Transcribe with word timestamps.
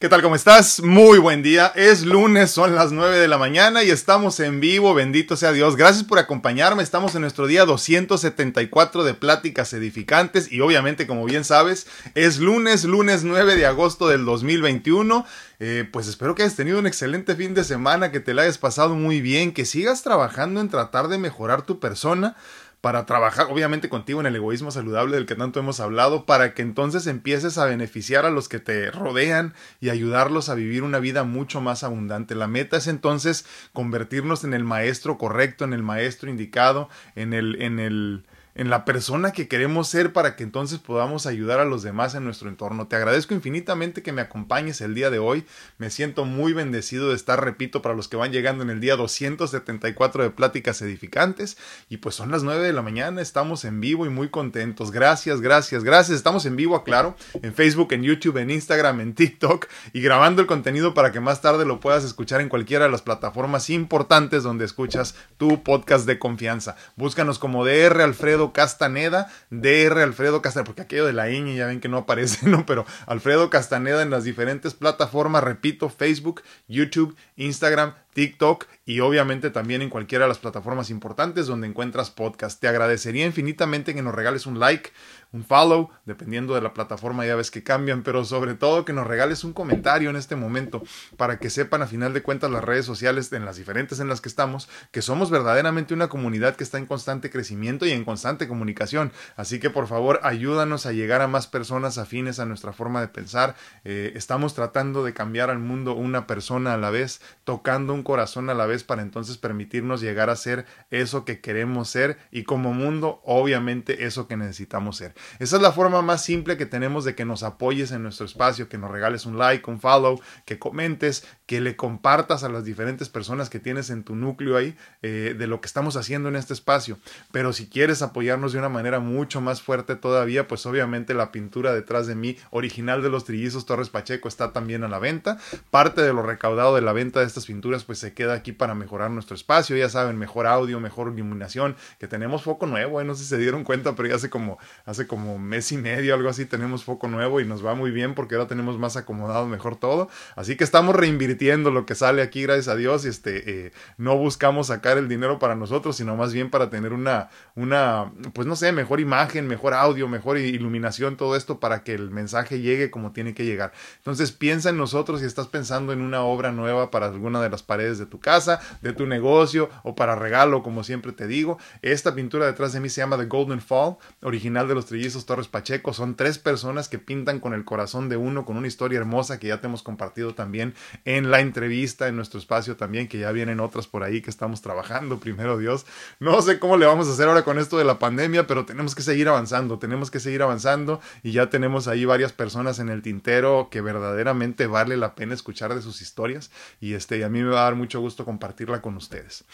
¿Qué 0.00 0.08
tal? 0.08 0.22
¿Cómo 0.22 0.36
estás? 0.36 0.80
Muy 0.80 1.18
buen 1.18 1.42
día. 1.42 1.72
Es 1.74 2.04
lunes, 2.04 2.52
son 2.52 2.76
las 2.76 2.92
9 2.92 3.18
de 3.18 3.26
la 3.26 3.36
mañana 3.36 3.82
y 3.82 3.90
estamos 3.90 4.38
en 4.38 4.60
vivo. 4.60 4.94
Bendito 4.94 5.36
sea 5.36 5.50
Dios. 5.50 5.74
Gracias 5.74 6.04
por 6.04 6.20
acompañarme. 6.20 6.84
Estamos 6.84 7.16
en 7.16 7.22
nuestro 7.22 7.48
día 7.48 7.64
274 7.64 9.02
de 9.02 9.14
pláticas 9.14 9.72
edificantes 9.72 10.52
y 10.52 10.60
obviamente, 10.60 11.08
como 11.08 11.24
bien 11.24 11.42
sabes, 11.42 11.88
es 12.14 12.38
lunes, 12.38 12.84
lunes 12.84 13.24
9 13.24 13.56
de 13.56 13.66
agosto 13.66 14.06
del 14.06 14.24
2021. 14.24 15.26
Eh, 15.58 15.88
pues 15.90 16.06
espero 16.06 16.36
que 16.36 16.44
hayas 16.44 16.54
tenido 16.54 16.78
un 16.78 16.86
excelente 16.86 17.34
fin 17.34 17.54
de 17.54 17.64
semana, 17.64 18.12
que 18.12 18.20
te 18.20 18.34
la 18.34 18.42
hayas 18.42 18.58
pasado 18.58 18.94
muy 18.94 19.20
bien, 19.20 19.50
que 19.50 19.64
sigas 19.64 20.04
trabajando 20.04 20.60
en 20.60 20.68
tratar 20.68 21.08
de 21.08 21.18
mejorar 21.18 21.62
tu 21.62 21.80
persona 21.80 22.36
para 22.80 23.06
trabajar 23.06 23.48
obviamente 23.50 23.88
contigo 23.88 24.20
en 24.20 24.26
el 24.26 24.36
egoísmo 24.36 24.70
saludable 24.70 25.16
del 25.16 25.26
que 25.26 25.34
tanto 25.34 25.58
hemos 25.58 25.80
hablado, 25.80 26.26
para 26.26 26.54
que 26.54 26.62
entonces 26.62 27.06
empieces 27.06 27.58
a 27.58 27.64
beneficiar 27.64 28.24
a 28.24 28.30
los 28.30 28.48
que 28.48 28.60
te 28.60 28.90
rodean 28.90 29.54
y 29.80 29.90
ayudarlos 29.90 30.48
a 30.48 30.54
vivir 30.54 30.84
una 30.84 31.00
vida 31.00 31.24
mucho 31.24 31.60
más 31.60 31.82
abundante. 31.82 32.34
La 32.34 32.46
meta 32.46 32.76
es 32.76 32.86
entonces 32.86 33.46
convertirnos 33.72 34.44
en 34.44 34.54
el 34.54 34.64
maestro 34.64 35.18
correcto, 35.18 35.64
en 35.64 35.72
el 35.72 35.82
maestro 35.82 36.30
indicado, 36.30 36.88
en 37.16 37.32
el, 37.32 37.60
en 37.60 37.80
el, 37.80 38.24
en 38.58 38.70
la 38.70 38.84
persona 38.84 39.30
que 39.30 39.46
queremos 39.46 39.88
ser 39.88 40.12
para 40.12 40.34
que 40.34 40.42
entonces 40.42 40.80
podamos 40.80 41.26
ayudar 41.26 41.60
a 41.60 41.64
los 41.64 41.84
demás 41.84 42.16
en 42.16 42.24
nuestro 42.24 42.48
entorno. 42.48 42.88
Te 42.88 42.96
agradezco 42.96 43.32
infinitamente 43.32 44.02
que 44.02 44.10
me 44.10 44.20
acompañes 44.20 44.80
el 44.80 44.96
día 44.96 45.10
de 45.10 45.20
hoy. 45.20 45.44
Me 45.78 45.90
siento 45.90 46.24
muy 46.24 46.52
bendecido 46.52 47.10
de 47.10 47.14
estar, 47.14 47.42
repito, 47.42 47.82
para 47.82 47.94
los 47.94 48.08
que 48.08 48.16
van 48.16 48.32
llegando 48.32 48.64
en 48.64 48.70
el 48.70 48.80
día 48.80 48.96
274 48.96 50.24
de 50.24 50.30
Pláticas 50.30 50.82
Edificantes. 50.82 51.56
Y 51.88 51.98
pues 51.98 52.16
son 52.16 52.32
las 52.32 52.42
9 52.42 52.66
de 52.66 52.72
la 52.72 52.82
mañana, 52.82 53.22
estamos 53.22 53.64
en 53.64 53.80
vivo 53.80 54.06
y 54.06 54.08
muy 54.08 54.28
contentos. 54.28 54.90
Gracias, 54.90 55.40
gracias, 55.40 55.84
gracias. 55.84 56.16
Estamos 56.16 56.44
en 56.44 56.56
vivo, 56.56 56.74
aclaro, 56.74 57.14
en 57.40 57.54
Facebook, 57.54 57.92
en 57.92 58.02
YouTube, 58.02 58.38
en 58.38 58.50
Instagram, 58.50 59.00
en 59.00 59.14
TikTok 59.14 59.68
y 59.92 60.00
grabando 60.00 60.42
el 60.42 60.48
contenido 60.48 60.94
para 60.94 61.12
que 61.12 61.20
más 61.20 61.40
tarde 61.40 61.64
lo 61.64 61.78
puedas 61.78 62.02
escuchar 62.02 62.40
en 62.40 62.48
cualquiera 62.48 62.86
de 62.86 62.90
las 62.90 63.02
plataformas 63.02 63.70
importantes 63.70 64.42
donde 64.42 64.64
escuchas 64.64 65.14
tu 65.36 65.62
podcast 65.62 66.06
de 66.06 66.18
confianza. 66.18 66.74
Búscanos 66.96 67.38
como 67.38 67.64
DR 67.64 68.02
Alfredo 68.02 68.47
Castaneda, 68.52 69.30
DR 69.50 70.00
Alfredo 70.02 70.42
Castaneda, 70.42 70.66
porque 70.66 70.82
aquello 70.82 71.06
de 71.06 71.12
la 71.12 71.28
ñ 71.28 71.54
ya 71.54 71.66
ven 71.66 71.80
que 71.80 71.88
no 71.88 71.98
aparece, 71.98 72.46
¿no? 72.48 72.66
Pero 72.66 72.84
Alfredo 73.06 73.50
Castaneda 73.50 74.02
en 74.02 74.10
las 74.10 74.24
diferentes 74.24 74.74
plataformas, 74.74 75.44
repito, 75.44 75.88
Facebook, 75.88 76.42
YouTube, 76.68 77.16
Instagram, 77.36 77.94
TikTok 78.14 78.66
y 78.84 79.00
obviamente 79.00 79.50
también 79.50 79.80
en 79.80 79.90
cualquiera 79.90 80.24
de 80.24 80.28
las 80.28 80.38
plataformas 80.38 80.90
importantes 80.90 81.46
donde 81.46 81.68
encuentras 81.68 82.10
podcast. 82.10 82.60
Te 82.60 82.66
agradecería 82.66 83.24
infinitamente 83.24 83.94
que 83.94 84.02
nos 84.02 84.14
regales 84.14 84.46
un 84.46 84.58
like, 84.58 84.90
un 85.32 85.44
follow, 85.44 85.90
dependiendo 86.06 86.54
de 86.54 86.62
la 86.62 86.72
plataforma, 86.72 87.26
ya 87.26 87.36
ves 87.36 87.50
que 87.50 87.62
cambian, 87.62 88.02
pero 88.02 88.24
sobre 88.24 88.54
todo 88.54 88.84
que 88.86 88.94
nos 88.94 89.06
regales 89.06 89.44
un 89.44 89.52
comentario 89.52 90.08
en 90.08 90.16
este 90.16 90.36
momento 90.36 90.82
para 91.18 91.38
que 91.38 91.50
sepan 91.50 91.82
a 91.82 91.86
final 91.86 92.14
de 92.14 92.22
cuentas 92.22 92.50
las 92.50 92.64
redes 92.64 92.86
sociales 92.86 93.30
en 93.32 93.44
las 93.44 93.56
diferentes 93.56 94.00
en 94.00 94.08
las 94.08 94.22
que 94.22 94.28
estamos, 94.28 94.68
que 94.90 95.02
somos 95.02 95.30
verdaderamente 95.30 95.92
una 95.92 96.08
comunidad 96.08 96.56
que 96.56 96.64
está 96.64 96.78
en 96.78 96.86
constante 96.86 97.30
crecimiento 97.30 97.84
y 97.84 97.90
en 97.90 98.04
constante 98.04 98.48
comunicación. 98.48 99.12
Así 99.36 99.60
que 99.60 99.68
por 99.68 99.86
favor 99.86 100.20
ayúdanos 100.22 100.86
a 100.86 100.92
llegar 100.92 101.20
a 101.20 101.28
más 101.28 101.46
personas 101.46 101.98
afines 101.98 102.38
a 102.38 102.46
nuestra 102.46 102.72
forma 102.72 103.02
de 103.02 103.08
pensar. 103.08 103.54
Eh, 103.84 104.12
estamos 104.14 104.54
tratando 104.54 105.04
de 105.04 105.12
cambiar 105.12 105.50
al 105.50 105.58
mundo 105.58 105.94
una 105.94 106.26
persona 106.26 106.74
a 106.74 106.78
la 106.78 106.90
vez, 106.90 107.20
tocando 107.44 107.92
un 107.92 108.02
corazón 108.02 108.48
a 108.48 108.54
la 108.54 108.64
vez 108.64 108.82
para 108.82 109.02
entonces 109.02 109.36
permitirnos 109.36 110.00
llegar 110.00 110.30
a 110.30 110.36
ser 110.36 110.64
eso 110.90 111.26
que 111.26 111.40
queremos 111.40 111.90
ser 111.90 112.18
y 112.30 112.44
como 112.44 112.72
mundo 112.72 113.20
obviamente 113.24 114.06
eso 114.06 114.26
que 114.26 114.36
necesitamos 114.36 114.96
ser. 114.96 115.17
Esa 115.38 115.56
es 115.56 115.62
la 115.62 115.72
forma 115.72 116.02
más 116.02 116.24
simple 116.24 116.56
que 116.56 116.66
tenemos 116.66 117.04
de 117.04 117.14
que 117.14 117.24
nos 117.24 117.42
apoyes 117.42 117.90
en 117.92 118.02
nuestro 118.02 118.26
espacio, 118.26 118.68
que 118.68 118.78
nos 118.78 118.90
regales 118.90 119.26
un 119.26 119.38
like, 119.38 119.68
un 119.70 119.80
follow, 119.80 120.20
que 120.44 120.58
comentes, 120.58 121.26
que 121.46 121.60
le 121.60 121.76
compartas 121.76 122.44
a 122.44 122.48
las 122.48 122.64
diferentes 122.64 123.08
personas 123.08 123.50
que 123.50 123.58
tienes 123.58 123.90
en 123.90 124.04
tu 124.04 124.14
núcleo 124.14 124.56
ahí 124.56 124.76
eh, 125.02 125.34
de 125.38 125.46
lo 125.46 125.60
que 125.60 125.66
estamos 125.66 125.96
haciendo 125.96 126.28
en 126.28 126.36
este 126.36 126.54
espacio. 126.54 126.98
Pero 127.32 127.52
si 127.52 127.68
quieres 127.68 128.02
apoyarnos 128.02 128.52
de 128.52 128.58
una 128.58 128.68
manera 128.68 129.00
mucho 129.00 129.40
más 129.40 129.62
fuerte 129.62 129.96
todavía, 129.96 130.48
pues 130.48 130.66
obviamente 130.66 131.14
la 131.14 131.32
pintura 131.32 131.74
detrás 131.74 132.06
de 132.06 132.14
mí, 132.14 132.36
original 132.50 133.02
de 133.02 133.10
los 133.10 133.24
trillizos 133.24 133.66
Torres 133.66 133.90
Pacheco, 133.90 134.28
está 134.28 134.52
también 134.52 134.84
a 134.84 134.88
la 134.88 134.98
venta. 134.98 135.38
Parte 135.70 136.02
de 136.02 136.12
lo 136.12 136.22
recaudado 136.22 136.74
de 136.74 136.82
la 136.82 136.92
venta 136.92 137.20
de 137.20 137.26
estas 137.26 137.46
pinturas 137.46 137.84
pues 137.84 137.98
se 137.98 138.12
queda 138.12 138.34
aquí 138.34 138.52
para 138.52 138.74
mejorar 138.74 139.10
nuestro 139.10 139.34
espacio. 139.34 139.76
Ya 139.76 139.88
saben, 139.88 140.16
mejor 140.18 140.46
audio, 140.46 140.80
mejor 140.80 141.12
iluminación, 141.12 141.76
que 141.98 142.06
tenemos 142.08 142.42
foco 142.42 142.66
nuevo, 142.66 143.00
eh, 143.00 143.04
no 143.04 143.14
sé 143.14 143.24
si 143.24 143.30
se 143.30 143.38
dieron 143.38 143.64
cuenta, 143.64 143.94
pero 143.94 144.08
ya 144.08 144.14
hace 144.14 144.30
como, 144.30 144.58
hace 144.84 145.06
como 145.08 145.38
mes 145.38 145.72
y 145.72 145.78
medio, 145.78 146.14
algo 146.14 146.28
así, 146.28 146.46
tenemos 146.46 146.84
foco 146.84 147.08
nuevo 147.08 147.40
y 147.40 147.44
nos 147.44 147.66
va 147.66 147.74
muy 147.74 147.90
bien 147.90 148.14
porque 148.14 148.36
ahora 148.36 148.46
tenemos 148.46 148.78
más 148.78 148.96
acomodado 148.96 149.46
mejor 149.46 149.74
todo. 149.74 150.08
Así 150.36 150.56
que 150.56 150.62
estamos 150.62 150.94
reinvirtiendo 150.94 151.72
lo 151.72 151.84
que 151.84 151.96
sale 151.96 152.22
aquí, 152.22 152.42
gracias 152.42 152.68
a 152.68 152.76
Dios. 152.76 153.04
Y 153.04 153.08
este, 153.08 153.66
eh, 153.66 153.72
no 153.96 154.16
buscamos 154.16 154.68
sacar 154.68 154.98
el 154.98 155.08
dinero 155.08 155.40
para 155.40 155.56
nosotros, 155.56 155.96
sino 155.96 156.14
más 156.14 156.32
bien 156.32 156.50
para 156.50 156.70
tener 156.70 156.92
una, 156.92 157.30
una, 157.56 158.12
pues 158.32 158.46
no 158.46 158.54
sé, 158.54 158.70
mejor 158.70 159.00
imagen, 159.00 159.48
mejor 159.48 159.74
audio, 159.74 160.06
mejor 160.06 160.38
iluminación, 160.38 161.16
todo 161.16 161.34
esto 161.34 161.58
para 161.58 161.82
que 161.82 161.94
el 161.94 162.10
mensaje 162.10 162.60
llegue 162.60 162.90
como 162.90 163.12
tiene 163.12 163.34
que 163.34 163.44
llegar. 163.44 163.72
Entonces 163.96 164.30
piensa 164.30 164.70
en 164.70 164.76
nosotros 164.76 165.20
si 165.20 165.26
estás 165.26 165.48
pensando 165.48 165.92
en 165.92 166.00
una 166.00 166.22
obra 166.22 166.52
nueva 166.52 166.90
para 166.90 167.06
alguna 167.06 167.40
de 167.40 167.50
las 167.50 167.62
paredes 167.62 167.98
de 167.98 168.06
tu 168.06 168.20
casa, 168.20 168.60
de 168.82 168.92
tu 168.92 169.06
negocio 169.06 169.70
o 169.82 169.94
para 169.94 170.14
regalo, 170.14 170.62
como 170.62 170.84
siempre 170.84 171.12
te 171.12 171.26
digo. 171.26 171.58
Esta 171.82 172.14
pintura 172.14 172.46
detrás 172.46 172.72
de 172.72 172.80
mí 172.80 172.88
se 172.88 173.00
llama 173.00 173.16
The 173.16 173.26
Golden 173.26 173.60
Fall, 173.60 173.96
original 174.22 174.68
de 174.68 174.74
los 174.74 174.86
trillizos 174.98 175.26
Torres 175.26 175.46
Pacheco. 175.46 175.92
Son 175.92 176.16
tres 176.16 176.38
personas 176.38 176.88
que 176.88 176.98
pintan 176.98 177.38
con 177.38 177.54
el 177.54 177.64
corazón 177.64 178.08
de 178.08 178.16
uno, 178.16 178.44
con 178.44 178.56
una 178.56 178.66
historia 178.66 178.98
hermosa 178.98 179.38
que 179.38 179.46
ya 179.46 179.60
te 179.60 179.68
hemos 179.68 179.84
compartido 179.84 180.34
también 180.34 180.74
en 181.04 181.30
la 181.30 181.38
entrevista, 181.38 182.08
en 182.08 182.16
nuestro 182.16 182.40
espacio 182.40 182.76
también, 182.76 183.06
que 183.06 183.20
ya 183.20 183.30
vienen 183.30 183.60
otras 183.60 183.86
por 183.86 184.02
ahí 184.02 184.20
que 184.20 184.30
estamos 184.30 184.60
trabajando, 184.60 185.20
primero 185.20 185.56
Dios. 185.56 185.86
No 186.18 186.42
sé 186.42 186.58
cómo 186.58 186.76
le 186.76 186.86
vamos 186.86 187.06
a 187.06 187.12
hacer 187.12 187.28
ahora 187.28 187.44
con 187.44 187.60
esto 187.60 187.78
de 187.78 187.84
la 187.84 188.00
pandemia, 188.00 188.48
pero 188.48 188.66
tenemos 188.66 188.96
que 188.96 189.02
seguir 189.02 189.28
avanzando, 189.28 189.78
tenemos 189.78 190.10
que 190.10 190.18
seguir 190.18 190.42
avanzando 190.42 191.00
y 191.22 191.30
ya 191.30 191.48
tenemos 191.48 191.86
ahí 191.86 192.04
varias 192.04 192.32
personas 192.32 192.80
en 192.80 192.88
el 192.88 193.00
tintero 193.00 193.68
que 193.70 193.80
verdaderamente 193.80 194.66
vale 194.66 194.96
la 194.96 195.14
pena 195.14 195.32
escuchar 195.32 195.76
de 195.76 195.80
sus 195.80 196.02
historias 196.02 196.50
y 196.80 196.94
este, 196.94 197.18
y 197.18 197.22
a 197.22 197.28
mí 197.28 197.40
me 197.40 197.50
va 197.50 197.60
a 197.60 197.64
dar 197.64 197.76
mucho 197.76 198.00
gusto 198.00 198.24
compartirla 198.24 198.82
con 198.82 198.96
ustedes. 198.96 199.44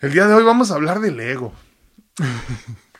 El 0.00 0.14
día 0.14 0.26
de 0.26 0.32
hoy 0.32 0.42
vamos 0.42 0.70
a 0.70 0.76
hablar 0.76 1.00
del 1.00 1.20
ego. 1.20 1.52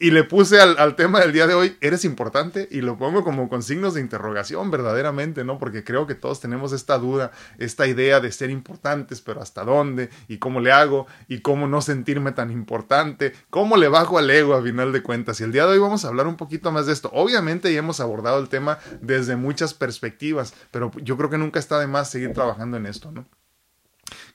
Y 0.00 0.12
le 0.12 0.22
puse 0.22 0.60
al, 0.60 0.94
tema 0.94 1.18
del 1.18 1.32
día 1.32 1.48
de 1.48 1.54
hoy, 1.54 1.76
eres 1.80 2.04
importante, 2.04 2.68
y 2.70 2.82
lo 2.82 2.96
pongo 2.96 3.24
como 3.24 3.48
con 3.48 3.64
signos 3.64 3.94
de 3.94 4.00
interrogación 4.00 4.70
verdaderamente, 4.70 5.42
¿no? 5.42 5.58
Porque 5.58 5.82
creo 5.82 6.06
que 6.06 6.14
todos 6.14 6.40
tenemos 6.40 6.72
esta 6.72 6.98
duda, 6.98 7.32
esta 7.58 7.84
idea 7.88 8.20
de 8.20 8.30
ser 8.30 8.50
importantes, 8.50 9.20
pero 9.20 9.42
hasta 9.42 9.64
dónde, 9.64 10.08
y 10.28 10.38
cómo 10.38 10.60
le 10.60 10.70
hago, 10.70 11.08
y 11.26 11.40
cómo 11.40 11.66
no 11.66 11.82
sentirme 11.82 12.30
tan 12.30 12.52
importante, 12.52 13.32
cómo 13.50 13.76
le 13.76 13.88
bajo 13.88 14.18
al 14.18 14.30
ego 14.30 14.54
a 14.54 14.62
final 14.62 14.92
de 14.92 15.02
cuentas. 15.02 15.40
Y 15.40 15.44
el 15.44 15.50
día 15.50 15.66
de 15.66 15.72
hoy 15.72 15.78
vamos 15.80 16.04
a 16.04 16.08
hablar 16.08 16.28
un 16.28 16.36
poquito 16.36 16.70
más 16.70 16.86
de 16.86 16.92
esto. 16.92 17.10
Obviamente 17.12 17.72
ya 17.72 17.80
hemos 17.80 17.98
abordado 17.98 18.38
el 18.38 18.48
tema 18.48 18.78
desde 19.00 19.34
muchas 19.34 19.74
perspectivas, 19.74 20.54
pero 20.70 20.92
yo 21.02 21.16
creo 21.16 21.28
que 21.28 21.38
nunca 21.38 21.58
está 21.58 21.80
de 21.80 21.88
más 21.88 22.08
seguir 22.08 22.32
trabajando 22.32 22.76
en 22.76 22.86
esto, 22.86 23.10
¿no? 23.10 23.26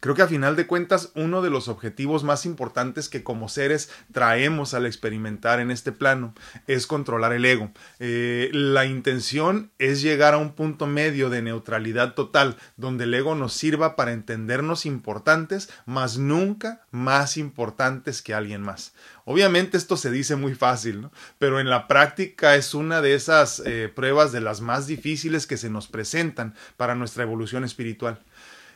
Creo 0.03 0.15
que 0.15 0.21
a 0.21 0.27
final 0.27 0.57
de 0.57 0.67
cuentas 0.67 1.13
uno 1.15 1.41
de 1.41 1.49
los 1.49 1.69
objetivos 1.69 2.25
más 2.25 2.45
importantes 2.45 3.07
que 3.07 3.23
como 3.23 3.47
seres 3.47 3.89
traemos 4.11 4.73
al 4.73 4.85
experimentar 4.85 5.61
en 5.61 5.71
este 5.71 5.93
plano 5.93 6.33
es 6.67 6.87
controlar 6.87 7.31
el 7.31 7.45
ego. 7.45 7.71
Eh, 7.99 8.49
la 8.51 8.85
intención 8.85 9.71
es 9.79 10.01
llegar 10.01 10.33
a 10.33 10.39
un 10.39 10.55
punto 10.55 10.87
medio 10.87 11.29
de 11.29 11.41
neutralidad 11.41 12.15
total 12.15 12.57
donde 12.75 13.05
el 13.05 13.13
ego 13.13 13.33
nos 13.35 13.53
sirva 13.53 13.95
para 13.95 14.11
entendernos 14.11 14.85
importantes, 14.85 15.69
mas 15.85 16.17
nunca 16.17 16.81
más 16.91 17.37
importantes 17.37 18.21
que 18.21 18.33
alguien 18.33 18.61
más. 18.61 18.93
Obviamente 19.23 19.77
esto 19.77 19.95
se 19.95 20.11
dice 20.11 20.35
muy 20.35 20.53
fácil, 20.53 20.99
¿no? 20.99 21.13
pero 21.39 21.61
en 21.61 21.69
la 21.69 21.87
práctica 21.87 22.57
es 22.57 22.73
una 22.73 23.01
de 23.01 23.13
esas 23.13 23.63
eh, 23.65 23.89
pruebas 23.95 24.33
de 24.33 24.41
las 24.41 24.59
más 24.59 24.85
difíciles 24.85 25.47
que 25.47 25.55
se 25.55 25.69
nos 25.69 25.87
presentan 25.87 26.55
para 26.75 26.93
nuestra 26.93 27.23
evolución 27.23 27.63
espiritual 27.63 28.19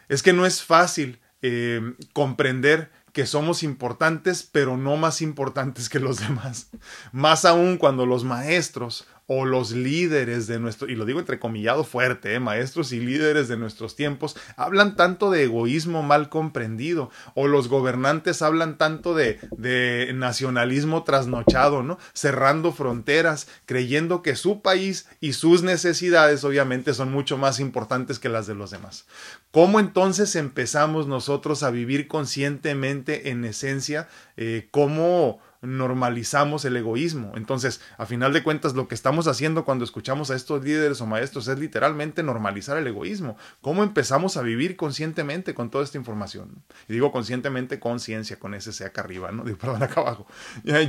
es 0.10 0.24
que 0.24 0.34
no 0.34 0.46
es 0.46 0.64
fácil 0.64 1.20
eh, 1.42 1.82
comprender 2.14 2.92
que 3.14 3.26
somos 3.26 3.64
importantes, 3.64 4.44
pero 4.44 4.78
no 4.78 4.96
más 4.96 5.24
importantes 5.24 5.90
que 5.90 6.00
los 6.00 6.20
demás. 6.28 6.70
Más 7.12 7.46
aún 7.46 7.78
cuando 7.78 8.06
los 8.06 8.24
maestros 8.24 9.08
o 9.28 9.44
los 9.44 9.72
líderes 9.72 10.48
de 10.48 10.58
nuestro, 10.58 10.88
y 10.88 10.96
lo 10.96 11.04
digo 11.04 11.20
entrecomillado 11.20 11.84
fuerte, 11.84 12.34
¿eh? 12.34 12.40
maestros 12.40 12.94
y 12.94 13.00
líderes 13.02 13.50
de 13.50 13.58
nuestros 13.58 13.96
tiempos, 13.96 14.38
hablan 14.56 14.96
tanto 14.96 15.30
de 15.30 15.44
egoísmo 15.44 16.02
mal 16.02 16.30
comprendido, 16.30 17.12
o 17.36 17.48
los 17.48 17.68
gobernantes 17.68 18.42
hablan 18.42 18.78
tanto 18.78 19.16
de, 19.16 19.40
de 19.58 20.12
nacionalismo 20.14 21.04
trasnochado, 21.04 21.84
¿no? 21.84 21.98
Cerrando 22.14 22.72
fronteras, 22.72 23.50
creyendo 23.66 24.22
que 24.22 24.38
su 24.38 24.62
país 24.62 25.10
y 25.20 25.34
sus 25.34 25.62
necesidades 25.62 26.46
obviamente 26.46 26.94
son 26.94 27.12
mucho 27.12 27.38
más 27.38 27.60
importantes 27.60 28.20
que 28.20 28.30
las 28.30 28.48
de 28.48 28.56
los 28.56 28.72
demás. 28.72 29.08
¿Cómo 29.52 29.80
entonces 29.80 30.36
empezamos 30.36 31.08
nosotros 31.08 31.64
a 31.64 31.72
vivir 31.72 32.08
conscientemente 32.08 33.30
en 33.30 33.46
esencia? 33.46 34.08
Eh, 34.36 34.68
¿Cómo 34.72 35.40
normalizamos 35.68 36.64
el 36.66 36.78
egoísmo. 36.78 37.34
Entonces, 37.36 37.82
a 37.98 38.06
final 38.06 38.32
de 38.32 38.42
cuentas, 38.42 38.74
lo 38.74 38.88
que 38.88 38.96
estamos 38.96 39.28
haciendo 39.28 39.66
cuando 39.66 39.84
escuchamos 39.84 40.32
a 40.32 40.36
estos 40.36 40.64
líderes 40.64 41.02
o 41.02 41.06
maestros 41.06 41.48
es 41.48 41.60
literalmente 41.60 42.24
normalizar 42.24 42.78
el 42.78 42.88
egoísmo. 42.88 43.38
¿Cómo 43.62 43.84
empezamos 43.84 44.38
a 44.38 44.42
vivir 44.42 44.78
conscientemente 44.78 45.54
con 45.54 45.70
toda 45.70 45.84
esta 45.84 45.98
información? 45.98 46.64
Y 46.88 46.94
digo 46.94 47.12
conscientemente, 47.12 47.80
conciencia, 47.80 48.40
con 48.40 48.54
ese 48.54 48.72
sea 48.72 48.88
acá 48.88 49.02
arriba, 49.02 49.32
¿no? 49.32 49.44
Digo, 49.48 49.58
perdón, 49.58 49.84
acá 49.84 50.02
abajo. 50.02 50.26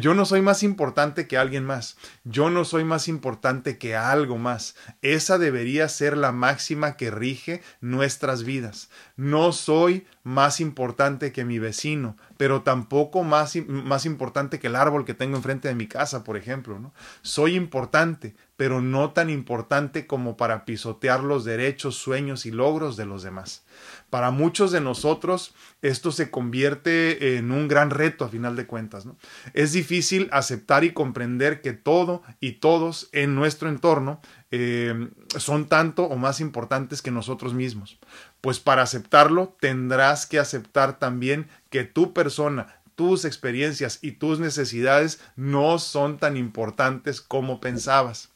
Yo 0.00 0.14
no 0.14 0.25
soy 0.25 0.42
más 0.42 0.62
importante 0.62 1.26
que 1.26 1.36
alguien 1.36 1.64
más. 1.64 1.96
Yo 2.25 2.50
no 2.50 2.64
soy 2.64 2.84
más 2.84 3.08
importante 3.08 3.78
que 3.78 3.96
algo 3.96 4.38
más. 4.38 4.76
Esa 5.02 5.38
debería 5.38 5.88
ser 5.88 6.16
la 6.16 6.32
máxima 6.32 6.96
que 6.96 7.10
rige 7.10 7.62
nuestras 7.80 8.44
vidas. 8.44 8.90
No 9.16 9.52
soy 9.52 10.06
más 10.28 10.60
importante 10.60 11.32
que 11.32 11.46
mi 11.46 11.58
vecino, 11.58 12.14
pero 12.36 12.60
tampoco 12.60 13.25
más, 13.25 13.56
más 13.66 14.04
importante 14.04 14.58
que 14.58 14.66
el 14.66 14.76
árbol 14.76 15.06
que 15.06 15.14
tengo 15.14 15.38
enfrente 15.38 15.69
de 15.69 15.75
mi 15.75 15.86
casa, 15.86 16.22
por 16.22 16.36
ejemplo. 16.36 16.92
Soy 17.22 17.54
importante, 17.54 18.36
pero 18.58 18.82
no 18.82 19.12
tan 19.12 19.30
importante 19.30 20.06
como 20.06 20.36
para 20.36 20.66
pisotear 20.66 21.25
los 21.25 21.46
derechos, 21.46 21.96
sueños 21.96 22.44
y 22.44 22.50
logros 22.50 22.98
de 22.98 23.06
los 23.06 23.22
demás. 23.22 23.64
Para 24.10 24.31
muchos 24.31 24.72
de 24.72 24.81
nosotros 24.81 25.55
esto 25.82 26.12
se 26.12 26.31
convierte 26.31 27.37
en 27.37 27.50
un 27.50 27.69
gran 27.69 27.90
reto 27.90 28.25
a 28.25 28.28
final 28.28 28.56
de 28.56 28.66
cuentas. 28.66 29.05
¿no? 29.05 29.16
Es 29.52 29.72
difícil 29.72 30.28
aceptar 30.32 30.84
y 30.84 30.93
comprender 30.93 31.60
que 31.60 31.72
todo 31.72 32.22
y 32.40 32.52
todos 32.52 33.08
en 33.12 33.34
nuestro 33.34 33.69
entorno 33.69 34.20
eh, 34.50 35.08
son 35.37 35.69
tanto 35.69 36.05
o 36.05 36.16
más 36.16 36.40
importantes 36.40 37.02
que 37.02 37.10
nosotros 37.10 37.52
mismos. 37.52 37.99
Pues 38.40 38.60
para 38.60 38.82
aceptarlo 38.82 39.56
tendrás 39.60 40.26
que 40.26 40.38
aceptar 40.38 40.99
también 40.99 41.49
que 41.69 41.84
tu 41.84 42.14
persona, 42.14 42.81
tus 42.94 43.25
experiencias 43.25 43.99
y 44.00 44.12
tus 44.12 44.40
necesidades 44.40 45.20
no 45.37 45.78
son 45.78 46.19
tan 46.19 46.37
importantes 46.37 47.20
como 47.20 47.61
pensabas 47.61 48.31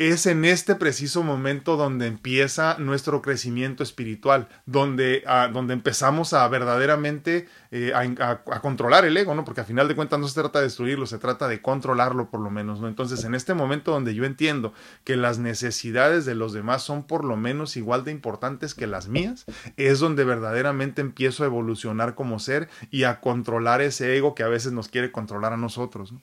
es 0.00 0.24
en 0.24 0.46
este 0.46 0.76
preciso 0.76 1.22
momento 1.22 1.76
donde 1.76 2.06
empieza 2.06 2.76
nuestro 2.78 3.20
crecimiento 3.20 3.82
espiritual, 3.82 4.48
donde, 4.64 5.22
ah, 5.26 5.50
donde 5.52 5.74
empezamos 5.74 6.32
a 6.32 6.48
verdaderamente 6.48 7.46
eh, 7.70 7.92
a, 7.94 8.60
controlar 8.62 9.04
el 9.04 9.14
ego, 9.18 9.34
¿no? 9.34 9.44
Porque 9.44 9.60
al 9.60 9.66
final 9.66 9.88
de 9.88 9.94
cuentas 9.94 10.18
no 10.18 10.26
se 10.26 10.40
trata 10.40 10.60
de 10.60 10.64
destruirlo, 10.64 11.04
se 11.04 11.18
trata 11.18 11.48
de 11.48 11.60
controlarlo 11.60 12.30
por 12.30 12.40
lo 12.40 12.50
menos, 12.50 12.80
¿no? 12.80 12.88
Entonces, 12.88 13.24
en 13.24 13.34
este 13.34 13.52
momento 13.52 13.92
donde 13.92 14.14
yo 14.14 14.24
entiendo 14.24 14.72
que 15.04 15.16
las 15.16 15.38
necesidades 15.38 16.24
de 16.24 16.34
los 16.34 16.54
demás 16.54 16.82
son 16.82 17.02
por 17.02 17.22
lo 17.22 17.36
menos 17.36 17.76
igual 17.76 18.02
de 18.02 18.10
importantes 18.10 18.74
que 18.74 18.86
las 18.86 19.06
mías, 19.06 19.44
es 19.76 19.98
donde 19.98 20.24
verdaderamente 20.24 21.02
empiezo 21.02 21.42
a 21.42 21.46
evolucionar 21.46 22.14
como 22.14 22.38
ser 22.38 22.70
y 22.90 23.04
a 23.04 23.20
controlar 23.20 23.82
ese 23.82 24.16
ego 24.16 24.34
que 24.34 24.44
a 24.44 24.48
veces 24.48 24.72
nos 24.72 24.88
quiere 24.88 25.12
controlar 25.12 25.52
a 25.52 25.58
nosotros, 25.58 26.12
¿no? 26.12 26.22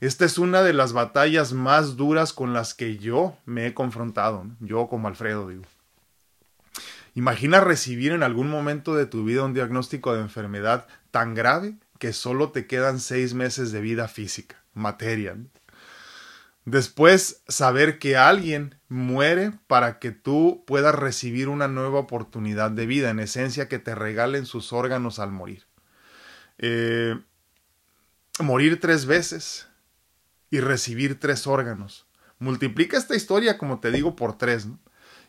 Esta 0.00 0.24
es 0.24 0.38
una 0.38 0.62
de 0.62 0.72
las 0.72 0.92
batallas 0.92 1.52
más 1.52 1.96
duras 1.96 2.32
con 2.32 2.52
las 2.52 2.74
que 2.74 2.98
yo 2.98 3.36
me 3.46 3.66
he 3.66 3.74
confrontado, 3.74 4.46
yo 4.60 4.88
como 4.88 5.08
Alfredo 5.08 5.48
digo. 5.48 5.64
Imagina 7.14 7.60
recibir 7.60 8.12
en 8.12 8.22
algún 8.22 8.48
momento 8.48 8.94
de 8.94 9.06
tu 9.06 9.24
vida 9.24 9.44
un 9.44 9.54
diagnóstico 9.54 10.14
de 10.14 10.20
enfermedad 10.20 10.86
tan 11.10 11.34
grave 11.34 11.74
que 11.98 12.12
solo 12.12 12.50
te 12.50 12.68
quedan 12.68 13.00
seis 13.00 13.34
meses 13.34 13.72
de 13.72 13.80
vida 13.80 14.06
física, 14.06 14.62
materia. 14.72 15.36
Después, 16.64 17.42
saber 17.48 17.98
que 17.98 18.16
alguien 18.16 18.76
muere 18.88 19.52
para 19.66 19.98
que 19.98 20.12
tú 20.12 20.64
puedas 20.66 20.94
recibir 20.94 21.48
una 21.48 21.66
nueva 21.66 21.98
oportunidad 21.98 22.70
de 22.70 22.86
vida, 22.86 23.10
en 23.10 23.20
esencia 23.20 23.68
que 23.68 23.78
te 23.78 23.94
regalen 23.94 24.46
sus 24.46 24.72
órganos 24.72 25.18
al 25.18 25.32
morir. 25.32 25.64
Eh, 26.58 27.18
morir 28.38 28.80
tres 28.80 29.06
veces, 29.06 29.67
y 30.50 30.60
recibir 30.60 31.18
tres 31.20 31.46
órganos. 31.46 32.06
Multiplica 32.38 32.96
esta 32.96 33.16
historia, 33.16 33.58
como 33.58 33.80
te 33.80 33.90
digo, 33.90 34.16
por 34.16 34.38
tres. 34.38 34.66
¿no? 34.66 34.78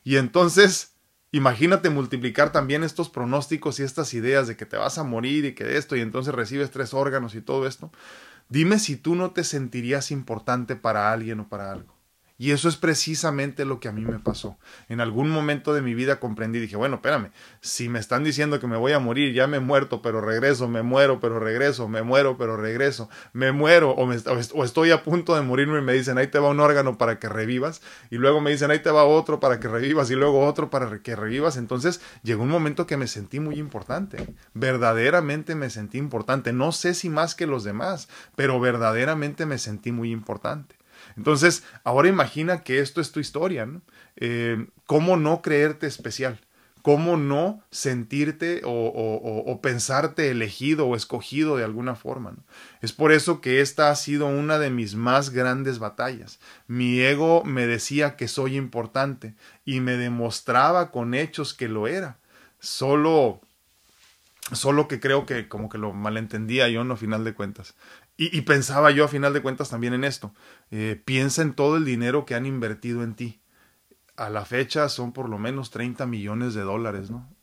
Y 0.03 0.17
entonces, 0.17 0.93
imagínate 1.31 1.89
multiplicar 1.89 2.51
también 2.51 2.83
estos 2.83 3.09
pronósticos 3.09 3.79
y 3.79 3.83
estas 3.83 4.13
ideas 4.13 4.47
de 4.47 4.55
que 4.55 4.65
te 4.65 4.77
vas 4.77 4.97
a 4.97 5.03
morir 5.03 5.45
y 5.45 5.55
que 5.55 5.77
esto, 5.77 5.95
y 5.95 6.01
entonces 6.01 6.33
recibes 6.33 6.71
tres 6.71 6.93
órganos 6.93 7.35
y 7.35 7.41
todo 7.41 7.67
esto. 7.67 7.91
Dime 8.47 8.79
si 8.79 8.95
tú 8.95 9.15
no 9.15 9.31
te 9.31 9.43
sentirías 9.43 10.11
importante 10.11 10.75
para 10.75 11.11
alguien 11.11 11.39
o 11.41 11.49
para 11.49 11.71
algo. 11.71 11.98
Y 12.39 12.51
eso 12.51 12.69
es 12.69 12.77
precisamente 12.77 13.65
lo 13.65 13.81
que 13.81 13.89
a 13.89 13.91
mí 13.91 14.05
me 14.05 14.17
pasó. 14.17 14.57
En 14.87 15.01
algún 15.01 15.29
momento 15.29 15.73
de 15.73 15.81
mi 15.81 15.93
vida 15.93 16.21
comprendí, 16.21 16.59
dije, 16.59 16.77
bueno, 16.77 16.95
espérame, 16.95 17.31
si 17.59 17.89
me 17.89 17.99
están 17.99 18.23
diciendo 18.23 18.61
que 18.61 18.65
me 18.65 18.77
voy 18.77 18.93
a 18.93 18.99
morir, 18.99 19.33
ya 19.33 19.45
me 19.45 19.57
he 19.57 19.59
muerto, 19.59 20.01
pero 20.01 20.21
regreso, 20.21 20.69
me 20.69 20.81
muero, 20.81 21.19
pero 21.19 21.41
regreso, 21.41 21.89
me 21.89 22.01
muero, 22.01 22.37
pero 22.37 22.55
regreso, 22.55 23.09
me 23.33 23.51
muero, 23.51 23.91
o, 23.91 24.07
o 24.07 24.63
estoy 24.63 24.91
a 24.91 25.03
punto 25.03 25.35
de 25.35 25.41
morirme 25.41 25.79
y 25.79 25.81
me 25.81 25.91
dicen, 25.91 26.17
ahí 26.17 26.27
te 26.27 26.39
va 26.39 26.47
un 26.47 26.61
órgano 26.61 26.97
para 26.97 27.19
que 27.19 27.27
revivas, 27.27 27.81
y 28.09 28.15
luego 28.15 28.39
me 28.39 28.51
dicen, 28.51 28.71
ahí 28.71 28.79
te 28.79 28.89
va 28.89 29.03
otro 29.03 29.41
para 29.41 29.59
que 29.59 29.67
revivas, 29.67 30.09
y 30.09 30.15
luego 30.15 30.45
otro 30.45 30.69
para 30.69 30.99
que 30.99 31.17
revivas. 31.17 31.57
Entonces 31.57 31.99
llegó 32.23 32.43
un 32.43 32.49
momento 32.49 32.87
que 32.87 32.95
me 32.95 33.07
sentí 33.07 33.41
muy 33.41 33.59
importante, 33.59 34.33
verdaderamente 34.53 35.55
me 35.55 35.69
sentí 35.69 35.97
importante, 35.97 36.53
no 36.53 36.71
sé 36.71 36.93
si 36.93 37.09
más 37.09 37.35
que 37.35 37.47
los 37.47 37.65
demás, 37.65 38.07
pero 38.37 38.61
verdaderamente 38.61 39.45
me 39.45 39.57
sentí 39.57 39.91
muy 39.91 40.11
importante. 40.11 40.78
Entonces, 41.19 41.65
ahora 41.83 42.07
imagina 42.07 42.63
que 42.63 42.79
esto 42.79 43.01
es 43.01 43.11
tu 43.11 43.19
historia, 43.19 43.65
¿no? 43.65 43.81
Eh, 44.15 44.67
¿Cómo 44.85 45.17
no 45.17 45.41
creerte 45.41 45.85
especial? 45.85 46.39
¿Cómo 46.81 47.17
no 47.17 47.61
sentirte 47.71 48.61
o, 48.63 49.59
pensarte 49.61 50.31
elegido 50.31 50.87
o 50.87 50.95
escogido 50.95 51.57
de 51.57 51.65
alguna 51.65 51.95
forma? 51.95 52.37
Es 52.81 52.93
por 52.93 53.11
eso 53.11 53.41
que 53.41 53.59
esta 53.59 53.91
ha 53.91 53.95
sido 53.97 54.27
una 54.27 54.59
de 54.59 54.69
mis 54.69 54.95
más 54.95 55.31
grandes 55.31 55.77
batallas. 55.77 56.39
Mi 56.67 57.01
ego 57.01 57.43
me 57.43 57.67
decía 57.67 58.15
que 58.15 58.29
soy 58.29 58.55
importante 58.55 59.35
y 59.65 59.81
me 59.81 59.97
demostraba 59.97 60.89
con 60.89 61.15
hechos 61.15 61.53
que 61.53 61.67
lo 61.67 61.85
era. 61.85 62.17
Solo 62.61 63.41
solo 64.53 64.87
que 64.87 64.99
creo 64.99 65.25
que 65.25 65.47
como 65.47 65.69
que 65.69 65.77
lo 65.77 65.93
malentendía 65.93 66.69
yo 66.69 66.83
no 66.83 66.95
final 66.95 67.23
de 67.23 67.33
cuentas. 67.33 67.75
Y, 68.21 68.41
pensaba 68.41 68.91
yo 68.91 69.05
a 69.05 69.07
final 69.07 69.31
de 69.31 69.41
cuentas 69.41 69.69
también 69.69 69.93
en 69.93 70.03
esto. 70.03 70.33
Eh, 70.71 71.01
piensa 71.05 71.41
en 71.41 71.53
todo 71.53 71.77
el 71.77 71.85
dinero 71.85 72.25
que 72.25 72.35
han 72.35 72.45
invertido 72.45 73.01
en 73.01 73.15
ti. 73.15 73.39
A 74.17 74.29
la 74.29 74.43
fecha 74.43 74.89
son 74.89 75.13
por 75.13 75.29
lo 75.29 75.39
menos 75.39 75.71
30 75.71 76.05
millones 76.05 76.53
de 76.53 76.59
dólares, 76.63 77.09
¿no? 77.09 77.33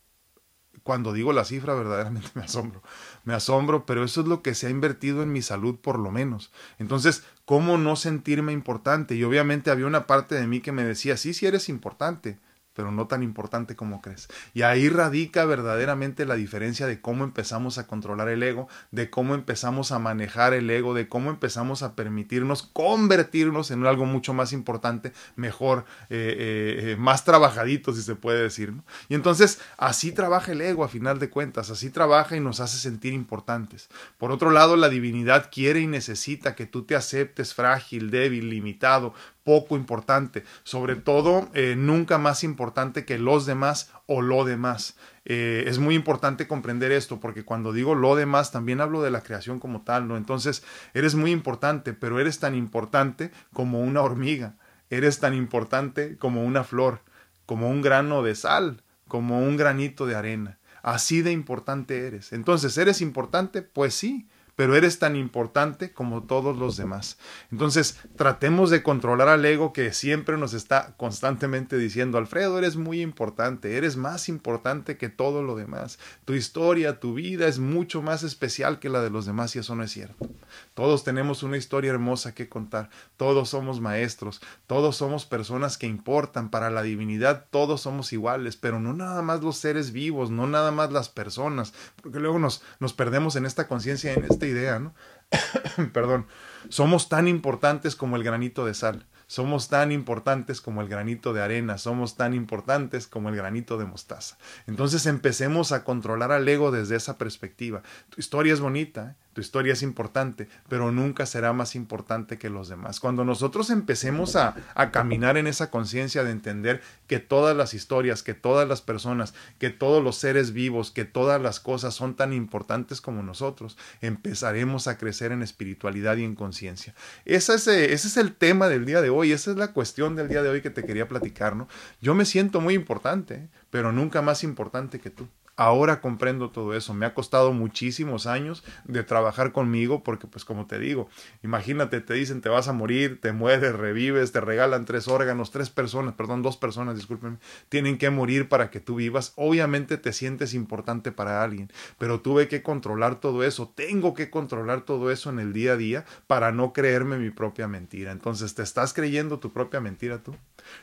Cuando 0.83 1.15
digo 1.15 1.33
la 1.33 1.47
cifra 1.47 1.73
verdaderamente 1.73 2.29
me 2.35 2.43
asombro. 2.43 2.83
Me 3.25 3.33
asombro, 3.33 3.87
pero 3.87 4.05
eso 4.05 4.21
es 4.21 4.27
lo 4.27 4.43
que 4.43 4.55
se 4.55 4.67
ha 4.67 4.71
invertido 4.71 5.23
en 5.23 5.33
mi 5.33 5.41
salud 5.41 5.77
por 5.77 5.99
lo 5.99 6.11
menos. 6.11 6.53
Entonces, 6.79 7.25
¿cómo 7.47 7.79
no 7.79 7.97
sentirme 7.97 8.53
importante? 8.53 9.15
Y 9.15 9.25
obviamente 9.25 9.71
había 9.71 9.87
una 9.87 10.07
parte 10.07 10.35
de 10.35 10.47
mí 10.47 10.61
que 10.61 10.73
me 10.73 10.85
decía, 10.85 11.17
sí, 11.17 11.33
sí 11.33 11.47
eres 11.47 11.71
importante, 11.71 12.39
pero 12.77 12.93
no 12.93 13.07
tan 13.07 13.23
importante 13.23 13.75
como 13.75 14.03
crees. 14.03 14.29
Y 14.53 14.63
ahí 14.63 14.91
radica 14.91 15.47
verdaderamente 15.47 16.27
la 16.27 16.37
diferencia 16.37 16.87
de 16.87 17.01
cómo 17.01 17.25
empezamos 17.25 17.79
a 17.79 17.87
controlar 17.87 18.29
el 18.29 18.43
ego, 18.43 18.69
de 18.91 19.09
cómo 19.09 19.35
empezamos 19.35 19.93
a 19.93 19.99
manejar 19.99 20.53
el 20.53 20.69
ego, 20.71 20.93
de 20.93 21.09
cómo 21.09 21.31
empezamos 21.31 21.83
a 21.83 21.97
permitirnos 21.97 22.63
convertirnos 22.63 23.71
en 23.71 23.87
algo 23.87 24.05
mucho 24.05 24.35
más 24.35 24.53
importante, 24.53 25.13
mejor, 25.37 25.87
eh, 26.11 26.37
eh, 26.39 26.93
eh, 26.93 26.97
más 26.97 27.25
trabajadito, 27.25 27.95
si 27.95 28.03
se 28.03 28.15
puede 28.15 28.43
decir. 28.43 28.75
Y 29.09 29.15
entonces 29.15 29.59
así 29.79 30.13
trabaja 30.13 30.53
el 30.53 30.61
ego 30.61 30.85
a 30.85 30.89
final 30.89 31.19
de 31.19 31.31
cuentas, 31.31 31.71
así 31.71 31.89
trabaja 31.89 32.37
y 32.37 32.41
nos 32.41 32.61
hace 32.61 32.77
sentir 32.77 33.15
importantes. 33.15 33.89
Por 34.19 34.33
otro 34.33 34.51
lado, 34.51 34.77
la 34.77 34.91
divinidad 34.91 35.49
quiere 35.51 35.81
y 35.81 35.87
necesita 35.87 36.55
que 36.55 36.67
tú 36.67 36.83
te 36.85 36.95
aceptes 36.95 37.55
frágil, 37.55 38.11
débil, 38.11 38.51
limitado, 38.51 39.15
poco 39.47 39.77
importante, 39.77 40.43
sobre 40.65 40.97
todo 40.97 41.49
eh, 41.55 41.77
nunca 41.79 42.19
más 42.19 42.43
importante 42.43 43.05
que 43.05 43.17
los 43.17 43.47
demás 43.47 43.93
o 44.07 44.21
lo 44.21 44.45
demás. 44.45 44.97
Eh, 45.25 45.63
es 45.69 45.79
muy 45.79 45.95
importante 45.95 46.49
comprender 46.49 46.91
esto 46.91 47.21
porque 47.21 47.45
cuando 47.45 47.73
digo 47.73 47.95
lo 47.95 48.17
demás 48.17 48.51
también 48.51 48.81
hablo 48.81 49.03
de 49.03 49.13
la 49.13 49.23
creación 49.23 49.61
como 49.61 49.83
tal, 49.83 50.09
¿no? 50.09 50.17
Entonces, 50.17 50.65
eres 50.95 51.15
muy 51.15 51.31
importante, 51.31 51.93
pero 51.93 52.19
eres 52.19 52.41
tan 52.41 52.57
importante 52.57 53.31
como 53.53 53.81
una 53.81 54.03
hormiga, 54.03 54.57
eres 54.91 55.21
tan 55.21 55.33
importante 55.33 56.17
como 56.19 56.43
una 56.45 56.65
flor, 56.65 57.03
como 57.47 57.71
un 57.71 57.83
grano 57.83 58.25
de 58.25 58.35
sal, 58.35 58.83
como 59.07 59.39
un 59.39 59.57
granito 59.57 60.07
de 60.07 60.17
arena. 60.17 60.59
Así 60.83 61.23
de 61.23 61.31
importante 61.31 62.05
eres. 62.05 62.33
Entonces, 62.33 62.77
¿eres 62.79 63.01
importante? 63.01 63.63
Pues 63.63 63.95
sí, 63.95 64.27
pero 64.57 64.75
eres 64.75 64.99
tan 64.99 65.15
importante 65.15 65.93
como 65.93 66.23
todos 66.23 66.57
los 66.57 66.77
demás. 66.77 67.19
Entonces, 67.53 67.99
tratemos 68.17 68.71
de 68.71 68.83
controlar 68.83 69.29
al 69.29 69.45
ego 69.45 69.73
que 69.73 69.93
siempre 69.93 70.39
nos 70.39 70.55
está 70.55 70.95
constantemente 70.97 71.77
diciendo, 71.77 72.19
Alfredo, 72.19 72.59
eres 72.59 72.77
muy 72.77 73.03
importante, 73.03 73.77
eres 73.77 73.97
más 73.97 74.29
importante 74.29 74.97
que 74.97 75.11
todo 75.11 75.43
lo 75.43 75.57
demás. 75.57 75.99
Tu 76.25 76.35
historia, 76.35 76.99
tu 76.99 77.15
vida 77.15 77.47
es 77.47 77.59
mucho 77.59 78.03
más 78.03 78.23
especial 78.23 78.79
que 78.79 78.89
la 78.89 79.03
de 79.03 79.11
los 79.11 79.27
demás 79.27 79.55
y 79.55 79.59
eso 79.59 79.77
no 79.77 79.85
es 79.85 79.93
cierto. 79.93 80.29
Todos 80.75 81.05
tenemos 81.05 81.43
una 81.43 81.59
historia 81.59 81.91
hermosa 81.91 82.35
que 82.35 82.49
contar, 82.49 82.89
todos 83.17 83.51
somos 83.51 83.81
maestros, 83.81 84.41
todos 84.67 84.97
somos 84.97 85.27
personas 85.27 85.77
que 85.77 85.87
importan 85.87 86.51
para 86.51 86.71
la 86.71 86.83
divinidad, 86.83 87.47
todos 87.51 87.83
somos 87.83 88.13
iguales, 88.13 88.57
pero 88.57 88.81
no 88.81 88.95
nada 88.95 89.21
más 89.23 89.43
los 89.43 89.59
seres 89.59 89.93
vivos, 89.93 90.31
no 90.31 90.47
nada 90.47 90.71
más 90.71 90.93
las 90.93 91.09
personas, 91.09 91.75
porque 92.03 92.21
luego 92.21 92.39
nos, 92.39 92.63
nos 92.81 92.95
perdemos 92.95 93.37
en 93.37 93.45
esta 93.45 93.69
conciencia, 93.69 94.15
en 94.15 94.25
este 94.25 94.46
idea, 94.47 94.79
¿no? 94.79 94.95
Perdón. 95.93 96.27
Somos 96.69 97.09
tan 97.09 97.29
importantes 97.29 97.97
como 97.97 98.17
el 98.17 98.25
granito 98.25 98.65
de 98.65 98.75
sal. 98.75 99.07
Somos 99.29 99.69
tan 99.69 99.91
importantes 99.91 100.61
como 100.61 100.83
el 100.83 100.89
granito 100.89 101.33
de 101.33 101.43
arena, 101.43 101.79
somos 101.79 102.17
tan 102.17 102.33
importantes 102.33 103.09
como 103.09 103.29
el 103.29 103.35
granito 103.35 103.77
de 103.77 103.85
mostaza. 103.85 104.39
Entonces 104.69 105.05
empecemos 105.07 105.73
a 105.73 105.83
controlar 105.83 106.31
al 106.31 106.49
ego 106.49 106.71
desde 106.71 106.95
esa 106.95 107.19
perspectiva. 107.19 107.83
Tu 108.11 108.21
historia 108.21 108.53
es 108.53 108.61
bonita, 108.61 109.11
¿eh? 109.11 109.26
Tu 109.37 109.43
historia 109.43 109.75
es 109.75 109.83
importante, 109.83 110.49
pero 110.67 110.91
nunca 110.91 111.27
será 111.27 111.53
más 111.53 111.75
importante 111.75 112.39
que 112.39 112.49
los 112.49 112.71
demás. 112.71 113.01
Cuando 113.01 113.23
nosotros 113.23 113.69
empecemos 113.69 114.35
a, 114.35 114.55
caminar 114.93 115.37
en 115.37 115.47
esa 115.47 115.71
conciencia 115.71 116.25
de 116.25 116.31
entender 116.31 116.81
que 117.07 117.19
todas 117.19 117.55
las 117.55 117.75
historias, 117.75 118.23
que 118.23 118.33
todas 118.33 118.67
las 118.67 118.81
personas, 118.81 119.35
que 119.59 119.69
todos 119.69 120.03
los 120.03 120.17
seres 120.17 120.55
vivos, 120.55 120.91
que 120.91 121.05
todas 121.05 121.39
las 121.39 121.61
cosas 121.61 121.93
son 121.93 122.17
tan 122.17 122.33
importantes 122.33 123.03
como 123.03 123.23
nosotros, 123.23 123.77
empezaremos 124.01 124.89
a 124.89 124.97
crecer 124.97 125.33
en 125.33 125.43
espiritualidad 125.43 126.17
y 126.17 126.25
en 126.25 126.35
conciencia. 126.35 126.95
Ese, 127.27 127.57
es, 127.57 127.67
es 127.67 128.17
el 128.17 128.35
tema 128.35 128.71
del 128.71 128.87
día 128.87 129.03
de 129.03 129.11
hoy, 129.11 129.33
esa 129.33 129.51
es 129.51 129.59
la 129.59 129.75
cuestión 129.75 130.17
del 130.17 130.29
día 130.31 130.43
de 130.43 130.49
hoy 130.49 130.63
que 130.63 130.71
te 130.71 130.87
quería 130.87 131.09
platicar, 131.09 131.57
¿no? 131.57 131.69
Yo 132.01 132.15
me 132.15 132.25
siento 132.25 132.63
muy 132.63 132.73
importante, 132.73 133.51
pero 133.71 133.93
nunca 133.93 134.23
más 134.23 134.45
importante 134.45 135.01
que 135.01 135.11
tú. 135.11 135.29
Ahora 135.59 136.03
comprendo 136.03 136.51
todo 136.51 136.75
eso. 136.75 136.93
Me 136.93 137.07
ha 137.07 137.15
costado 137.15 137.55
muchísimos 137.55 138.27
años 138.27 138.63
de 138.85 139.03
trabajar 139.03 139.53
conmigo 139.53 140.03
porque, 140.03 140.27
pues 140.27 140.45
como 140.45 140.67
te 140.67 140.79
digo, 140.79 141.09
imagínate, 141.43 142.03
te 142.03 142.13
dicen 142.13 142.43
te 142.43 142.51
vas 142.51 142.69
a 142.69 142.75
morir, 142.75 143.23
te 143.23 143.33
mueres, 143.33 143.75
revives, 143.75 144.33
te 144.33 144.43
regalan 144.43 144.85
tres 144.85 145.09
órganos, 145.09 145.51
tres 145.51 145.71
personas, 145.71 146.13
perdón, 146.13 146.43
dos 146.43 146.59
personas, 146.59 146.97
discúlpenme, 146.97 147.39
tienen 147.71 147.97
que 147.97 148.11
morir 148.11 148.51
para 148.51 148.71
que 148.71 148.81
tú 148.81 148.97
vivas. 148.97 149.33
Obviamente 149.37 149.97
te 149.97 150.13
sientes 150.13 150.53
importante 150.53 151.11
para 151.11 151.43
alguien, 151.43 151.73
pero 151.97 152.21
tuve 152.21 152.49
que 152.49 152.63
controlar 152.63 153.19
todo 153.19 153.43
eso. 153.43 153.73
Tengo 153.75 154.13
que 154.13 154.29
controlar 154.29 154.83
todo 154.83 155.11
eso 155.11 155.31
en 155.31 155.39
el 155.39 155.55
día 155.55 155.73
a 155.73 155.77
día 155.77 156.05
para 156.27 156.53
no 156.53 156.75
creerme 156.75 157.17
mi 157.17 157.31
propia 157.31 157.67
mentira. 157.67 158.13
Entonces, 158.13 158.55
¿te 158.55 158.63
estás 158.63 158.93
creyendo 158.93 159.39
tu 159.39 159.55
propia 159.55 159.81
mentira 159.81 160.23
tú? 160.23 160.37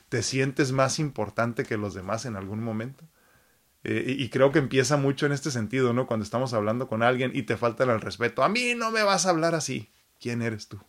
¿Te 0.09 0.23
sientes 0.23 0.71
más 0.71 0.97
importante 0.97 1.63
que 1.63 1.77
los 1.77 1.93
demás 1.93 2.25
en 2.25 2.37
algún 2.37 2.63
momento? 2.63 2.82
Eh, 3.83 4.15
y 4.17 4.29
creo 4.29 4.51
que 4.51 4.59
empieza 4.59 4.97
mucho 4.97 5.25
en 5.25 5.33
este 5.33 5.51
sentido, 5.51 5.93
¿no? 5.93 6.07
Cuando 6.07 6.23
estamos 6.23 6.53
hablando 6.53 6.87
con 6.87 7.03
alguien 7.03 7.31
y 7.33 7.43
te 7.43 7.57
falta 7.57 7.83
el 7.83 8.01
respeto. 8.01 8.43
A 8.43 8.49
mí 8.49 8.75
no 8.75 8.91
me 8.91 9.03
vas 9.03 9.25
a 9.25 9.29
hablar 9.29 9.55
así. 9.55 9.89
¿Quién 10.19 10.41
eres 10.41 10.67
tú? 10.69 10.79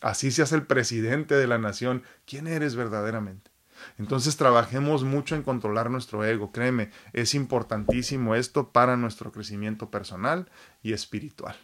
Así 0.00 0.30
seas 0.30 0.52
el 0.52 0.66
presidente 0.66 1.34
de 1.34 1.46
la 1.46 1.58
nación. 1.58 2.02
¿Quién 2.26 2.46
eres 2.46 2.76
verdaderamente? 2.76 3.50
Entonces 3.96 4.36
trabajemos 4.36 5.04
mucho 5.04 5.34
en 5.36 5.42
controlar 5.42 5.90
nuestro 5.90 6.24
ego. 6.24 6.52
Créeme, 6.52 6.90
es 7.12 7.34
importantísimo 7.34 8.34
esto 8.34 8.70
para 8.70 8.96
nuestro 8.96 9.32
crecimiento 9.32 9.90
personal 9.90 10.50
y 10.82 10.92
espiritual. 10.92 11.56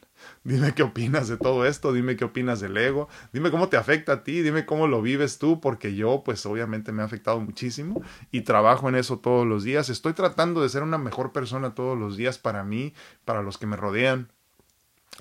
Dime 0.44 0.74
qué 0.74 0.82
opinas 0.82 1.28
de 1.28 1.36
todo 1.36 1.66
esto, 1.66 1.92
dime 1.92 2.16
qué 2.16 2.24
opinas 2.24 2.60
del 2.60 2.76
ego, 2.76 3.08
dime 3.32 3.50
cómo 3.50 3.68
te 3.68 3.76
afecta 3.76 4.12
a 4.12 4.24
ti, 4.24 4.42
dime 4.42 4.66
cómo 4.66 4.86
lo 4.86 5.02
vives 5.02 5.38
tú, 5.38 5.60
porque 5.60 5.94
yo 5.94 6.22
pues 6.24 6.44
obviamente 6.46 6.92
me 6.92 7.02
ha 7.02 7.06
afectado 7.06 7.40
muchísimo 7.40 8.02
y 8.30 8.42
trabajo 8.42 8.88
en 8.88 8.94
eso 8.94 9.18
todos 9.18 9.46
los 9.46 9.64
días. 9.64 9.88
Estoy 9.88 10.12
tratando 10.12 10.62
de 10.62 10.68
ser 10.68 10.82
una 10.82 10.98
mejor 10.98 11.32
persona 11.32 11.74
todos 11.74 11.98
los 11.98 12.16
días 12.16 12.38
para 12.38 12.64
mí, 12.64 12.94
para 13.24 13.42
los 13.42 13.58
que 13.58 13.66
me 13.66 13.76
rodean, 13.76 14.30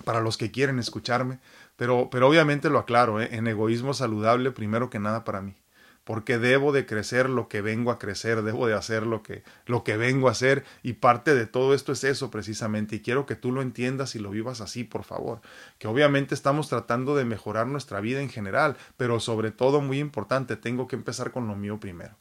para 0.06 0.22
los 0.22 0.38
que 0.38 0.52
quieren 0.52 0.80
escucharme, 0.80 1.40
pero, 1.76 2.10
pero 2.12 2.28
obviamente 2.28 2.70
lo 2.70 2.80
aclaro, 2.80 3.22
¿eh? 3.22 3.30
en 3.32 3.48
egoísmo 3.48 3.94
saludable 3.94 4.52
primero 4.52 4.90
que 4.90 5.00
nada 5.00 5.24
para 5.24 5.42
mí 5.42 5.56
porque 6.04 6.38
debo 6.38 6.72
de 6.72 6.86
crecer 6.86 7.30
lo 7.30 7.48
que 7.48 7.62
vengo 7.62 7.92
a 7.92 8.00
crecer, 8.00 8.42
debo 8.42 8.68
de 8.68 8.74
hacer 8.74 9.04
lo 9.06 9.24
que, 9.24 9.44
lo 9.66 9.84
que 9.84 9.98
vengo 9.98 10.28
a 10.28 10.32
hacer 10.32 10.64
y 10.82 10.94
parte 10.94 11.34
de 11.36 11.46
todo 11.46 11.74
esto 11.74 11.92
es 11.92 12.04
eso 12.04 12.30
precisamente 12.30 12.98
y 12.98 13.00
quiero 13.02 13.26
que 13.26 13.36
tú 13.36 13.52
lo 13.52 13.62
entiendas 13.62 14.16
y 14.16 14.20
lo 14.20 14.30
vivas 14.30 14.62
así, 14.62 14.84
por 14.84 15.04
favor, 15.04 15.42
que 15.80 15.88
obviamente 15.88 16.36
estamos 16.36 16.70
tratando 16.70 17.16
de 17.16 17.26
mejorar 17.26 17.68
nuestra 17.68 18.02
vida 18.02 18.22
en 18.22 18.30
general, 18.30 18.76
pero 18.98 19.20
sobre 19.20 19.52
todo 19.52 19.82
muy 19.82 20.00
importante, 20.00 20.58
tengo 20.58 20.88
que 20.88 20.96
empezar 20.96 21.32
con 21.32 21.48
lo 21.48 21.56
mío 21.56 21.80
primero. 21.80 22.16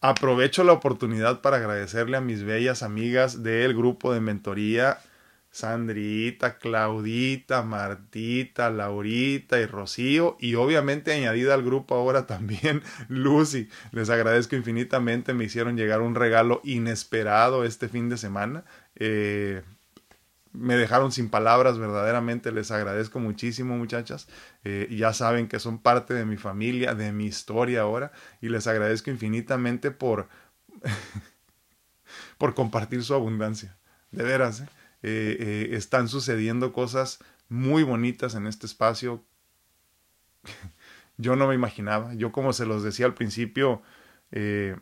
Aprovecho 0.00 0.64
la 0.64 0.72
oportunidad 0.72 1.40
para 1.40 1.58
agradecerle 1.58 2.16
a 2.16 2.20
mis 2.20 2.42
bellas 2.42 2.82
amigas 2.82 3.42
del 3.42 3.74
grupo 3.74 4.12
de 4.12 4.20
mentoría 4.20 4.98
Sandrita, 5.56 6.58
Claudita, 6.58 7.62
Martita, 7.62 8.68
Laurita 8.68 9.58
y 9.58 9.64
Rocío 9.64 10.36
y 10.38 10.54
obviamente 10.54 11.14
añadida 11.14 11.54
al 11.54 11.62
grupo 11.62 11.94
ahora 11.94 12.26
también 12.26 12.82
Lucy. 13.08 13.70
Les 13.90 14.10
agradezco 14.10 14.54
infinitamente, 14.54 15.32
me 15.32 15.44
hicieron 15.44 15.78
llegar 15.78 16.02
un 16.02 16.14
regalo 16.14 16.60
inesperado 16.62 17.64
este 17.64 17.88
fin 17.88 18.10
de 18.10 18.18
semana. 18.18 18.64
Eh, 18.96 19.62
me 20.52 20.76
dejaron 20.76 21.10
sin 21.10 21.30
palabras, 21.30 21.78
verdaderamente 21.78 22.52
les 22.52 22.70
agradezco 22.70 23.18
muchísimo 23.18 23.78
muchachas. 23.78 24.28
Eh, 24.62 24.88
ya 24.90 25.14
saben 25.14 25.48
que 25.48 25.58
son 25.58 25.78
parte 25.78 26.12
de 26.12 26.26
mi 26.26 26.36
familia, 26.36 26.94
de 26.94 27.12
mi 27.12 27.24
historia 27.24 27.80
ahora 27.80 28.12
y 28.42 28.50
les 28.50 28.66
agradezco 28.66 29.10
infinitamente 29.10 29.90
por, 29.90 30.28
por 32.36 32.52
compartir 32.54 33.02
su 33.02 33.14
abundancia. 33.14 33.78
De 34.10 34.22
veras, 34.22 34.60
¿eh? 34.60 34.68
Eh, 35.02 35.36
eh, 35.38 35.76
están 35.76 36.08
sucediendo 36.08 36.72
cosas 36.72 37.18
muy 37.48 37.82
bonitas 37.82 38.34
en 38.34 38.46
este 38.46 38.66
espacio. 38.66 39.24
yo 41.16 41.36
no 41.36 41.46
me 41.46 41.54
imaginaba. 41.54 42.14
Yo 42.14 42.32
como 42.32 42.52
se 42.52 42.66
los 42.66 42.82
decía 42.82 43.06
al 43.06 43.14
principio, 43.14 43.82
eh, 44.32 44.76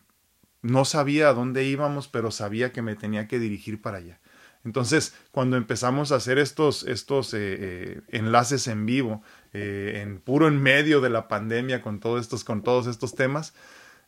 no 0.63 0.85
sabía 0.85 1.29
a 1.29 1.35
dónde 1.35 1.65
íbamos, 1.65 2.09
pero 2.09 2.31
sabía 2.31 2.73
que 2.73 2.83
me 2.83 2.97
tenía 2.97 3.29
que 3.29 3.39
dirigir 3.39 3.83
para 3.83 3.99
allá. 3.99 4.21
Entonces, 4.65 5.15
cuando 5.31 5.59
empezamos 5.59 6.11
a 6.11 6.17
hacer 6.17 6.39
estos, 6.39 6.85
estos 6.85 7.35
enlaces 7.35 8.67
en 8.67 8.87
vivo, 8.87 9.23
en 9.53 10.21
puro 10.21 10.49
en 10.49 10.63
medio 10.63 11.03
de 11.03 11.11
la 11.11 11.29
pandemia, 11.29 11.83
con 11.83 12.01
estos, 12.19 12.45
con 12.45 12.63
todos 12.63 12.87
estos 12.87 13.15
temas, 13.15 13.53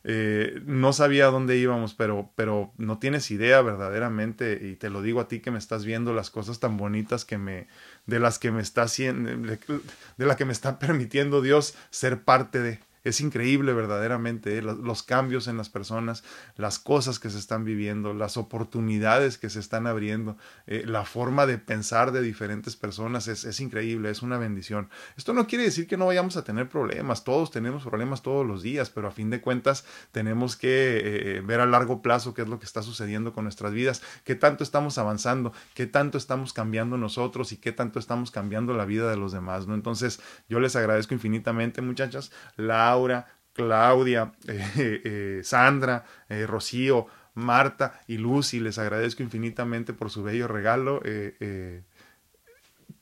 eh, 0.09 0.61
no 0.65 0.93
sabía 0.93 1.25
dónde 1.25 1.57
íbamos, 1.57 1.93
pero, 1.93 2.31
pero 2.35 2.71
no 2.77 2.97
tienes 2.97 3.29
idea 3.29 3.61
verdaderamente, 3.61 4.57
y 4.61 4.75
te 4.77 4.89
lo 4.89 5.01
digo 5.01 5.19
a 5.19 5.27
ti 5.27 5.41
que 5.41 5.51
me 5.51 5.57
estás 5.57 5.83
viendo 5.83 6.13
las 6.13 6.29
cosas 6.29 6.61
tan 6.61 6.77
bonitas 6.77 7.25
que 7.25 7.37
me, 7.37 7.67
de 8.05 8.19
las 8.21 8.39
que 8.39 8.49
me 8.51 8.61
está 8.61 8.83
haciendo, 8.83 9.29
de 9.31 10.25
la 10.25 10.37
que 10.37 10.45
me 10.45 10.53
está 10.53 10.79
permitiendo 10.79 11.41
Dios 11.41 11.75
ser 11.89 12.21
parte 12.21 12.59
de. 12.61 12.79
Es 13.03 13.21
increíble 13.21 13.73
verdaderamente 13.73 14.57
¿eh? 14.57 14.61
los, 14.61 15.03
cambios 15.03 15.47
en 15.47 15.57
las 15.57 15.69
personas, 15.69 16.23
las 16.55 16.79
cosas 16.79 17.19
que 17.19 17.29
se 17.29 17.37
están 17.37 17.63
viviendo, 17.63 18.13
las 18.13 18.37
oportunidades 18.37 19.37
que 19.37 19.49
se 19.49 19.59
están 19.59 19.87
abriendo, 19.87 20.37
eh, 20.65 20.83
la 20.85 21.05
forma 21.05 21.45
de 21.45 21.57
pensar 21.57 22.11
de 22.11 22.21
diferentes 22.21 22.75
personas 22.75 23.27
es, 23.27 23.45
es, 23.45 23.59
increíble, 23.59 24.09
es 24.09 24.21
una 24.21 24.37
bendición. 24.37 24.89
Esto 25.15 25.33
no 25.33 25.47
quiere 25.47 25.63
decir 25.63 25.87
que 25.87 25.97
no 25.97 26.07
vayamos 26.07 26.37
a 26.37 26.43
tener 26.43 26.69
problemas, 26.69 27.23
todos 27.23 27.51
tenemos 27.51 27.83
problemas 27.83 28.21
todos 28.21 28.45
los 28.45 28.61
días, 28.61 28.89
pero 28.89 29.07
a 29.07 29.11
fin 29.11 29.29
de 29.29 29.41
cuentas 29.41 29.85
tenemos 30.11 30.55
que 30.55 31.37
eh, 31.37 31.41
ver 31.41 31.61
a 31.61 31.65
largo 31.65 32.01
plazo 32.01 32.33
qué 32.33 32.41
es 32.41 32.47
lo 32.47 32.59
que 32.59 32.65
está 32.65 32.81
sucediendo 32.81 33.33
con 33.33 33.45
nuestras 33.45 33.71
vidas, 33.73 34.01
qué 34.23 34.35
tanto 34.35 34.63
estamos 34.63 34.97
avanzando, 34.97 35.53
qué 35.73 35.85
tanto 35.85 36.17
estamos 36.17 36.53
cambiando 36.53 36.97
nosotros 36.97 37.51
y 37.51 37.57
qué 37.57 37.71
tanto 37.71 37.99
estamos 37.99 38.31
cambiando 38.31 38.73
la 38.73 38.85
vida 38.85 39.09
de 39.09 39.17
los 39.17 39.31
demás, 39.31 39.67
¿no? 39.67 39.75
Entonces 39.75 40.19
yo 40.49 40.59
les 40.59 40.75
agradezco 40.75 41.13
infinitamente 41.13 41.81
muchachas 41.81 42.31
la 42.55 42.86
Laura, 42.87 43.25
Claudia, 43.53 44.31
eh, 44.47 45.01
eh, 45.03 45.41
Sandra, 45.43 46.05
eh, 46.29 46.45
Rocío, 46.47 47.07
Marta 47.33 48.01
y 48.07 48.17
Lucy. 48.17 48.59
Les 48.59 48.77
agradezco 48.77 49.23
infinitamente 49.23 49.93
por 49.93 50.09
su 50.09 50.23
bello 50.23 50.47
regalo. 50.47 51.01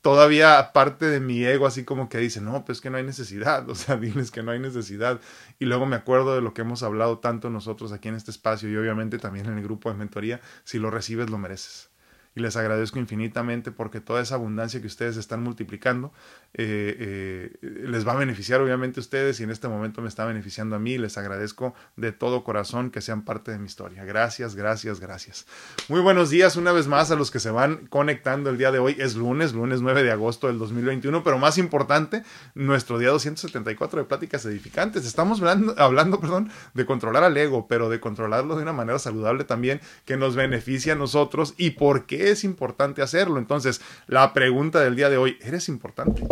todavía 0.01 0.71
parte 0.71 1.05
de 1.05 1.19
mi 1.19 1.43
ego 1.43 1.65
así 1.67 1.83
como 1.83 2.09
que 2.09 2.19
dice, 2.19 2.41
no, 2.41 2.63
pues 2.65 2.79
que 2.79 2.89
no 2.89 2.97
hay 2.97 3.03
necesidad, 3.03 3.69
o 3.73 3.75
sea, 3.75 3.97
diles 3.97 4.31
que 4.31 4.43
no 4.43 4.51
hay 4.51 4.59
necesidad. 4.59 5.19
Y 5.59 5.65
luego 5.65 5.85
me 5.85 5.95
acuerdo 5.95 6.35
de 6.35 6.41
lo 6.41 6.53
que 6.53 6.61
hemos 6.61 6.83
hablado 6.83 7.19
tanto 7.19 7.49
nosotros 7.49 7.91
aquí 7.91 8.07
en 8.07 8.15
este 8.15 8.31
espacio 8.31 8.69
y 8.69 8.77
obviamente 8.77 9.19
también 9.19 9.45
en 9.47 9.57
el 9.57 9.63
grupo 9.63 9.89
de 9.89 9.97
mentoría, 9.97 10.41
si 10.63 10.79
lo 10.79 10.89
recibes 10.89 11.29
lo 11.29 11.37
mereces 11.37 11.89
y 12.35 12.41
les 12.41 12.57
agradezco 12.57 12.99
infinitamente 12.99 13.71
porque 13.71 14.01
toda 14.01 14.21
esa 14.21 14.35
abundancia 14.35 14.81
que 14.81 14.87
ustedes 14.87 15.15
están 15.15 15.41
multiplicando 15.41 16.11
eh, 16.53 17.51
eh, 17.61 17.85
les 17.87 18.05
va 18.07 18.11
a 18.11 18.15
beneficiar 18.15 18.61
obviamente 18.61 18.99
a 18.99 19.01
ustedes 19.01 19.39
y 19.39 19.43
en 19.43 19.51
este 19.51 19.67
momento 19.69 20.01
me 20.01 20.09
está 20.09 20.25
beneficiando 20.25 20.75
a 20.75 20.79
mí. 20.79 20.97
Les 20.97 21.17
agradezco 21.17 21.73
de 21.95 22.11
todo 22.11 22.43
corazón 22.43 22.91
que 22.91 23.01
sean 23.01 23.23
parte 23.23 23.51
de 23.51 23.59
mi 23.59 23.65
historia. 23.65 24.03
Gracias, 24.03 24.55
gracias, 24.55 24.99
gracias. 24.99 25.45
Muy 25.87 26.01
buenos 26.01 26.29
días 26.29 26.57
una 26.57 26.73
vez 26.73 26.87
más 26.87 27.09
a 27.09 27.15
los 27.15 27.31
que 27.31 27.39
se 27.39 27.51
van 27.51 27.87
conectando 27.87 28.49
el 28.49 28.57
día 28.57 28.71
de 28.71 28.79
hoy. 28.79 28.95
Es 28.99 29.15
lunes, 29.15 29.53
lunes 29.53 29.81
9 29.81 30.03
de 30.03 30.11
agosto 30.11 30.47
del 30.47 30.59
2021, 30.59 31.23
pero 31.23 31.37
más 31.37 31.57
importante, 31.57 32.23
nuestro 32.53 32.99
día 32.99 33.09
274 33.09 33.99
de 33.99 34.05
pláticas 34.05 34.45
edificantes. 34.45 35.05
Estamos 35.05 35.39
hablando, 35.39 35.73
hablando 35.77 36.19
perdón, 36.19 36.49
de 36.73 36.85
controlar 36.85 37.23
al 37.23 37.37
ego, 37.37 37.67
pero 37.67 37.89
de 37.89 38.01
controlarlo 38.01 38.57
de 38.57 38.63
una 38.63 38.73
manera 38.73 38.99
saludable 38.99 39.45
también 39.45 39.79
que 40.05 40.17
nos 40.17 40.35
beneficia 40.35 40.93
a 40.93 40.95
nosotros 40.97 41.53
y 41.57 41.71
por 41.71 42.05
qué 42.05 42.24
es 42.31 42.43
importante 42.43 43.01
hacerlo. 43.01 43.39
Entonces, 43.39 43.81
la 44.07 44.33
pregunta 44.33 44.81
del 44.81 44.95
día 44.95 45.09
de 45.09 45.17
hoy, 45.17 45.37
¿eres 45.41 45.69
importante? 45.69 46.23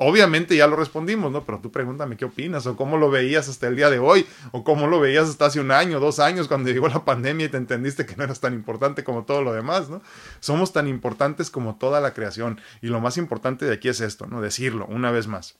Obviamente 0.00 0.54
ya 0.54 0.68
lo 0.68 0.76
respondimos, 0.76 1.32
¿no? 1.32 1.44
Pero 1.44 1.58
tú 1.58 1.72
pregúntame 1.72 2.16
qué 2.16 2.24
opinas 2.24 2.66
o 2.66 2.76
cómo 2.76 2.98
lo 2.98 3.10
veías 3.10 3.48
hasta 3.48 3.66
el 3.66 3.74
día 3.74 3.90
de 3.90 3.98
hoy 3.98 4.26
o 4.52 4.62
cómo 4.62 4.86
lo 4.86 5.00
veías 5.00 5.28
hasta 5.28 5.46
hace 5.46 5.58
un 5.58 5.72
año, 5.72 5.98
dos 5.98 6.20
años 6.20 6.46
cuando 6.46 6.70
llegó 6.70 6.86
la 6.88 7.04
pandemia 7.04 7.46
y 7.46 7.48
te 7.48 7.56
entendiste 7.56 8.06
que 8.06 8.14
no 8.14 8.22
eras 8.22 8.38
tan 8.38 8.54
importante 8.54 9.02
como 9.02 9.24
todo 9.24 9.42
lo 9.42 9.52
demás, 9.52 9.90
¿no? 9.90 10.00
Somos 10.38 10.72
tan 10.72 10.86
importantes 10.86 11.50
como 11.50 11.78
toda 11.78 12.00
la 12.00 12.14
creación 12.14 12.60
y 12.80 12.86
lo 12.86 13.00
más 13.00 13.16
importante 13.16 13.64
de 13.64 13.74
aquí 13.74 13.88
es 13.88 14.00
esto, 14.00 14.26
¿no? 14.26 14.40
Decirlo 14.40 14.86
una 14.86 15.10
vez 15.10 15.26
más. 15.26 15.56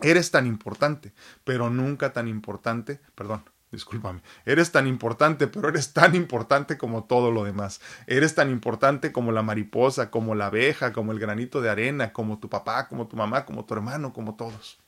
Eres 0.00 0.30
tan 0.30 0.46
importante, 0.46 1.12
pero 1.44 1.68
nunca 1.68 2.14
tan 2.14 2.28
importante, 2.28 2.98
perdón, 3.14 3.44
discúlpame, 3.74 4.20
eres 4.46 4.72
tan 4.72 4.86
importante, 4.86 5.46
pero 5.46 5.68
eres 5.68 5.92
tan 5.92 6.14
importante 6.14 6.78
como 6.78 7.04
todo 7.04 7.30
lo 7.30 7.44
demás. 7.44 7.80
Eres 8.06 8.34
tan 8.34 8.50
importante 8.50 9.12
como 9.12 9.32
la 9.32 9.42
mariposa, 9.42 10.10
como 10.10 10.34
la 10.34 10.46
abeja, 10.46 10.92
como 10.92 11.12
el 11.12 11.18
granito 11.18 11.60
de 11.60 11.70
arena, 11.70 12.12
como 12.12 12.38
tu 12.38 12.48
papá, 12.48 12.88
como 12.88 13.06
tu 13.06 13.16
mamá, 13.16 13.44
como 13.44 13.64
tu 13.64 13.74
hermano, 13.74 14.12
como 14.12 14.36
todos. 14.36 14.78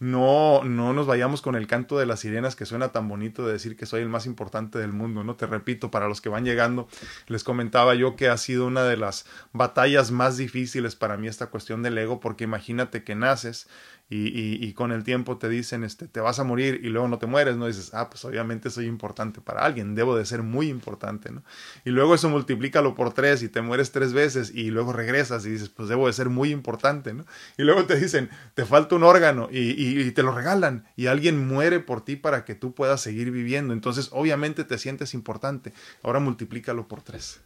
No, 0.00 0.62
no 0.62 0.92
nos 0.92 1.08
vayamos 1.08 1.42
con 1.42 1.56
el 1.56 1.66
canto 1.66 1.98
de 1.98 2.06
las 2.06 2.20
sirenas 2.20 2.54
que 2.54 2.66
suena 2.66 2.92
tan 2.92 3.08
bonito 3.08 3.44
de 3.44 3.54
decir 3.54 3.76
que 3.76 3.84
soy 3.84 4.00
el 4.00 4.08
más 4.08 4.26
importante 4.26 4.78
del 4.78 4.92
mundo, 4.92 5.24
¿no? 5.24 5.34
Te 5.34 5.46
repito, 5.46 5.90
para 5.90 6.06
los 6.06 6.20
que 6.20 6.28
van 6.28 6.44
llegando, 6.44 6.86
les 7.26 7.42
comentaba 7.42 7.96
yo 7.96 8.14
que 8.14 8.28
ha 8.28 8.36
sido 8.36 8.66
una 8.68 8.84
de 8.84 8.96
las 8.96 9.26
batallas 9.52 10.12
más 10.12 10.36
difíciles 10.36 10.94
para 10.94 11.16
mí 11.16 11.26
esta 11.26 11.46
cuestión 11.46 11.82
del 11.82 11.98
ego, 11.98 12.20
porque 12.20 12.44
imagínate 12.44 13.02
que 13.02 13.16
naces 13.16 13.66
y, 14.10 14.72
con 14.72 14.90
el 14.90 15.04
tiempo 15.04 15.36
te 15.36 15.50
dicen, 15.50 15.84
este, 15.84 16.08
te 16.08 16.20
vas 16.20 16.38
a 16.38 16.44
morir 16.44 16.80
y 16.82 16.88
luego 16.88 17.08
no 17.08 17.18
te 17.18 17.26
mueres, 17.26 17.56
¿no? 17.56 17.66
dices, 17.66 17.92
ah, 17.92 18.08
pues 18.08 18.24
obviamente 18.24 18.70
soy 18.70 18.86
importante 18.86 19.42
para 19.42 19.60
alguien, 19.64 19.94
debo 19.94 20.16
de 20.16 20.24
ser 20.24 20.42
muy 20.42 20.68
importante, 20.68 21.30
¿no? 21.30 21.42
Y 21.84 21.90
luego 21.90 22.14
eso 22.14 22.30
multiplícalo 22.30 22.94
por 22.94 23.12
tres 23.12 23.42
y 23.42 23.50
te 23.50 23.60
mueres 23.60 23.92
tres 23.92 24.14
veces 24.14 24.50
y 24.54 24.70
luego 24.70 24.94
regresas 24.94 25.44
y 25.44 25.50
dices, 25.50 25.68
pues 25.68 25.90
debo 25.90 26.06
de 26.06 26.14
ser 26.14 26.30
muy 26.30 26.52
importante, 26.52 27.12
¿no? 27.12 27.26
Y 27.58 27.64
luego 27.64 27.84
te 27.84 27.96
dicen, 27.96 28.30
te 28.54 28.64
falta 28.64 28.94
un 28.94 29.02
órgano 29.02 29.48
y, 29.50 29.58
y, 29.58 30.00
y 30.00 30.10
te 30.12 30.22
lo 30.22 30.32
regalan 30.32 30.86
y 30.96 31.06
alguien 31.06 31.46
muere 31.46 31.80
por 31.80 32.02
ti 32.02 32.16
para 32.16 32.46
que 32.46 32.54
tú 32.54 32.74
puedas 32.74 33.02
seguir 33.02 33.30
viviendo. 33.30 33.74
Entonces, 33.74 34.08
obviamente 34.12 34.64
te 34.64 34.78
sientes 34.78 35.12
importante. 35.12 35.74
Ahora 36.02 36.18
multiplícalo 36.18 36.88
por 36.88 37.02
tres. 37.02 37.40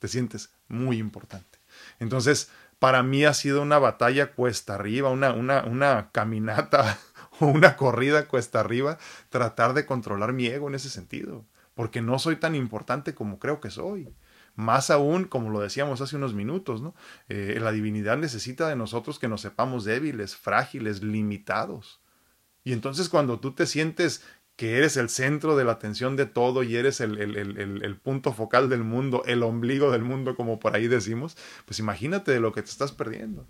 Te 0.00 0.08
sientes 0.08 0.50
muy 0.68 0.98
importante. 0.98 1.58
Entonces, 2.00 2.50
para 2.78 3.02
mí 3.02 3.24
ha 3.24 3.34
sido 3.34 3.62
una 3.62 3.78
batalla 3.78 4.32
cuesta 4.32 4.74
arriba, 4.74 5.10
una, 5.10 5.32
una, 5.32 5.64
una 5.64 6.10
caminata 6.12 6.98
o 7.40 7.46
una 7.46 7.76
corrida 7.76 8.28
cuesta 8.28 8.60
arriba, 8.60 8.98
tratar 9.30 9.74
de 9.74 9.86
controlar 9.86 10.32
mi 10.32 10.46
ego 10.46 10.68
en 10.68 10.74
ese 10.74 10.90
sentido, 10.90 11.44
porque 11.74 12.02
no 12.02 12.18
soy 12.18 12.36
tan 12.36 12.54
importante 12.54 13.14
como 13.14 13.38
creo 13.38 13.60
que 13.60 13.70
soy. 13.70 14.14
Más 14.54 14.90
aún, 14.90 15.24
como 15.24 15.50
lo 15.50 15.60
decíamos 15.60 16.00
hace 16.00 16.16
unos 16.16 16.32
minutos, 16.32 16.80
¿no? 16.80 16.94
Eh, 17.28 17.58
la 17.60 17.72
divinidad 17.72 18.16
necesita 18.16 18.68
de 18.68 18.76
nosotros 18.76 19.18
que 19.18 19.28
nos 19.28 19.42
sepamos 19.42 19.84
débiles, 19.84 20.34
frágiles, 20.34 21.02
limitados. 21.02 22.00
Y 22.64 22.72
entonces 22.72 23.10
cuando 23.10 23.38
tú 23.38 23.52
te 23.52 23.66
sientes 23.66 24.24
que 24.56 24.78
eres 24.78 24.96
el 24.96 25.10
centro 25.10 25.54
de 25.56 25.64
la 25.64 25.72
atención 25.72 26.16
de 26.16 26.26
todo 26.26 26.62
y 26.62 26.76
eres 26.76 27.00
el, 27.00 27.18
el, 27.18 27.36
el, 27.36 27.84
el, 27.84 27.96
punto 27.96 28.32
focal 28.32 28.70
del 28.70 28.82
mundo, 28.84 29.22
el 29.26 29.42
ombligo 29.42 29.90
del 29.92 30.02
mundo, 30.02 30.34
como 30.34 30.58
por 30.58 30.74
ahí 30.74 30.88
decimos, 30.88 31.36
pues 31.66 31.78
imagínate 31.78 32.32
de 32.32 32.40
lo 32.40 32.52
que 32.52 32.62
te 32.62 32.70
estás 32.70 32.92
perdiendo. 32.92 33.46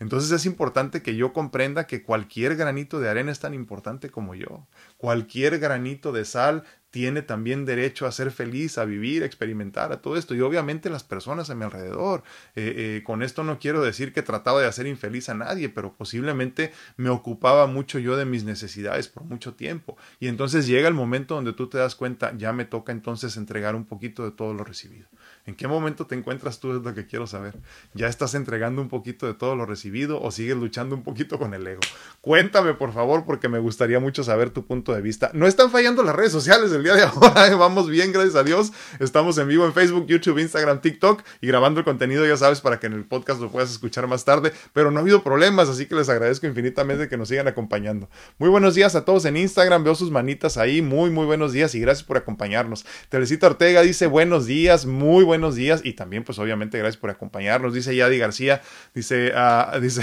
Entonces 0.00 0.30
es 0.30 0.46
importante 0.46 1.02
que 1.02 1.16
yo 1.16 1.32
comprenda 1.32 1.86
que 1.86 2.02
cualquier 2.02 2.56
granito 2.56 3.00
de 3.00 3.08
arena 3.08 3.32
es 3.32 3.40
tan 3.40 3.54
importante 3.54 4.10
como 4.10 4.34
yo. 4.34 4.66
Cualquier 4.96 5.58
granito 5.58 6.12
de 6.12 6.24
sal 6.24 6.64
tiene 6.90 7.20
también 7.20 7.66
derecho 7.66 8.06
a 8.06 8.12
ser 8.12 8.30
feliz, 8.30 8.78
a 8.78 8.84
vivir, 8.84 9.22
a 9.22 9.26
experimentar, 9.26 9.92
a 9.92 10.00
todo 10.00 10.16
esto. 10.16 10.34
Y 10.34 10.40
obviamente 10.40 10.88
las 10.88 11.04
personas 11.04 11.50
a 11.50 11.54
mi 11.54 11.64
alrededor. 11.64 12.22
Eh, 12.54 12.74
eh, 12.98 13.02
con 13.04 13.22
esto 13.22 13.44
no 13.44 13.58
quiero 13.58 13.82
decir 13.82 14.12
que 14.12 14.22
trataba 14.22 14.60
de 14.60 14.66
hacer 14.66 14.86
infeliz 14.86 15.28
a 15.28 15.34
nadie, 15.34 15.68
pero 15.68 15.94
posiblemente 15.94 16.72
me 16.96 17.10
ocupaba 17.10 17.66
mucho 17.66 17.98
yo 17.98 18.16
de 18.16 18.24
mis 18.24 18.44
necesidades 18.44 19.08
por 19.08 19.24
mucho 19.24 19.54
tiempo. 19.54 19.96
Y 20.18 20.28
entonces 20.28 20.66
llega 20.66 20.88
el 20.88 20.94
momento 20.94 21.34
donde 21.34 21.52
tú 21.52 21.68
te 21.68 21.78
das 21.78 21.94
cuenta, 21.94 22.34
ya 22.36 22.52
me 22.52 22.64
toca 22.64 22.92
entonces 22.92 23.36
entregar 23.36 23.74
un 23.74 23.84
poquito 23.84 24.24
de 24.24 24.30
todo 24.30 24.54
lo 24.54 24.64
recibido. 24.64 25.08
¿En 25.48 25.54
qué 25.54 25.66
momento 25.66 26.06
te 26.06 26.14
encuentras 26.14 26.60
tú? 26.60 26.76
Es 26.76 26.82
lo 26.82 26.92
que 26.92 27.06
quiero 27.06 27.26
saber. 27.26 27.54
¿Ya 27.94 28.06
estás 28.06 28.34
entregando 28.34 28.82
un 28.82 28.90
poquito 28.90 29.26
de 29.26 29.32
todo 29.32 29.56
lo 29.56 29.64
recibido 29.64 30.20
o 30.20 30.30
sigues 30.30 30.58
luchando 30.58 30.94
un 30.94 31.02
poquito 31.02 31.38
con 31.38 31.54
el 31.54 31.66
ego? 31.66 31.80
Cuéntame, 32.20 32.74
por 32.74 32.92
favor, 32.92 33.24
porque 33.24 33.48
me 33.48 33.58
gustaría 33.58 33.98
mucho 33.98 34.22
saber 34.22 34.50
tu 34.50 34.66
punto 34.66 34.92
de 34.92 35.00
vista. 35.00 35.30
No 35.32 35.46
están 35.46 35.70
fallando 35.70 36.02
las 36.02 36.14
redes 36.14 36.32
sociales 36.32 36.70
el 36.72 36.82
día 36.82 36.92
de 36.92 37.02
ahora, 37.04 37.46
¿eh? 37.46 37.54
vamos 37.54 37.88
bien, 37.88 38.12
gracias 38.12 38.34
a 38.34 38.44
Dios. 38.44 38.72
Estamos 39.00 39.38
en 39.38 39.48
vivo 39.48 39.64
en 39.64 39.72
Facebook, 39.72 40.06
YouTube, 40.06 40.38
Instagram, 40.38 40.82
TikTok 40.82 41.22
y 41.40 41.46
grabando 41.46 41.80
el 41.80 41.86
contenido, 41.86 42.26
ya 42.26 42.36
sabes, 42.36 42.60
para 42.60 42.78
que 42.78 42.88
en 42.88 42.92
el 42.92 43.06
podcast 43.06 43.40
lo 43.40 43.50
puedas 43.50 43.70
escuchar 43.70 44.06
más 44.06 44.26
tarde. 44.26 44.52
Pero 44.74 44.90
no 44.90 44.98
ha 44.98 45.00
habido 45.00 45.22
problemas, 45.22 45.70
así 45.70 45.86
que 45.86 45.94
les 45.94 46.10
agradezco 46.10 46.46
infinitamente 46.46 47.08
que 47.08 47.16
nos 47.16 47.28
sigan 47.28 47.48
acompañando. 47.48 48.10
Muy 48.36 48.50
buenos 48.50 48.74
días 48.74 48.94
a 48.96 49.06
todos 49.06 49.24
en 49.24 49.38
Instagram, 49.38 49.82
veo 49.82 49.94
sus 49.94 50.10
manitas 50.10 50.58
ahí. 50.58 50.82
Muy, 50.82 51.08
muy 51.08 51.24
buenos 51.24 51.54
días 51.54 51.74
y 51.74 51.80
gracias 51.80 52.06
por 52.06 52.18
acompañarnos. 52.18 52.84
Teresita 53.08 53.46
Ortega 53.46 53.80
dice 53.80 54.06
buenos 54.08 54.44
días, 54.44 54.84
muy 54.84 55.24
buenos 55.24 55.37
buenos 55.38 55.54
días 55.54 55.82
y 55.84 55.92
también 55.92 56.24
pues 56.24 56.38
obviamente 56.40 56.78
gracias 56.78 57.00
por 57.00 57.10
acompañarnos. 57.10 57.72
Dice 57.72 57.94
Yadi 57.94 58.18
García, 58.18 58.60
dice, 58.92 59.32
uh, 59.32 59.78
dice, 59.78 60.02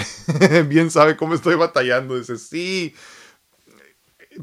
bien 0.68 0.90
sabe 0.90 1.18
cómo 1.18 1.34
estoy 1.34 1.56
batallando. 1.56 2.18
Dice, 2.18 2.38
sí, 2.38 2.96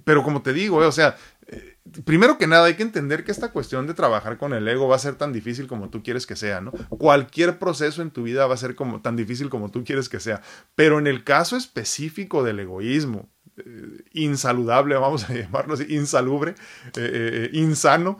pero 0.05 0.23
como 0.23 0.43
te 0.43 0.53
digo, 0.53 0.83
eh, 0.83 0.87
o 0.87 0.93
sea, 0.93 1.17
eh, 1.47 1.79
primero 2.05 2.37
que 2.37 2.47
nada 2.47 2.67
hay 2.67 2.75
que 2.75 2.83
entender 2.83 3.25
que 3.25 3.33
esta 3.33 3.53
cuestión 3.53 3.87
de 3.87 3.95
trabajar 3.95 4.37
con 4.37 4.53
el 4.53 4.69
ego 4.69 4.87
va 4.87 4.97
a 4.97 4.99
ser 4.99 5.15
tan 5.15 5.33
difícil 5.33 5.67
como 5.67 5.89
tú 5.89 6.03
quieres 6.03 6.27
que 6.27 6.37
sea, 6.37 6.61
¿no? 6.61 6.73
Cualquier 6.91 7.59
proceso 7.59 8.03
en 8.03 8.11
tu 8.11 8.25
vida 8.25 8.47
va 8.47 8.55
a 8.55 8.59
ser 8.59 8.75
como 8.75 9.01
tan 9.01 9.17
difícil 9.17 9.49
como 9.49 9.71
tú 9.71 9.85
quieres 9.85 10.11
que 10.11 10.21
sea, 10.21 10.43
pero 10.75 10.99
en 10.99 11.07
el 11.07 11.25
caso 11.25 11.57
específico 11.57 12.45
del 12.45 12.61
egoísmo, 12.61 13.31
eh, 13.57 14.05
insaludable, 14.13 14.95
vamos 14.97 15.29
a 15.31 15.35
llamarlo 15.35 15.73
así, 15.73 15.87
insalubre, 15.89 16.55
eh, 16.97 17.49
insano, 17.55 18.19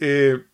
eh, 0.00 0.44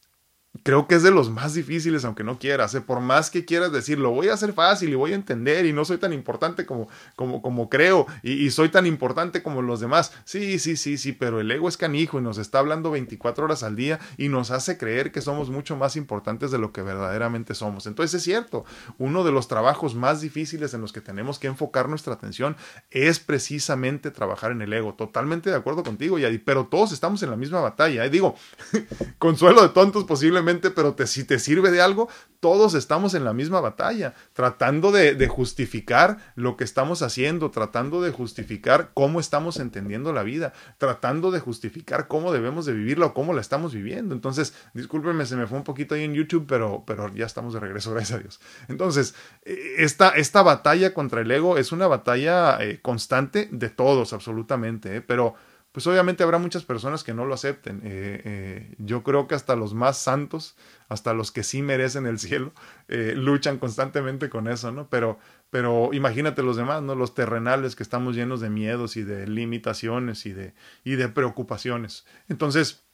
creo 0.63 0.87
que 0.87 0.95
es 0.95 1.03
de 1.03 1.11
los 1.11 1.31
más 1.31 1.55
difíciles, 1.55 2.05
aunque 2.05 2.23
no 2.23 2.39
quieras. 2.39 2.75
¿eh? 2.75 2.81
Por 2.81 3.01
más 3.01 3.31
que 3.31 3.45
quieras 3.45 3.73
decir, 3.73 3.99
lo 3.99 4.11
voy 4.11 4.29
a 4.29 4.35
hacer 4.35 4.53
fácil 4.53 4.91
y 4.91 4.95
voy 4.95 5.13
a 5.13 5.17
entender 5.17 5.67
y 5.67 5.73
no 5.73 5.85
soy 5.85 5.99
tan 5.99 6.13
importante 6.13 6.65
como, 6.65 6.89
como, 7.17 7.43
como 7.43 7.69
creo 7.69 8.07
y, 8.23 8.51
soy 8.51 8.69
tan 8.69 8.87
importante 8.87 9.43
como 9.43 9.63
los 9.63 9.81
demás. 9.81 10.13
Sí, 10.25 10.59
sí, 10.59 10.77
sí, 10.77 10.97
sí, 10.97 11.13
pero 11.13 11.41
el 11.41 11.51
ego 11.51 11.69
es 11.69 11.77
canijo 11.77 12.19
y 12.19 12.23
nos 12.23 12.39
está 12.39 12.61
hablando 12.61 12.93
24 12.93 13.45
horas 13.45 13.63
al 13.63 13.75
día 13.75 13.99
y 14.17 14.29
nos 14.29 14.51
hace 14.53 14.79
creer 14.79 15.11
que 15.11 15.21
somos 15.21 15.51
mucho 15.51 15.77
más 15.77 15.97
importantes 15.97 16.51
de 16.51 16.59
lo 16.59 16.73
que 16.73 16.83
verdaderamente 16.83 17.55
somos. 17.55 17.87
Entonces 17.87 18.15
es 18.15 18.23
cierto, 18.23 18.65
uno 18.99 19.25
de 19.25 19.33
los 19.33 19.49
trabajos 19.49 19.95
más 19.95 20.21
difíciles 20.21 20.73
en 20.73 20.83
los 20.83 20.93
que 20.93 21.01
tenemos 21.01 21.39
que 21.39 21.49
enfocar 21.49 21.89
nuestra 21.89 22.15
atención 22.15 22.57
es 22.91 23.19
precisamente 23.19 24.11
trabajar 24.13 24.53
en 24.53 24.63
el 24.63 24.73
ego. 24.73 24.95
Totalmente 24.95 25.51
de 25.51 25.57
acuerdo 25.57 25.83
contigo, 25.83 26.19
Yadi, 26.19 26.39
pero 26.39 26.67
todos 26.67 26.93
estamos 26.93 27.23
en 27.23 27.31
la 27.31 27.37
misma 27.37 27.61
batalla. 27.61 28.05
¿eh? 28.05 28.11
Digo, 28.11 28.37
consuelo 29.19 29.63
de 29.63 29.71
tontos 29.71 30.05
posiblemente 30.05 30.44
pero 30.75 30.95
si 31.07 31.25
te 31.25 31.39
sirve 31.39 31.71
de 31.71 31.81
algo, 31.81 32.09
todos 32.41 32.75
estamos 32.75 33.15
en 33.15 33.25
la 33.25 33.33
misma 33.33 33.61
batalla, 33.61 34.15
tratando 34.35 34.93
de, 34.93 35.15
de, 35.15 35.29
justificar 35.29 36.19
lo 36.35 36.59
que 36.59 36.65
estamos 36.65 37.01
haciendo, 37.01 37.51
tratando 37.51 38.03
de 38.03 38.11
justificar 38.11 38.91
cómo 38.93 39.19
estamos 39.19 39.59
entendiendo 39.59 40.13
la 40.13 40.23
vida, 40.23 40.53
tratando 40.77 41.31
de 41.31 41.41
justificar 41.41 42.07
cómo 42.07 42.33
debemos 42.33 42.67
de 42.67 42.75
vivirla 42.75 43.07
o 43.07 43.15
cómo 43.15 43.33
la 43.33 43.41
estamos 43.41 43.73
viviendo. 43.73 44.15
Entonces, 44.15 44.55
discúlpenme, 44.75 45.25
se 45.25 45.37
me 45.37 45.47
fue 45.47 45.57
un 45.57 45.65
poquito 45.65 45.95
ahí 45.95 46.05
en 46.05 46.13
YouTube, 46.15 46.45
pero, 46.47 46.85
pero 46.87 47.13
ya 47.15 47.25
estamos 47.25 47.55
de 47.55 47.61
regreso, 47.61 47.91
gracias 47.95 48.19
a 48.19 48.23
Dios. 48.23 48.41
Entonces, 48.69 49.15
eh, 49.45 49.77
esta, 49.79 50.11
esta 50.11 50.43
batalla 50.43 50.93
contra 50.93 51.23
el 51.23 51.31
ego 51.31 51.57
es 51.57 51.73
una 51.73 51.87
batalla 51.87 52.59
eh, 52.61 52.81
constante 52.83 53.49
de 53.51 53.71
todos, 53.71 54.13
absolutamente, 54.13 54.97
eh, 54.97 55.01
pero 55.01 55.35
pues 55.75 55.89
obviamente 55.89 56.23
habrá 56.23 56.39
muchas 56.39 56.63
personas 56.63 57.03
que 57.03 57.15
no 57.15 57.27
lo 57.27 57.35
acepten. 57.35 57.81
Eh, 57.83 58.23
eh, 58.25 58.75
yo 58.79 59.03
creo 59.03 59.27
que 59.27 59.35
hasta 59.35 59.57
los 59.57 59.75
más 59.75 59.99
santos, 59.99 60.55
hasta 60.89 61.15
los 61.15 61.33
que 61.33 61.43
sí 61.43 61.63
merecen 61.63 62.07
el 62.07 62.21
cielo, 62.21 62.53
eh, 62.87 63.15
luchan 63.17 63.59
constantemente 63.59 64.31
con 64.31 64.47
eso, 64.47 64.71
¿no? 64.71 64.89
Pero, 64.89 65.19
pero 65.51 65.93
imagínate 65.93 66.45
los 66.45 66.57
demás, 66.57 66.81
¿no? 66.81 66.95
Los 66.95 67.17
terrenales 67.17 67.75
que 67.75 67.83
estamos 67.83 68.15
llenos 68.15 68.41
de 68.41 68.51
miedos 68.51 68.97
y 68.97 69.03
de 69.03 69.27
limitaciones 69.27 70.27
y 70.27 70.33
de, 70.33 70.55
y 70.85 70.95
de 70.95 71.09
preocupaciones. 71.09 72.07
Entonces, 72.29 72.85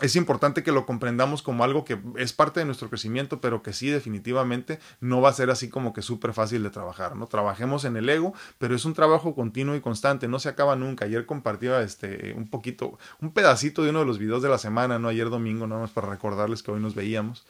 es 0.00 0.16
importante 0.16 0.62
que 0.62 0.72
lo 0.72 0.86
comprendamos 0.86 1.42
como 1.42 1.64
algo 1.64 1.84
que 1.84 2.00
es 2.16 2.32
parte 2.32 2.60
de 2.60 2.66
nuestro 2.66 2.88
crecimiento, 2.88 3.40
pero 3.40 3.62
que 3.62 3.74
sí 3.74 3.88
definitivamente 3.88 4.78
no 5.00 5.20
va 5.20 5.28
a 5.28 5.34
ser 5.34 5.50
así 5.50 5.68
como 5.68 5.92
que 5.92 6.00
súper 6.00 6.32
fácil 6.32 6.62
de 6.62 6.70
trabajar, 6.70 7.14
¿no? 7.14 7.26
Trabajemos 7.26 7.84
en 7.84 7.96
el 7.96 8.08
ego, 8.08 8.32
pero 8.58 8.74
es 8.74 8.86
un 8.86 8.94
trabajo 8.94 9.34
continuo 9.34 9.76
y 9.76 9.80
constante, 9.80 10.28
no 10.28 10.38
se 10.38 10.48
acaba 10.48 10.76
nunca. 10.76 11.04
Ayer 11.04 11.26
compartía 11.26 11.82
este 11.82 12.32
un 12.34 12.48
poquito, 12.48 12.98
un 13.20 13.32
pedacito 13.32 13.82
de 13.82 13.90
uno 13.90 14.00
de 14.00 14.06
los 14.06 14.18
videos 14.18 14.42
de 14.42 14.48
la 14.48 14.58
semana, 14.58 14.98
¿no? 14.98 15.08
Ayer 15.08 15.28
domingo, 15.28 15.66
nada 15.66 15.82
más 15.82 15.90
para 15.90 16.08
recordarles 16.08 16.62
que 16.62 16.70
hoy 16.70 16.80
nos 16.80 16.94
veíamos. 16.94 17.44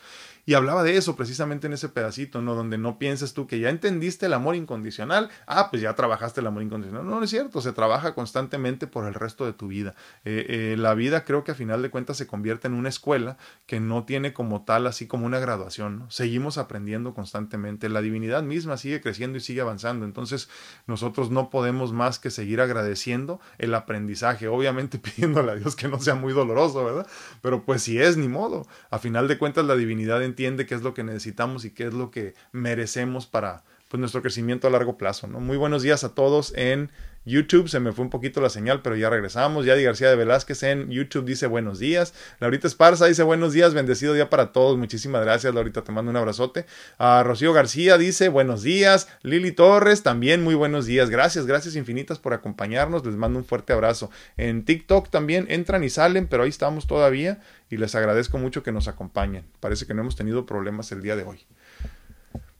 Y 0.45 0.55
hablaba 0.55 0.83
de 0.83 0.97
eso 0.97 1.15
precisamente 1.15 1.69
en 1.69 1.73
ese 1.73 1.89
pedacito, 1.89 2.43
¿no? 2.43 2.55
Donde 2.55 2.77
no 2.77 2.99
pienses 2.99 3.33
tú 3.33 3.47
que 3.47 3.61
ya 3.61 3.71
entendiste 3.71 4.27
el 4.27 4.33
amor 4.33 4.57
incondicional, 4.57 5.31
ah, 5.47 5.71
pues 5.71 5.83
ya 5.83 5.95
trabajaste 5.95 6.41
el 6.41 6.49
amor 6.49 6.65
incondicional. 6.65 7.07
No, 7.07 7.19
no 7.19 7.25
es 7.25 7.31
cierto, 7.31 7.61
se 7.61 7.73
trabaja 7.73 8.15
constantemente 8.15 8.89
por 8.89 9.07
el 9.07 9.15
resto 9.15 9.47
de 9.47 9.53
tu 9.53 9.69
vida. 9.69 9.95
Eh, 10.25 10.47
eh, 10.49 10.77
la 10.77 10.95
vida 10.95 11.25
creo 11.25 11.45
que 11.45 11.53
a 11.53 11.55
final 11.55 11.81
de 11.81 11.91
cuentas 11.91 12.17
se 12.17 12.27
convierte 12.27 12.67
en 12.67 12.75
una 12.75 12.89
escuela 12.89 13.37
que 13.67 13.79
no 13.79 14.05
tiene 14.05 14.33
como 14.33 14.65
tal 14.65 14.87
así 14.89 15.07
como 15.07 15.27
una 15.27 15.39
graduación, 15.39 16.01
¿no? 16.01 16.11
Seguimos 16.11 16.59
aprendiendo 16.59 17.15
constantemente, 17.15 17.89
la 17.89 18.03
divinidad 18.03 18.43
misma 18.43 18.77
sigue 18.77 19.01
creciendo 19.01 19.39
y 19.39 19.41
sigue 19.41 19.61
avanzando, 19.61 20.05
entonces 20.05 20.49
nosotros 20.87 21.31
no 21.31 21.51
podemos 21.51 21.93
más 21.93 22.19
que 22.19 22.31
seguir 22.31 22.61
agradeciendo 22.61 23.41
el 23.59 23.75
aprendizaje, 23.75 24.49
obviamente 24.49 24.99
pidiéndole 24.99 25.53
a 25.53 25.55
Dios 25.55 25.77
que 25.77 25.87
no 25.87 26.01
sea 26.01 26.17
muy 26.17 26.33
doloroso, 26.33 26.85
¿verdad? 26.85 27.07
Pero 27.43 27.65
pues 27.65 27.83
si 27.83 28.01
es, 28.01 28.17
ni 28.17 28.27
modo. 28.29 28.67
A 28.91 28.99
final 28.99 29.29
de 29.29 29.39
cuentas 29.39 29.65
la 29.65 29.77
divinidad 29.77 30.23
entiende 30.33 30.67
qué 30.67 30.75
es 30.75 30.83
lo 30.83 30.95
que 30.95 31.05
necesitamos 31.05 31.65
y 31.65 31.71
qué 31.71 31.87
es 31.87 31.95
lo 31.95 32.11
que 32.11 32.35
merecemos 32.53 33.27
para 33.27 33.63
pues, 33.89 34.01
nuestro 34.01 34.23
crecimiento 34.23 34.67
a 34.67 34.71
largo 34.71 34.97
plazo. 34.97 35.27
¿no? 35.27 35.39
Muy 35.39 35.59
buenos 35.59 35.83
días 35.83 36.03
a 36.05 36.15
todos 36.15 36.53
en 36.57 36.91
YouTube. 37.25 37.69
Se 37.69 37.81
me 37.81 37.93
fue 37.93 38.05
un 38.05 38.11
poquito 38.11 38.41
la 38.41 38.51
señal, 38.51 38.83
pero 38.83 38.97
ya 38.97 39.11
regresamos. 39.11 39.65
Yadi 39.65 39.83
García 39.85 40.11
de 40.11 40.17
Velázquez 40.17 40.63
en 40.63 40.91
YouTube 40.91 41.25
dice 41.25 41.47
buenos 41.47 41.79
días. 41.79 42.15
Laurita 42.41 42.67
Esparza 42.67 43.07
dice 43.07 43.23
buenos 43.23 43.53
días, 43.53 43.75
bendecido 43.75 44.15
día 44.15 44.31
para 44.31 44.53
todos. 44.53 44.77
Muchísimas 44.79 45.23
gracias, 45.23 45.55
Laurita. 45.55 45.83
Te 45.83 45.93
mando 45.93 46.11
un 46.11 46.17
abrazote. 46.17 46.67
A 46.99 47.23
Rocío 47.23 47.53
García 47.53 47.99
dice 47.99 48.29
buenos 48.29 48.63
días. 48.63 49.09
Lili 49.23 49.53
Torres 49.53 50.03
también 50.03 50.43
muy 50.43 50.55
buenos 50.55 50.87
días. 50.87 51.11
Gracias, 51.11 51.47
gracias 51.47 51.77
infinitas 51.77 52.19
por 52.19 52.35
acompañarnos. 52.35 53.05
Les 53.07 53.15
mando 53.15 53.39
un 53.39 53.45
fuerte 53.45 53.73
abrazo. 53.73 54.11
En 54.37 54.65
TikTok 54.65 55.11
también 55.11 55.47
entran 55.49 55.85
y 55.85 55.91
salen, 55.91 56.27
pero 56.27 56.43
ahí 56.43 56.49
estamos 56.49 56.87
todavía 56.87 57.41
y 57.71 57.77
les 57.77 57.95
agradezco 57.95 58.39
mucho 58.39 58.63
que 58.63 58.73
nos 58.73 58.89
acompañen. 58.89 59.45
Parece 59.61 59.87
que 59.87 59.95
no 59.95 60.03
hemos 60.03 60.17
tenido 60.17 60.45
problemas 60.47 60.93
el 60.93 61.03
día 61.03 61.17
de 61.17 61.25
hoy. 61.25 61.47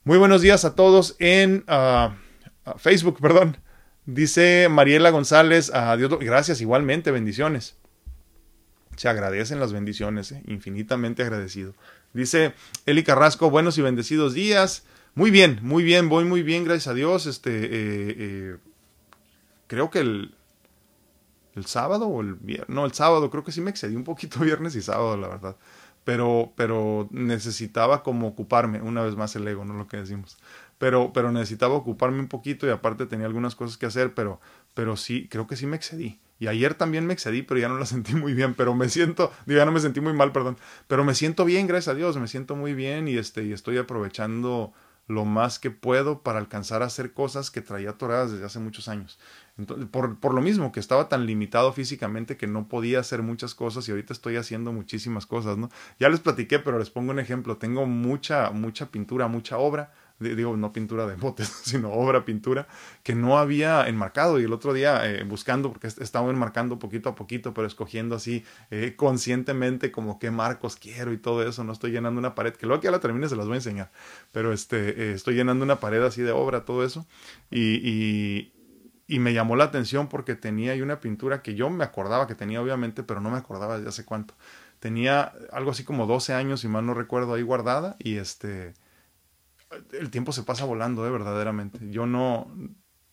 Muy 0.05 0.17
buenos 0.17 0.41
días 0.41 0.65
a 0.65 0.75
todos 0.75 1.15
en 1.19 1.63
ah, 1.67 2.15
Facebook, 2.77 3.19
perdón. 3.21 3.57
Dice 4.05 4.67
Mariela 4.69 5.11
González, 5.11 5.73
adiós, 5.73 6.19
gracias 6.19 6.59
igualmente, 6.59 7.11
bendiciones. 7.11 7.77
Se 8.97 9.07
agradecen 9.07 9.59
las 9.59 9.71
bendiciones, 9.71 10.33
eh, 10.33 10.43
infinitamente 10.45 11.23
agradecido. 11.23 11.73
Dice 12.13 12.53
Eli 12.85 13.03
Carrasco, 13.03 13.49
buenos 13.49 13.77
y 13.77 13.81
bendecidos 13.81 14.33
días. 14.33 14.83
Muy 15.15 15.31
bien, 15.31 15.59
muy 15.61 15.83
bien, 15.83 16.09
voy 16.09 16.25
muy 16.25 16.43
bien, 16.43 16.65
gracias 16.65 16.87
a 16.87 16.93
Dios. 16.93 17.27
Este, 17.27 17.51
eh, 17.51 17.69
eh, 17.71 18.57
creo 19.67 19.89
que 19.89 19.99
el, 19.99 20.35
el 21.55 21.65
sábado 21.65 22.07
o 22.07 22.21
el 22.21 22.33
viernes, 22.33 22.69
no, 22.69 22.85
el 22.85 22.93
sábado, 22.93 23.29
creo 23.31 23.45
que 23.45 23.53
sí 23.53 23.61
me 23.61 23.71
excedí 23.71 23.95
un 23.95 24.03
poquito 24.03 24.39
viernes 24.41 24.75
y 24.75 24.81
sábado, 24.81 25.15
la 25.15 25.29
verdad 25.29 25.55
pero, 26.03 26.51
pero 26.55 27.07
necesitaba 27.11 28.03
como 28.03 28.27
ocuparme, 28.27 28.81
una 28.81 29.01
vez 29.01 29.15
más 29.15 29.35
el 29.35 29.47
ego, 29.47 29.63
no 29.65 29.73
lo 29.73 29.87
que 29.87 29.97
decimos, 29.97 30.37
pero, 30.83 31.13
pero 31.13 31.31
necesitaba 31.31 31.75
ocuparme 31.75 32.19
un 32.19 32.27
poquito 32.27 32.67
y 32.67 32.69
aparte 32.69 33.05
tenía 33.05 33.25
algunas 33.25 33.55
cosas 33.55 33.77
que 33.77 33.85
hacer, 33.85 34.13
pero, 34.13 34.41
pero 34.73 34.97
sí, 34.97 35.29
creo 35.31 35.47
que 35.47 35.55
sí 35.55 35.65
me 35.65 35.77
excedí. 35.77 36.19
Y 36.39 36.47
ayer 36.47 36.73
también 36.73 37.05
me 37.05 37.13
excedí, 37.13 37.41
pero 37.41 37.57
ya 37.57 37.69
no 37.69 37.79
la 37.79 37.85
sentí 37.93 38.15
muy 38.15 38.33
bien, 38.33 38.53
pero 38.53 38.75
me 38.75 38.89
siento, 38.89 39.31
digo, 39.45 39.59
ya 39.59 39.65
no 39.65 39.71
me 39.71 39.79
sentí 39.79 40.01
muy 40.01 40.11
mal, 40.11 40.33
perdón, 40.33 40.57
pero 40.89 41.05
me 41.05 41.15
siento 41.15 41.45
bien, 41.45 41.67
gracias 41.67 41.93
a 41.93 41.97
Dios, 41.97 42.17
me 42.17 42.27
siento 42.27 42.57
muy 42.57 42.73
bien 42.73 43.07
y 43.07 43.15
este, 43.15 43.45
y 43.45 43.53
estoy 43.53 43.77
aprovechando 43.77 44.73
lo 45.07 45.23
más 45.23 45.57
que 45.57 45.71
puedo 45.71 46.21
para 46.21 46.39
alcanzar 46.39 46.81
a 46.83 46.87
hacer 46.87 47.13
cosas 47.13 47.49
que 47.49 47.61
traía 47.61 47.91
atoradas 47.91 48.33
desde 48.33 48.45
hace 48.45 48.59
muchos 48.59 48.89
años. 48.89 49.17
Entonces, 49.57 49.87
por, 49.89 50.19
por, 50.19 50.33
lo 50.33 50.41
mismo 50.41 50.73
que 50.73 50.81
estaba 50.81 51.07
tan 51.07 51.25
limitado 51.25 51.71
físicamente 51.71 52.35
que 52.35 52.47
no 52.47 52.67
podía 52.67 52.99
hacer 52.99 53.21
muchas 53.21 53.55
cosas 53.55 53.87
y 53.87 53.91
ahorita 53.91 54.11
estoy 54.11 54.35
haciendo 54.35 54.73
muchísimas 54.73 55.25
cosas, 55.25 55.57
¿no? 55.57 55.69
Ya 55.97 56.09
les 56.09 56.19
platiqué, 56.19 56.59
pero 56.59 56.77
les 56.77 56.89
pongo 56.89 57.11
un 57.11 57.19
ejemplo. 57.19 57.55
Tengo 57.55 57.85
mucha, 57.85 58.49
mucha 58.51 58.91
pintura, 58.91 59.27
mucha 59.27 59.57
obra, 59.57 59.93
digo, 60.19 60.55
no 60.57 60.71
pintura 60.73 61.05
de 61.05 61.15
botes, 61.15 61.47
sino 61.63 61.91
obra, 61.91 62.25
pintura, 62.25 62.67
que 63.03 63.15
no 63.15 63.37
había 63.37 63.87
enmarcado. 63.87 64.39
Y 64.39 64.43
el 64.43 64.53
otro 64.53 64.73
día 64.73 65.09
eh, 65.09 65.23
buscando, 65.23 65.71
porque 65.71 65.87
estaba 65.87 66.29
enmarcando 66.29 66.79
poquito 66.79 67.09
a 67.09 67.15
poquito, 67.15 67.53
pero 67.53 67.67
escogiendo 67.67 68.15
así 68.15 68.45
eh, 68.71 68.93
conscientemente 68.95 69.91
como 69.91 70.19
qué 70.19 70.31
marcos 70.31 70.75
quiero 70.75 71.13
y 71.13 71.17
todo 71.17 71.47
eso. 71.47 71.63
No 71.63 71.73
estoy 71.73 71.91
llenando 71.91 72.19
una 72.19 72.35
pared, 72.35 72.53
que 72.53 72.65
luego 72.65 72.81
que 72.81 72.85
ya 72.85 72.91
la 72.91 72.99
termine 72.99 73.27
se 73.29 73.35
las 73.35 73.45
voy 73.45 73.55
a 73.55 73.57
enseñar. 73.57 73.91
Pero 74.31 74.53
este, 74.53 75.11
eh, 75.11 75.13
estoy 75.13 75.35
llenando 75.35 75.65
una 75.65 75.79
pared 75.79 76.01
así 76.03 76.21
de 76.21 76.31
obra, 76.31 76.65
todo 76.65 76.83
eso. 76.83 77.05
y, 77.51 78.53
y 79.07 79.19
me 79.19 79.33
llamó 79.33 79.55
la 79.55 79.65
atención 79.65 80.07
porque 80.07 80.35
tenía 80.35 80.71
ahí 80.71 80.81
una 80.81 80.99
pintura 80.99 81.41
que 81.41 81.55
yo 81.55 81.69
me 81.69 81.83
acordaba 81.83 82.25
que 82.25 82.35
tenía 82.35 82.61
obviamente, 82.61 83.03
pero 83.03 83.19
no 83.19 83.29
me 83.29 83.37
acordaba 83.37 83.79
de 83.79 83.87
hace 83.87 84.05
cuánto. 84.05 84.33
Tenía 84.79 85.33
algo 85.51 85.71
así 85.71 85.83
como 85.83 86.07
12 86.07 86.33
años, 86.33 86.61
si 86.61 86.67
mal 86.67 86.85
no 86.85 86.93
recuerdo, 86.93 87.33
ahí 87.33 87.41
guardada 87.41 87.95
y 87.99 88.15
este 88.15 88.73
el 89.91 90.09
tiempo 90.09 90.31
se 90.31 90.43
pasa 90.43 90.65
volando, 90.65 91.05
¿eh? 91.07 91.11
verdaderamente. 91.11 91.89
Yo 91.89 92.05
no 92.05 92.51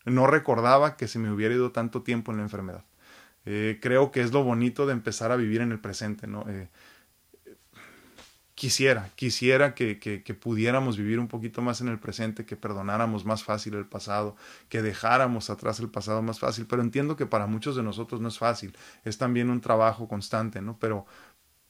no 0.04 0.26
recordaba 0.26 0.96
que 0.96 1.08
se 1.08 1.18
me 1.18 1.30
hubiera 1.30 1.54
ido 1.54 1.72
tanto 1.72 2.02
tiempo 2.02 2.30
en 2.30 2.38
la 2.38 2.44
enfermedad. 2.44 2.84
Eh, 3.46 3.78
creo 3.80 4.10
que 4.10 4.20
es 4.20 4.32
lo 4.32 4.44
bonito 4.44 4.86
de 4.86 4.92
empezar 4.92 5.32
a 5.32 5.36
vivir 5.36 5.60
en 5.60 5.72
el 5.72 5.80
presente, 5.80 6.26
¿no? 6.26 6.44
Eh, 6.48 6.68
quisiera, 8.54 9.08
quisiera 9.14 9.74
que, 9.74 9.98
que, 9.98 10.22
que, 10.22 10.34
pudiéramos 10.34 10.98
vivir 10.98 11.18
un 11.18 11.28
poquito 11.28 11.62
más 11.62 11.80
en 11.80 11.88
el 11.88 11.98
presente, 11.98 12.44
que 12.44 12.56
perdonáramos 12.56 13.24
más 13.24 13.42
fácil 13.42 13.74
el 13.74 13.86
pasado, 13.86 14.36
que 14.68 14.82
dejáramos 14.82 15.48
atrás 15.48 15.80
el 15.80 15.88
pasado 15.88 16.20
más 16.20 16.38
fácil, 16.38 16.66
pero 16.66 16.82
entiendo 16.82 17.16
que 17.16 17.24
para 17.24 17.46
muchos 17.46 17.76
de 17.76 17.82
nosotros 17.82 18.20
no 18.20 18.28
es 18.28 18.38
fácil, 18.38 18.76
es 19.04 19.16
también 19.16 19.48
un 19.48 19.62
trabajo 19.62 20.06
constante, 20.08 20.60
¿no? 20.60 20.76
Pero, 20.78 21.06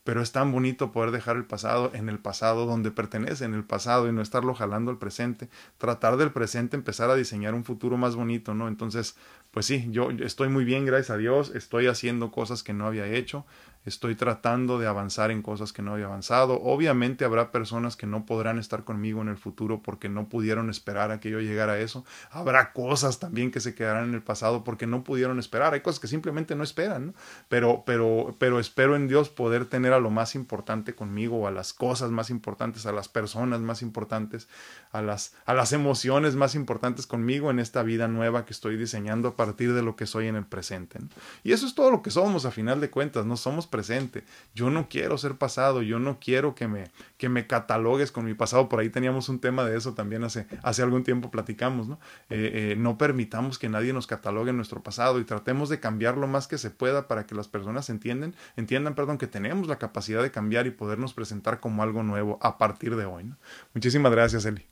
pero 0.04 0.22
es 0.22 0.32
tan 0.32 0.50
bonito 0.52 0.92
poder 0.92 1.10
dejar 1.10 1.36
el 1.36 1.44
pasado 1.44 1.90
en 1.94 2.08
el 2.08 2.18
pasado 2.18 2.66
donde 2.66 2.90
pertenece, 2.90 3.44
en 3.44 3.54
el 3.54 3.64
pasado 3.64 4.08
y 4.08 4.12
no 4.12 4.22
estarlo 4.22 4.54
jalando 4.54 4.90
al 4.90 4.98
presente, 4.98 5.48
tratar 5.78 6.16
del 6.16 6.32
presente 6.32 6.76
empezar 6.76 7.10
a 7.10 7.14
diseñar 7.14 7.54
un 7.54 7.64
futuro 7.64 7.96
más 7.96 8.16
bonito, 8.16 8.54
¿no? 8.54 8.68
Entonces, 8.68 9.16
pues 9.50 9.66
sí, 9.66 9.88
yo 9.90 10.10
estoy 10.10 10.48
muy 10.48 10.64
bien, 10.64 10.84
gracias 10.84 11.10
a 11.10 11.16
Dios, 11.16 11.52
estoy 11.54 11.88
haciendo 11.88 12.30
cosas 12.30 12.62
que 12.62 12.72
no 12.72 12.86
había 12.86 13.06
hecho, 13.06 13.44
estoy 13.84 14.14
tratando 14.14 14.78
de 14.78 14.86
avanzar 14.86 15.30
en 15.30 15.40
cosas 15.42 15.72
que 15.72 15.82
no 15.82 15.94
había 15.94 16.06
avanzado. 16.06 16.60
Obviamente 16.62 17.24
habrá 17.24 17.50
personas 17.50 17.96
que 17.96 18.06
no 18.06 18.26
podrán 18.26 18.58
estar 18.58 18.84
conmigo 18.84 19.22
en 19.22 19.28
el 19.28 19.38
futuro 19.38 19.82
porque 19.82 20.08
no 20.08 20.28
pudieron 20.28 20.68
esperar 20.68 21.10
a 21.10 21.20
que 21.20 21.30
yo 21.30 21.40
llegara 21.40 21.72
a 21.74 21.78
eso. 21.78 22.04
Habrá 22.30 22.72
cosas 22.72 23.18
también 23.18 23.50
que 23.50 23.60
se 23.60 23.74
quedarán 23.74 24.10
en 24.10 24.14
el 24.14 24.22
pasado 24.22 24.64
porque 24.64 24.86
no 24.86 25.02
pudieron 25.02 25.38
esperar. 25.38 25.72
Hay 25.72 25.80
cosas 25.80 26.00
que 26.00 26.08
simplemente 26.08 26.54
no 26.54 26.62
esperan, 26.62 27.06
¿no? 27.06 27.14
Pero, 27.48 27.84
pero, 27.86 28.36
pero 28.38 28.60
espero 28.60 28.96
en 28.96 29.08
Dios 29.08 29.30
poder 29.30 29.64
tener 29.64 29.92
a 29.92 30.00
lo 30.00 30.10
más 30.10 30.34
importante 30.34 30.94
conmigo, 30.94 31.46
a 31.46 31.50
las 31.50 31.72
cosas 31.72 32.10
más 32.10 32.28
importantes, 32.28 32.84
a 32.84 32.92
las 32.92 33.08
personas 33.08 33.60
más 33.60 33.80
importantes, 33.80 34.48
a 34.92 35.00
las, 35.00 35.34
a 35.46 35.54
las 35.54 35.72
emociones 35.72 36.36
más 36.36 36.54
importantes 36.54 37.06
conmigo 37.06 37.50
en 37.50 37.58
esta 37.58 37.82
vida 37.82 38.08
nueva 38.08 38.44
que 38.44 38.52
estoy 38.52 38.76
diseñando 38.76 39.36
partir 39.40 39.72
de 39.72 39.80
lo 39.80 39.96
que 39.96 40.04
soy 40.04 40.26
en 40.26 40.36
el 40.36 40.44
presente. 40.44 40.98
Y 41.44 41.52
eso 41.52 41.64
es 41.64 41.74
todo 41.74 41.90
lo 41.90 42.02
que 42.02 42.10
somos 42.10 42.44
a 42.44 42.50
final 42.50 42.78
de 42.78 42.90
cuentas, 42.90 43.24
no 43.24 43.38
somos 43.38 43.66
presente. 43.66 44.22
Yo 44.54 44.68
no 44.68 44.90
quiero 44.90 45.16
ser 45.16 45.36
pasado, 45.36 45.80
yo 45.80 45.98
no 45.98 46.18
quiero 46.20 46.54
que 46.54 46.68
me, 46.68 46.90
que 47.16 47.30
me 47.30 47.46
catalogues 47.46 48.12
con 48.12 48.26
mi 48.26 48.34
pasado. 48.34 48.68
Por 48.68 48.80
ahí 48.80 48.90
teníamos 48.90 49.30
un 49.30 49.38
tema 49.38 49.64
de 49.64 49.78
eso 49.78 49.94
también 49.94 50.24
hace, 50.24 50.46
hace 50.62 50.82
algún 50.82 51.04
tiempo 51.04 51.30
platicamos, 51.30 51.88
¿no? 51.88 51.98
Eh, 52.28 52.72
eh, 52.72 52.74
no 52.76 52.98
permitamos 52.98 53.58
que 53.58 53.70
nadie 53.70 53.94
nos 53.94 54.06
catalogue 54.06 54.52
nuestro 54.52 54.82
pasado 54.82 55.18
y 55.20 55.24
tratemos 55.24 55.70
de 55.70 55.80
cambiar 55.80 56.18
lo 56.18 56.26
más 56.26 56.46
que 56.46 56.58
se 56.58 56.68
pueda 56.68 57.08
para 57.08 57.24
que 57.24 57.34
las 57.34 57.48
personas 57.48 57.88
entiendan, 57.88 58.34
entiendan 58.56 58.94
perdón, 58.94 59.16
que 59.16 59.26
tenemos 59.26 59.68
la 59.68 59.78
capacidad 59.78 60.22
de 60.22 60.30
cambiar 60.30 60.66
y 60.66 60.70
podernos 60.70 61.14
presentar 61.14 61.60
como 61.60 61.82
algo 61.82 62.02
nuevo 62.02 62.38
a 62.42 62.58
partir 62.58 62.94
de 62.94 63.06
hoy. 63.06 63.32
Muchísimas 63.72 64.12
gracias, 64.12 64.44
Eli. 64.44 64.66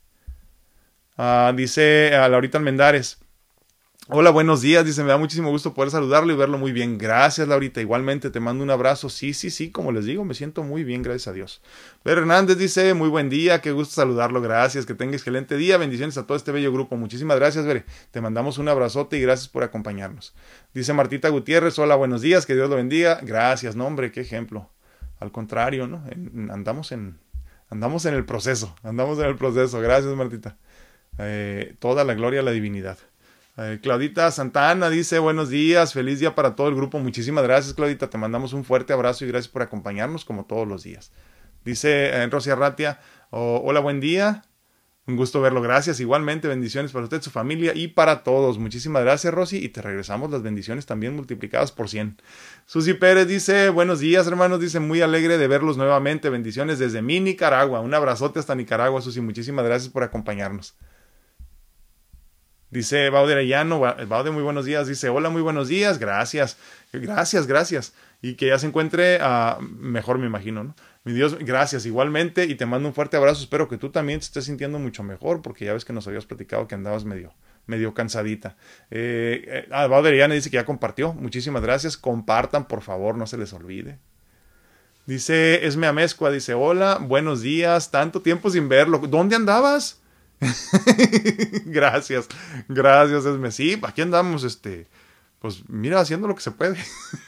Uh, 1.17 1.55
dice 1.55 2.15
a 2.15 2.29
Laurita 2.29 2.59
Almendares. 2.59 3.19
Hola, 4.11 4.31
buenos 4.31 4.61
días. 4.61 4.83
Dice, 4.83 5.03
me 5.03 5.09
da 5.09 5.19
muchísimo 5.19 5.51
gusto 5.51 5.75
poder 5.75 5.91
saludarlo 5.91 6.33
y 6.33 6.35
verlo 6.35 6.57
muy 6.57 6.71
bien. 6.71 6.97
Gracias, 6.97 7.47
Laurita. 7.47 7.79
Igualmente 7.79 8.31
te 8.31 8.39
mando 8.39 8.63
un 8.63 8.71
abrazo. 8.71 9.07
Sí, 9.07 9.35
sí, 9.35 9.51
sí, 9.51 9.69
como 9.69 9.91
les 9.91 10.05
digo, 10.05 10.25
me 10.25 10.33
siento 10.33 10.63
muy 10.63 10.83
bien, 10.83 11.03
gracias 11.03 11.27
a 11.27 11.33
Dios. 11.33 11.61
Ver 12.03 12.17
Hernández 12.17 12.57
dice, 12.57 12.95
muy 12.95 13.07
buen 13.07 13.29
día, 13.29 13.61
qué 13.61 13.71
gusto 13.71 13.93
saludarlo. 13.93 14.41
Gracias, 14.41 14.87
que 14.87 14.95
tenga 14.95 15.13
excelente 15.15 15.57
día. 15.57 15.77
Bendiciones 15.77 16.17
a 16.17 16.25
todo 16.25 16.35
este 16.35 16.51
bello 16.51 16.73
grupo. 16.73 16.97
Muchísimas 16.97 17.37
gracias, 17.37 17.67
Bere. 17.67 17.85
Te 18.09 18.19
mandamos 18.19 18.57
un 18.57 18.67
abrazote 18.67 19.15
y 19.15 19.21
gracias 19.21 19.47
por 19.47 19.61
acompañarnos. 19.61 20.33
Dice 20.73 20.91
Martita 20.91 21.29
Gutiérrez, 21.29 21.77
hola, 21.77 21.93
buenos 21.93 22.21
días, 22.21 22.47
que 22.47 22.55
Dios 22.55 22.67
lo 22.67 22.77
bendiga. 22.77 23.19
Gracias, 23.21 23.75
no, 23.75 23.85
hombre, 23.85 24.11
qué 24.11 24.21
ejemplo. 24.21 24.71
Al 25.19 25.31
contrario, 25.31 25.85
¿no? 25.85 26.03
andamos 26.51 26.91
en 26.91 27.19
andamos 27.69 28.07
en 28.07 28.15
el 28.15 28.25
proceso, 28.25 28.75
andamos 28.81 29.19
en 29.19 29.25
el 29.25 29.35
proceso. 29.35 29.79
Gracias, 29.81 30.11
Martita. 30.15 30.57
Eh, 31.19 31.75
toda 31.77 32.03
la 32.03 32.15
gloria 32.15 32.39
a 32.39 32.43
la 32.43 32.51
divinidad. 32.51 32.97
Eh, 33.61 33.79
Claudita 33.81 34.31
Santana 34.31 34.89
dice 34.89 35.19
buenos 35.19 35.49
días, 35.49 35.91
feliz 35.91 36.21
día 36.21 36.33
para 36.33 36.55
todo 36.55 36.69
el 36.69 36.75
grupo. 36.75 36.97
Muchísimas 36.99 37.43
gracias, 37.43 37.73
Claudita. 37.73 38.09
Te 38.09 38.17
mandamos 38.17 38.53
un 38.53 38.63
fuerte 38.63 38.93
abrazo 38.93 39.25
y 39.25 39.27
gracias 39.27 39.51
por 39.51 39.61
acompañarnos 39.61 40.23
como 40.23 40.45
todos 40.45 40.65
los 40.65 40.83
días. 40.83 41.11
Dice 41.65 42.05
eh, 42.07 42.27
Rosia 42.27 42.55
Ratia, 42.55 43.01
oh, 43.31 43.61
hola, 43.61 43.81
buen 43.81 43.99
día. 43.99 44.43
Un 45.07 45.17
gusto 45.17 45.41
verlo. 45.41 45.61
Gracias. 45.61 45.99
Igualmente, 45.99 46.47
bendiciones 46.47 46.93
para 46.93 47.03
usted, 47.03 47.21
su 47.21 47.31
familia 47.31 47.73
y 47.75 47.89
para 47.89 48.23
todos. 48.23 48.59
Muchísimas 48.59 49.03
gracias, 49.03 49.33
Rosy. 49.33 49.57
Y 49.57 49.67
te 49.67 49.81
regresamos 49.81 50.31
las 50.31 50.41
bendiciones 50.41 50.85
también 50.85 51.13
multiplicadas 51.13 51.73
por 51.73 51.89
100. 51.89 52.21
Susi 52.65 52.93
Pérez 52.93 53.27
dice, 53.27 53.67
buenos 53.69 53.99
días, 53.99 54.25
hermanos. 54.27 54.61
Dice, 54.61 54.79
muy 54.79 55.01
alegre 55.01 55.37
de 55.37 55.47
verlos 55.49 55.75
nuevamente. 55.75 56.29
Bendiciones 56.29 56.79
desde 56.79 57.01
mi 57.01 57.19
Nicaragua. 57.19 57.81
Un 57.81 57.93
abrazote 57.93 58.39
hasta 58.39 58.55
Nicaragua, 58.55 59.01
Susi. 59.01 59.19
Muchísimas 59.19 59.65
gracias 59.65 59.91
por 59.91 60.03
acompañarnos. 60.03 60.75
Dice 62.71 63.09
Baude 63.09 63.33
Arellano, 63.33 63.81
muy 64.31 64.43
buenos 64.43 64.65
días. 64.65 64.87
Dice, 64.87 65.09
hola, 65.09 65.29
muy 65.29 65.41
buenos 65.41 65.67
días. 65.67 65.97
Gracias. 65.97 66.57
Gracias, 66.93 67.47
gracias. 67.47 67.93
Y 68.21 68.35
que 68.35 68.47
ya 68.47 68.59
se 68.59 68.67
encuentre 68.67 69.19
uh, 69.23 69.61
mejor, 69.61 70.19
me 70.19 70.27
imagino, 70.27 70.63
¿no? 70.63 70.75
Mi 71.03 71.13
Dios, 71.13 71.37
gracias 71.39 71.85
igualmente 71.85 72.45
y 72.45 72.55
te 72.55 72.65
mando 72.65 72.87
un 72.89 72.93
fuerte 72.93 73.17
abrazo. 73.17 73.41
Espero 73.41 73.67
que 73.67 73.77
tú 73.77 73.89
también 73.89 74.19
te 74.19 74.25
estés 74.25 74.45
sintiendo 74.45 74.77
mucho 74.77 75.01
mejor 75.01 75.41
porque 75.41 75.65
ya 75.65 75.73
ves 75.73 75.85
que 75.85 75.93
nos 75.93 76.07
habías 76.07 76.25
platicado 76.25 76.67
que 76.67 76.75
andabas 76.75 77.05
medio, 77.05 77.33
medio 77.65 77.93
cansadita. 77.93 78.55
Eh, 78.91 79.45
eh, 79.47 79.69
ah, 79.71 79.87
dice 80.27 80.51
que 80.51 80.55
ya 80.55 80.65
compartió. 80.65 81.13
Muchísimas 81.13 81.63
gracias. 81.63 81.97
Compartan, 81.97 82.67
por 82.67 82.81
favor, 82.81 83.15
no 83.15 83.25
se 83.25 83.37
les 83.37 83.53
olvide. 83.53 83.97
Dice 85.07 85.65
Esme 85.65 85.87
Amezcua, 85.87 86.29
dice, 86.29 86.53
hola, 86.53 86.99
buenos 87.01 87.41
días, 87.41 87.89
tanto 87.89 88.21
tiempo 88.21 88.51
sin 88.51 88.69
verlo. 88.69 88.99
¿Dónde 88.99 89.35
andabas? 89.35 89.98
gracias, 91.65 92.27
gracias 92.67 93.25
Esme. 93.25 93.51
Sí, 93.51 93.79
aquí 93.83 94.01
andamos, 94.01 94.43
este, 94.43 94.87
pues 95.39 95.63
mira, 95.69 95.99
haciendo 95.99 96.27
lo 96.27 96.35
que 96.35 96.41
se 96.41 96.51
puede, 96.51 96.77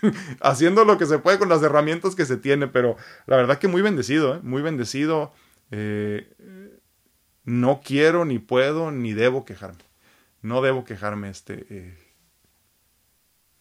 haciendo 0.42 0.86
lo 0.86 0.98
que 0.98 1.06
se 1.06 1.20
puede 1.20 1.40
con 1.40 1.50
las 1.50 1.64
herramientas 1.64 2.16
que 2.16 2.26
se 2.26 2.38
tiene, 2.38 2.68
pero 2.68 2.98
la 3.26 3.38
verdad 3.38 3.58
que 3.58 3.68
muy 3.68 3.82
bendecido, 3.82 4.36
¿eh? 4.36 4.40
muy 4.44 4.62
bendecido. 4.62 5.34
Eh, 5.72 6.30
no 7.46 7.82
quiero, 7.84 8.26
ni 8.26 8.40
puedo, 8.40 8.92
ni 8.92 9.14
debo 9.14 9.46
quejarme. 9.46 9.84
No 10.42 10.62
debo 10.62 10.84
quejarme, 10.84 11.30
este. 11.30 11.66
Eh, 11.70 11.98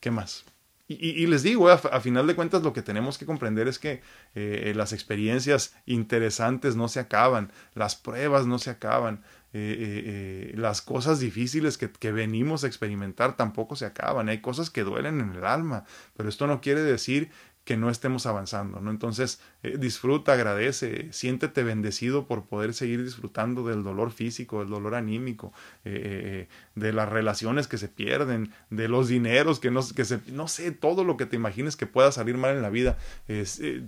¿Qué 0.01 0.11
más? 0.11 0.45
Y, 0.93 1.29
les 1.29 1.45
digo, 1.45 1.69
a, 1.69 1.75
a, 1.75 2.01
final 2.01 2.27
de 2.27 2.35
cuentas 2.35 2.65
lo 2.65 2.73
que 2.73 2.83
tenemos 2.83 3.17
que 3.17 3.25
comprender 3.25 3.69
es 3.69 3.79
que 3.79 4.03
las 4.35 4.93
experiencias 4.93 5.77
interesantes 5.87 6.75
no 6.75 6.89
se 6.89 6.99
acaban, 6.99 7.53
las 7.77 7.95
pruebas 7.95 8.47
no 8.47 8.59
se 8.59 8.71
acaban, 8.71 9.23
eh, 9.53 9.77
eh, 9.81 10.53
eh, 10.53 10.57
las 10.57 10.81
cosas 10.81 11.19
difíciles 11.19 11.77
que, 11.77 12.13
venimos 12.13 12.63
a 12.63 12.69
experimentar 12.69 13.37
tampoco 13.37 13.75
se 13.75 13.85
acaban. 13.85 14.29
Hay 14.29 14.41
cosas 14.41 14.71
que 14.71 14.85
duelen 14.85 15.21
en 15.21 15.33
el 15.35 15.45
alma, 15.45 15.85
pero 16.17 16.29
esto 16.29 16.47
no 16.47 16.61
quiere 16.61 16.83
decir 16.83 17.31
que 17.65 17.77
no 17.77 17.91
estemos 17.91 18.27
avanzando, 18.27 18.81
¿no? 18.81 18.91
Entonces, 18.91 19.41
disfruta, 19.79 20.33
agradece, 20.33 21.13
siéntete 21.13 21.63
bendecido 21.63 22.27
por 22.27 22.47
poder 22.47 22.73
seguir 22.73 23.05
disfrutando 23.05 23.67
del 23.67 23.83
dolor 23.83 24.13
físico, 24.13 24.61
del 24.61 24.71
dolor 24.71 24.95
anímico, 24.95 25.53
de 25.85 26.49
las 26.75 27.09
relaciones 27.09 27.69
que 27.69 27.77
se 27.77 27.89
pierden, 27.89 28.53
de 28.71 28.89
los 28.89 29.09
dineros 29.09 29.61
que 29.61 29.71
no, 29.71 29.83
que 29.95 30.05
se, 30.05 30.21
no 30.33 30.49
sé, 30.49 30.73
todo 30.73 31.05
lo 31.05 31.17
que 31.19 31.27
te 31.27 31.37
imagines 31.37 31.77
que 31.77 31.87
pueda 31.87 32.11
salir 32.11 32.39
mal 32.39 32.57
en 32.57 32.63
la 32.63 32.71
vida, 32.71 32.97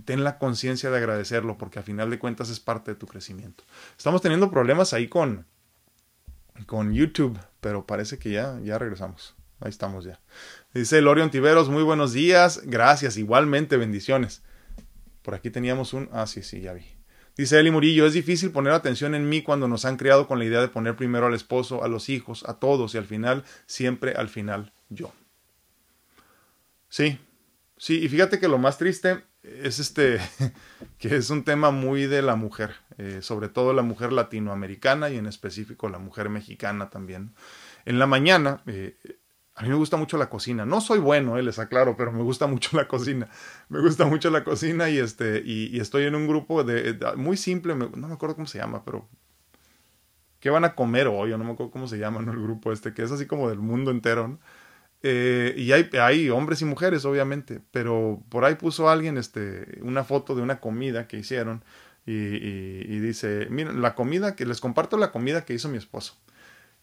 ten 0.05 0.23
la 0.23 0.37
conciencia 0.37 0.91
de 0.91 0.97
agradecerlo, 0.97 1.57
porque 1.57 1.79
a 1.79 1.83
final 1.83 2.11
de 2.11 2.19
cuentas 2.19 2.49
es 2.49 2.59
parte 2.59 2.91
de 2.91 2.95
tu 2.95 3.07
crecimiento. 3.07 3.65
Estamos 3.97 4.21
teniendo 4.21 4.51
problemas 4.51 4.93
ahí 4.93 5.07
con, 5.07 5.45
con 6.65 6.93
YouTube, 6.93 7.37
pero 7.61 7.85
parece 7.85 8.19
que 8.19 8.31
ya, 8.31 8.59
ya 8.63 8.77
regresamos. 8.77 9.35
Ahí 9.59 9.69
estamos 9.69 10.05
ya. 10.05 10.19
Dice 10.73 11.01
Lorion 11.01 11.31
Tiveros, 11.31 11.69
muy 11.69 11.83
buenos 11.83 12.13
días. 12.13 12.61
Gracias, 12.65 13.17
igualmente, 13.17 13.77
bendiciones. 13.77 14.43
Por 15.21 15.35
aquí 15.35 15.49
teníamos 15.49 15.93
un... 15.93 16.09
Ah, 16.11 16.27
sí, 16.27 16.43
sí, 16.43 16.61
ya 16.61 16.73
vi. 16.73 16.83
Dice 17.35 17.59
Eli 17.59 17.71
Murillo, 17.71 18.05
es 18.05 18.13
difícil 18.13 18.51
poner 18.51 18.73
atención 18.73 19.15
en 19.15 19.27
mí 19.27 19.41
cuando 19.41 19.67
nos 19.67 19.85
han 19.85 19.97
criado 19.97 20.27
con 20.27 20.37
la 20.37 20.45
idea 20.45 20.61
de 20.61 20.67
poner 20.67 20.95
primero 20.95 21.25
al 21.25 21.33
esposo, 21.33 21.83
a 21.83 21.87
los 21.87 22.09
hijos, 22.09 22.43
a 22.47 22.59
todos 22.59 22.93
y 22.93 22.97
al 22.99 23.05
final, 23.05 23.43
siempre 23.65 24.13
al 24.13 24.29
final, 24.29 24.71
yo. 24.89 25.11
Sí, 26.89 27.17
sí, 27.77 28.03
y 28.03 28.07
fíjate 28.07 28.39
que 28.39 28.47
lo 28.47 28.59
más 28.59 28.77
triste 28.77 29.23
es 29.43 29.79
este, 29.79 30.19
que 30.97 31.15
es 31.15 31.29
un 31.29 31.43
tema 31.43 31.71
muy 31.71 32.05
de 32.05 32.21
la 32.21 32.35
mujer, 32.35 32.75
eh, 32.97 33.19
sobre 33.21 33.49
todo 33.49 33.73
la 33.73 33.81
mujer 33.81 34.13
latinoamericana 34.13 35.09
y 35.09 35.17
en 35.17 35.27
específico 35.27 35.89
la 35.89 35.99
mujer 35.99 36.29
mexicana 36.29 36.89
también. 36.89 37.33
En 37.85 37.99
la 37.99 38.07
mañana, 38.07 38.61
eh, 38.65 38.97
a 39.55 39.63
mí 39.63 39.69
me 39.69 39.75
gusta 39.75 39.97
mucho 39.97 40.17
la 40.17 40.29
cocina. 40.29 40.65
No 40.65 40.81
soy 40.81 40.99
bueno, 40.99 41.37
eh, 41.37 41.43
les 41.43 41.59
aclaro, 41.59 41.95
pero 41.97 42.11
me 42.11 42.23
gusta 42.23 42.47
mucho 42.47 42.75
la 42.77 42.87
cocina. 42.87 43.29
Me 43.69 43.81
gusta 43.81 44.05
mucho 44.05 44.29
la 44.29 44.43
cocina 44.43 44.89
y, 44.89 44.97
este, 44.97 45.43
y, 45.45 45.79
estoy 45.79 46.05
en 46.05 46.15
un 46.15 46.27
grupo 46.27 46.63
de, 46.63 46.97
muy 47.17 47.37
simple, 47.37 47.75
no 47.75 47.89
me 47.89 48.13
acuerdo 48.13 48.35
cómo 48.35 48.47
se 48.47 48.59
llama, 48.59 48.83
pero 48.85 49.07
¿qué 50.39 50.49
van 50.49 50.65
a 50.65 50.75
comer 50.75 51.07
hoy? 51.07 51.29
Yo 51.29 51.37
no 51.37 51.43
me 51.43 51.51
acuerdo 51.51 51.71
cómo 51.71 51.87
se 51.87 51.97
llama 51.97 52.21
¿no? 52.21 52.31
el 52.31 52.41
grupo 52.41 52.71
este, 52.71 52.93
que 52.93 53.03
es 53.03 53.11
así 53.11 53.25
como 53.25 53.49
del 53.49 53.59
mundo 53.59 53.91
entero. 53.91 54.27
¿no? 54.27 54.39
Eh, 55.05 55.53
y 55.57 55.73
hay, 55.73 55.89
hay, 55.99 56.29
hombres 56.29 56.61
y 56.61 56.65
mujeres, 56.65 57.03
obviamente, 57.03 57.61
pero 57.71 58.23
por 58.29 58.45
ahí 58.45 58.55
puso 58.55 58.89
alguien 58.89 59.17
este, 59.17 59.79
una 59.81 60.05
foto 60.05 60.33
de 60.33 60.41
una 60.41 60.61
comida 60.61 61.07
que 61.07 61.17
hicieron 61.17 61.63
y, 62.05 62.13
y, 62.13 62.99
dice, 62.99 63.47
miren, 63.49 63.81
la 63.81 63.95
comida 63.95 64.35
que 64.35 64.45
les 64.45 64.61
comparto 64.61 64.97
la 64.97 65.11
comida 65.11 65.45
que 65.45 65.53
hizo 65.53 65.67
mi 65.67 65.77
esposo. 65.77 66.17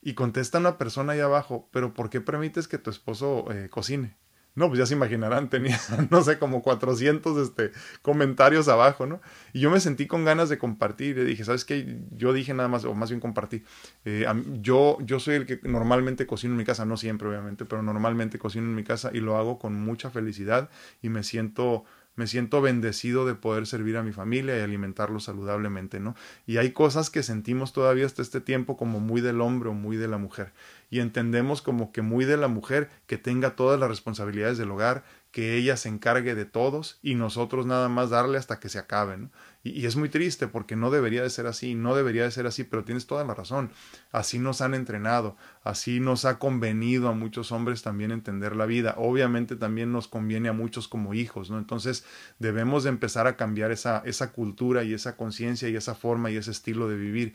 Y 0.03 0.15
contesta 0.15 0.59
una 0.59 0.79
persona 0.79 1.15
ahí 1.15 1.21
abajo, 1.21 1.69
pero 1.73 1.95
¿por 1.95 2.11
qué 2.11 2.21
permites 2.21 2.69
que 2.69 2.79
tu 2.79 2.91
esposo 2.91 3.47
eh, 3.51 3.69
cocine? 3.71 4.17
No, 4.55 4.69
pues 4.69 4.79
ya 4.79 4.87
se 4.87 4.95
imaginarán, 4.95 5.49
tenía, 5.49 5.79
no 6.11 6.23
sé, 6.23 6.39
como 6.39 6.63
400 6.63 7.39
este, 7.39 7.71
comentarios 8.03 8.69
abajo, 8.69 9.07
¿no? 9.07 9.21
Y 9.53 9.61
yo 9.61 9.71
me 9.71 9.81
sentí 9.81 10.07
con 10.07 10.25
ganas 10.25 10.49
de 10.49 10.59
compartir 10.59 11.19
y 11.19 11.25
dije, 11.25 11.45
¿sabes 11.45 11.65
qué? 11.65 11.99
Yo 12.11 12.33
dije 12.33 12.53
nada 12.53 12.69
más, 12.69 12.85
o 12.85 12.95
más 12.95 13.11
bien 13.11 13.21
compartí. 13.21 13.63
Eh, 14.05 14.27
yo, 14.61 14.99
yo 15.03 15.21
soy 15.21 15.37
el 15.37 15.47
que 15.47 15.61
normalmente 15.63 16.27
cocino 16.27 16.55
en 16.55 16.59
mi 16.59 16.65
casa, 16.65 16.85
no 16.85 16.97
siempre 16.97 17.29
obviamente, 17.29 17.65
pero 17.65 17.83
normalmente 17.83 18.39
cocino 18.39 18.67
en 18.67 18.75
mi 18.75 18.85
casa 18.85 19.11
y 19.13 19.21
lo 19.21 19.37
hago 19.37 19.59
con 19.59 19.75
mucha 19.75 20.11
felicidad 20.11 20.69
y 21.01 21.09
me 21.09 21.23
siento 21.23 21.85
me 22.17 22.27
siento 22.27 22.61
bendecido 22.61 23.25
de 23.25 23.35
poder 23.35 23.67
servir 23.67 23.97
a 23.97 24.03
mi 24.03 24.13
familia 24.13 24.59
y 24.59 24.61
alimentarlo 24.61 25.21
saludablemente, 25.21 26.01
¿no? 26.01 26.15
Y 26.47 26.59
hay 26.59 26.73
cosas 26.73 27.09
que 27.09 27.23
sentimos 27.23 27.73
todavía 27.73 28.05
hasta 28.05 28.21
este 28.21 28.43
tiempo 28.43 28.77
como 28.77 29.01
muy 29.01 29.21
del 29.21 29.41
hombre 29.41 29.71
o 29.71 29.73
muy 29.73 29.97
de 29.97 30.09
la 30.09 30.19
mujer. 30.19 30.53
Y 30.91 31.01
entendemos 31.01 31.63
como 31.63 31.93
que 31.93 32.03
muy 32.03 32.25
de 32.25 32.37
la 32.37 32.49
mujer 32.49 32.91
que 33.07 33.17
tenga 33.17 33.55
todas 33.55 33.79
las 33.79 33.89
responsabilidades 33.89 34.59
del 34.59 34.73
hogar, 34.73 35.05
que 35.31 35.57
ella 35.57 35.77
se 35.77 35.89
encargue 35.89 36.35
de 36.35 36.45
todos 36.45 36.99
y 37.03 37.15
nosotros 37.15 37.65
nada 37.65 37.89
más 37.89 38.11
darle 38.11 38.37
hasta 38.37 38.59
que 38.59 38.69
se 38.69 38.81
acabe, 38.81 39.17
¿no? 39.17 39.31
Y, 39.63 39.87
es 39.87 39.95
muy 39.95 40.09
triste 40.09 40.49
porque 40.49 40.75
no 40.75 40.91
debería 40.91 41.23
de 41.23 41.31
ser 41.31 41.47
así, 41.47 41.75
no 41.75 41.95
debería 41.95 42.25
de 42.25 42.31
ser 42.31 42.47
así, 42.47 42.65
pero 42.65 42.83
tienes 42.83 43.07
toda 43.07 43.25
la 43.25 43.35
razón. 43.35 43.71
Así 44.11 44.39
nos 44.39 44.61
han 44.61 44.75
entrenado, 44.75 45.37
así 45.63 46.01
nos 46.01 46.25
ha 46.25 46.39
convenido 46.39 47.09
a 47.09 47.13
muchos 47.13 47.53
hombres 47.53 47.83
también 47.83 48.11
entender 48.11 48.57
la 48.57 48.67
vida. 48.67 48.95
Obviamente 48.97 49.57
también 49.57 49.93
nos 49.93 50.09
conviene 50.09 50.49
a 50.49 50.53
muchos 50.53 50.89
como 50.89 51.15
hijos, 51.15 51.51
¿no? 51.51 51.59
Entonces 51.59 52.05
debemos 52.39 52.83
de 52.83 52.91
empezar 52.91 53.27
a 53.27 53.37
cambiar 53.37 53.71
esa, 53.71 54.03
esa 54.05 54.33
cultura 54.33 54.83
y 54.83 54.95
esa 54.95 55.17
conciencia 55.17 55.69
y 55.69 55.77
esa 55.77 55.95
forma 55.95 56.31
y 56.31 56.37
ese 56.37 56.51
estilo 56.51 56.89
de 56.89 56.97
vivir. 56.97 57.35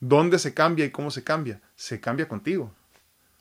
¿Dónde 0.00 0.38
se 0.38 0.54
cambia 0.54 0.84
y 0.84 0.90
cómo 0.90 1.10
se 1.10 1.22
cambia? 1.22 1.60
Se 1.76 2.00
cambia 2.00 2.26
contigo. 2.26 2.74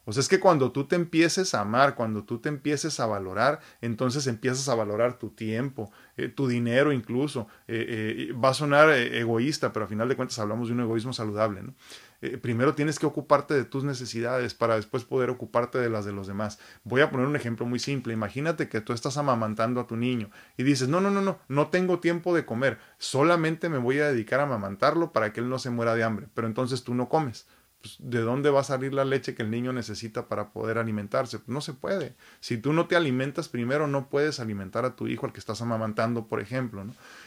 O 0.05 0.13
sea, 0.13 0.21
es 0.21 0.29
que 0.29 0.39
cuando 0.39 0.71
tú 0.71 0.85
te 0.85 0.95
empieces 0.95 1.53
a 1.55 1.61
amar, 1.61 1.95
cuando 1.95 2.23
tú 2.23 2.37
te 2.39 2.49
empieces 2.49 2.99
a 2.99 3.07
valorar, 3.07 3.59
entonces 3.81 4.27
empiezas 4.27 4.69
a 4.69 4.75
valorar 4.75 5.17
tu 5.17 5.29
tiempo, 5.29 5.91
eh, 6.15 6.29
tu 6.29 6.47
dinero 6.47 6.93
incluso. 6.93 7.47
Eh, 7.67 8.27
eh, 8.29 8.33
va 8.33 8.49
a 8.49 8.53
sonar 8.53 8.91
egoísta, 8.91 9.73
pero 9.73 9.85
a 9.85 9.87
final 9.87 10.07
de 10.07 10.15
cuentas 10.15 10.37
hablamos 10.39 10.67
de 10.67 10.75
un 10.75 10.81
egoísmo 10.81 11.11
saludable. 11.13 11.63
¿no? 11.63 11.73
primero 12.41 12.73
tienes 12.73 12.97
que 12.97 13.05
ocuparte 13.05 13.53
de 13.53 13.65
tus 13.65 13.83
necesidades 13.83 14.55
para 14.55 14.77
después 14.77 15.03
poder 15.03 15.29
ocuparte 15.29 15.77
de 15.77 15.91
las 15.91 16.05
de 16.05 16.11
los 16.11 16.25
demás. 16.25 16.57
Voy 16.83 17.01
a 17.01 17.11
poner 17.11 17.27
un 17.27 17.35
ejemplo 17.35 17.67
muy 17.67 17.77
simple. 17.77 18.13
Imagínate 18.13 18.67
que 18.67 18.81
tú 18.81 18.93
estás 18.93 19.17
amamantando 19.17 19.79
a 19.79 19.85
tu 19.85 19.95
niño 19.95 20.31
y 20.57 20.63
dices, 20.63 20.87
no, 20.87 21.01
no, 21.01 21.11
no, 21.11 21.21
no, 21.21 21.37
no 21.49 21.67
tengo 21.67 21.99
tiempo 21.99 22.33
de 22.33 22.43
comer, 22.43 22.79
solamente 22.97 23.69
me 23.69 23.77
voy 23.77 23.99
a 23.99 24.07
dedicar 24.07 24.39
a 24.39 24.43
amamantarlo 24.43 25.11
para 25.11 25.33
que 25.33 25.41
él 25.41 25.49
no 25.49 25.59
se 25.59 25.69
muera 25.69 25.93
de 25.93 26.03
hambre, 26.03 26.27
pero 26.33 26.47
entonces 26.47 26.83
tú 26.83 26.95
no 26.95 27.09
comes 27.09 27.45
pues, 27.85 27.97
¿de 27.99 28.21
dónde 28.21 28.49
va 28.49 28.61
a 28.61 28.63
salir 28.63 28.95
la 28.95 29.05
leche 29.05 29.35
que 29.35 29.43
el 29.43 29.51
niño 29.51 29.71
necesita 29.71 30.27
para 30.27 30.49
poder 30.49 30.79
alimentarse? 30.79 31.39
No 31.45 31.61
se 31.61 31.73
puede. 31.73 32.15
Si 32.39 32.57
tú 32.57 32.73
no 32.73 32.87
te 32.87 32.95
alimentas 32.95 33.47
primero, 33.47 33.85
no 33.85 34.09
puedes 34.09 34.39
alimentar 34.39 34.85
a 34.85 34.95
tu 34.95 35.07
hijo 35.07 35.27
al 35.27 35.33
que 35.33 35.39
estás 35.39 35.61
amamantando, 35.61 36.25
por 36.25 36.39
ejemplo. 36.39 36.83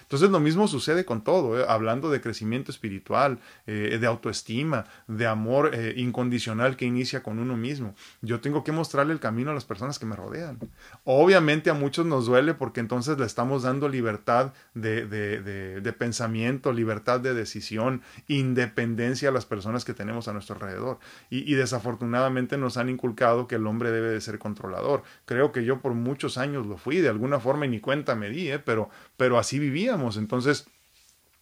Entonces 0.09 0.31
lo 0.31 0.41
mismo 0.41 0.67
sucede 0.69 1.05
con 1.05 1.23
todo, 1.23 1.61
¿eh? 1.61 1.67
hablando 1.69 2.09
de 2.09 2.23
crecimiento 2.23 2.73
espiritual, 2.73 3.41
eh, 3.67 3.99
de 4.01 4.07
autoestima, 4.07 4.87
de 5.07 5.27
amor 5.27 5.73
eh, 5.75 5.93
incondicional 5.99 6.77
que 6.77 6.87
inicia 6.87 7.23
con 7.23 7.39
uno 7.39 7.59
mismo. 7.59 7.95
Yo 8.23 8.41
tengo 8.41 8.65
que 8.65 8.73
mostrarle 8.73 9.13
el 9.13 9.21
camino 9.21 9.51
a 9.51 9.55
las 9.55 9.67
personas 9.67 9.99
que 9.99 10.07
me 10.07 10.17
rodean. 10.17 10.59
Obviamente 11.05 11.69
a 11.69 11.75
muchos 11.75 12.07
nos 12.07 12.25
duele 12.25 12.55
porque 12.55 12.81
entonces 12.81 13.19
le 13.19 13.27
estamos 13.27 13.65
dando 13.65 13.87
libertad 13.91 14.55
de, 14.73 15.07
de, 15.07 15.93
pensamiento, 15.93 16.73
libertad 16.73 17.21
de 17.21 17.35
decisión, 17.35 18.01
independencia 18.29 19.29
a 19.29 19.33
las 19.33 19.45
personas 19.45 19.85
que 19.85 19.93
tenemos 19.93 20.27
a 20.27 20.33
nuestro 20.33 20.55
alrededor. 20.55 21.01
Y, 21.29 21.53
y 21.53 21.55
desafortunadamente 21.55 22.57
nos 22.57 22.79
han 22.79 22.89
inculcado 22.89 23.47
que 23.47 23.57
el 23.57 23.67
hombre 23.67 23.91
debe 23.91 24.09
de 24.09 24.23
ser 24.23 24.39
controlador. 24.39 25.03
Creo 25.27 25.53
que 25.53 25.67
yo 25.67 25.83
por 25.83 25.93
muchos 25.93 26.39
años 26.39 26.67
lo 26.67 26.79
fui, 26.79 26.97
de 26.97 27.11
alguna 27.11 27.41
forma 27.41 27.67
y 27.67 27.69
ni 27.69 27.81
cuenta 27.81 28.15
me 28.15 28.31
di, 28.31 28.51
pero, 28.65 28.89
pero 29.19 29.39
así 29.39 29.59
vivía 29.59 29.98
entonces, 30.17 30.67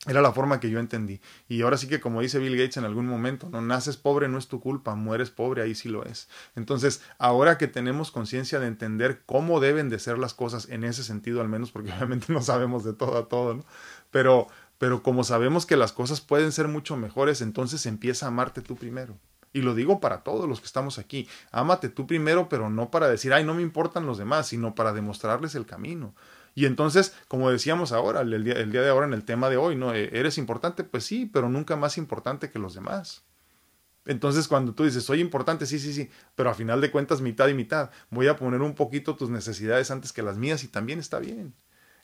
Era 0.06 0.22
la 0.22 0.32
forma 0.32 0.60
que 0.60 0.70
yo 0.70 0.78
entendí. 0.78 1.20
Y 1.48 1.62
ahora 1.62 1.76
sí 1.78 1.88
que 1.88 2.00
como 2.00 2.20
dice 2.20 2.38
Bill 2.38 2.56
Gates 2.56 2.76
en 2.76 2.84
algún 2.84 3.06
momento, 3.08 3.48
no 3.50 3.60
naces 3.60 3.96
pobre 3.96 4.28
no 4.28 4.38
es 4.38 4.46
tu 4.46 4.60
culpa, 4.60 4.94
mueres 4.94 5.30
pobre 5.30 5.62
ahí 5.62 5.74
sí 5.74 5.88
lo 5.88 6.04
es. 6.04 6.28
Entonces, 6.54 7.02
ahora 7.18 7.58
que 7.58 7.66
tenemos 7.66 8.12
conciencia 8.12 8.60
de 8.60 8.68
entender 8.68 9.22
cómo 9.26 9.58
deben 9.58 9.88
de 9.88 9.98
ser 9.98 10.18
las 10.18 10.32
cosas 10.32 10.68
en 10.68 10.84
ese 10.84 11.02
sentido 11.02 11.40
al 11.40 11.48
menos, 11.48 11.72
porque 11.72 11.90
obviamente 11.96 12.32
no 12.32 12.40
sabemos 12.42 12.84
de 12.84 12.92
todo 12.92 13.18
a 13.18 13.28
todo, 13.28 13.54
¿no? 13.54 13.64
Pero, 14.12 14.46
pero 14.78 15.02
como 15.02 15.24
sabemos 15.24 15.66
que 15.66 15.76
las 15.76 15.92
cosas 15.92 16.20
pueden 16.20 16.52
ser 16.52 16.68
mucho 16.68 16.96
mejores, 16.96 17.40
entonces 17.40 17.84
empieza 17.86 18.26
a 18.26 18.28
amarte 18.28 18.62
tú 18.62 18.76
primero. 18.76 19.18
Y 19.52 19.62
lo 19.62 19.74
digo 19.74 20.00
para 20.00 20.22
todos 20.22 20.48
los 20.48 20.60
que 20.60 20.66
estamos 20.66 20.98
aquí. 20.98 21.28
Ámate 21.50 21.88
tú 21.88 22.06
primero, 22.06 22.48
pero 22.48 22.68
no 22.70 22.90
para 22.90 23.08
decir, 23.08 23.32
ay, 23.32 23.42
no 23.42 23.54
me 23.54 23.62
importan 23.62 24.06
los 24.06 24.18
demás, 24.18 24.48
sino 24.48 24.74
para 24.74 24.92
demostrarles 24.92 25.54
el 25.54 25.66
camino. 25.66 26.14
Y 26.56 26.64
entonces, 26.64 27.14
como 27.28 27.50
decíamos 27.50 27.92
ahora, 27.92 28.22
el 28.22 28.42
día, 28.42 28.54
el 28.54 28.72
día 28.72 28.80
de 28.80 28.88
ahora 28.88 29.06
en 29.06 29.12
el 29.12 29.24
tema 29.24 29.50
de 29.50 29.58
hoy, 29.58 29.76
¿no? 29.76 29.94
Eh, 29.94 30.08
¿Eres 30.14 30.38
importante? 30.38 30.84
Pues 30.84 31.04
sí, 31.04 31.26
pero 31.26 31.50
nunca 31.50 31.76
más 31.76 31.98
importante 31.98 32.50
que 32.50 32.58
los 32.58 32.74
demás. 32.74 33.24
Entonces, 34.06 34.48
cuando 34.48 34.72
tú 34.72 34.84
dices, 34.84 35.04
soy 35.04 35.20
importante, 35.20 35.66
sí, 35.66 35.78
sí, 35.78 35.92
sí, 35.92 36.08
pero 36.34 36.48
a 36.48 36.54
final 36.54 36.80
de 36.80 36.90
cuentas, 36.90 37.20
mitad 37.20 37.48
y 37.48 37.54
mitad, 37.54 37.90
voy 38.08 38.28
a 38.28 38.36
poner 38.36 38.62
un 38.62 38.74
poquito 38.74 39.16
tus 39.16 39.28
necesidades 39.28 39.90
antes 39.90 40.14
que 40.14 40.22
las 40.22 40.38
mías 40.38 40.64
y 40.64 40.68
también 40.68 40.98
está 40.98 41.18
bien. 41.18 41.52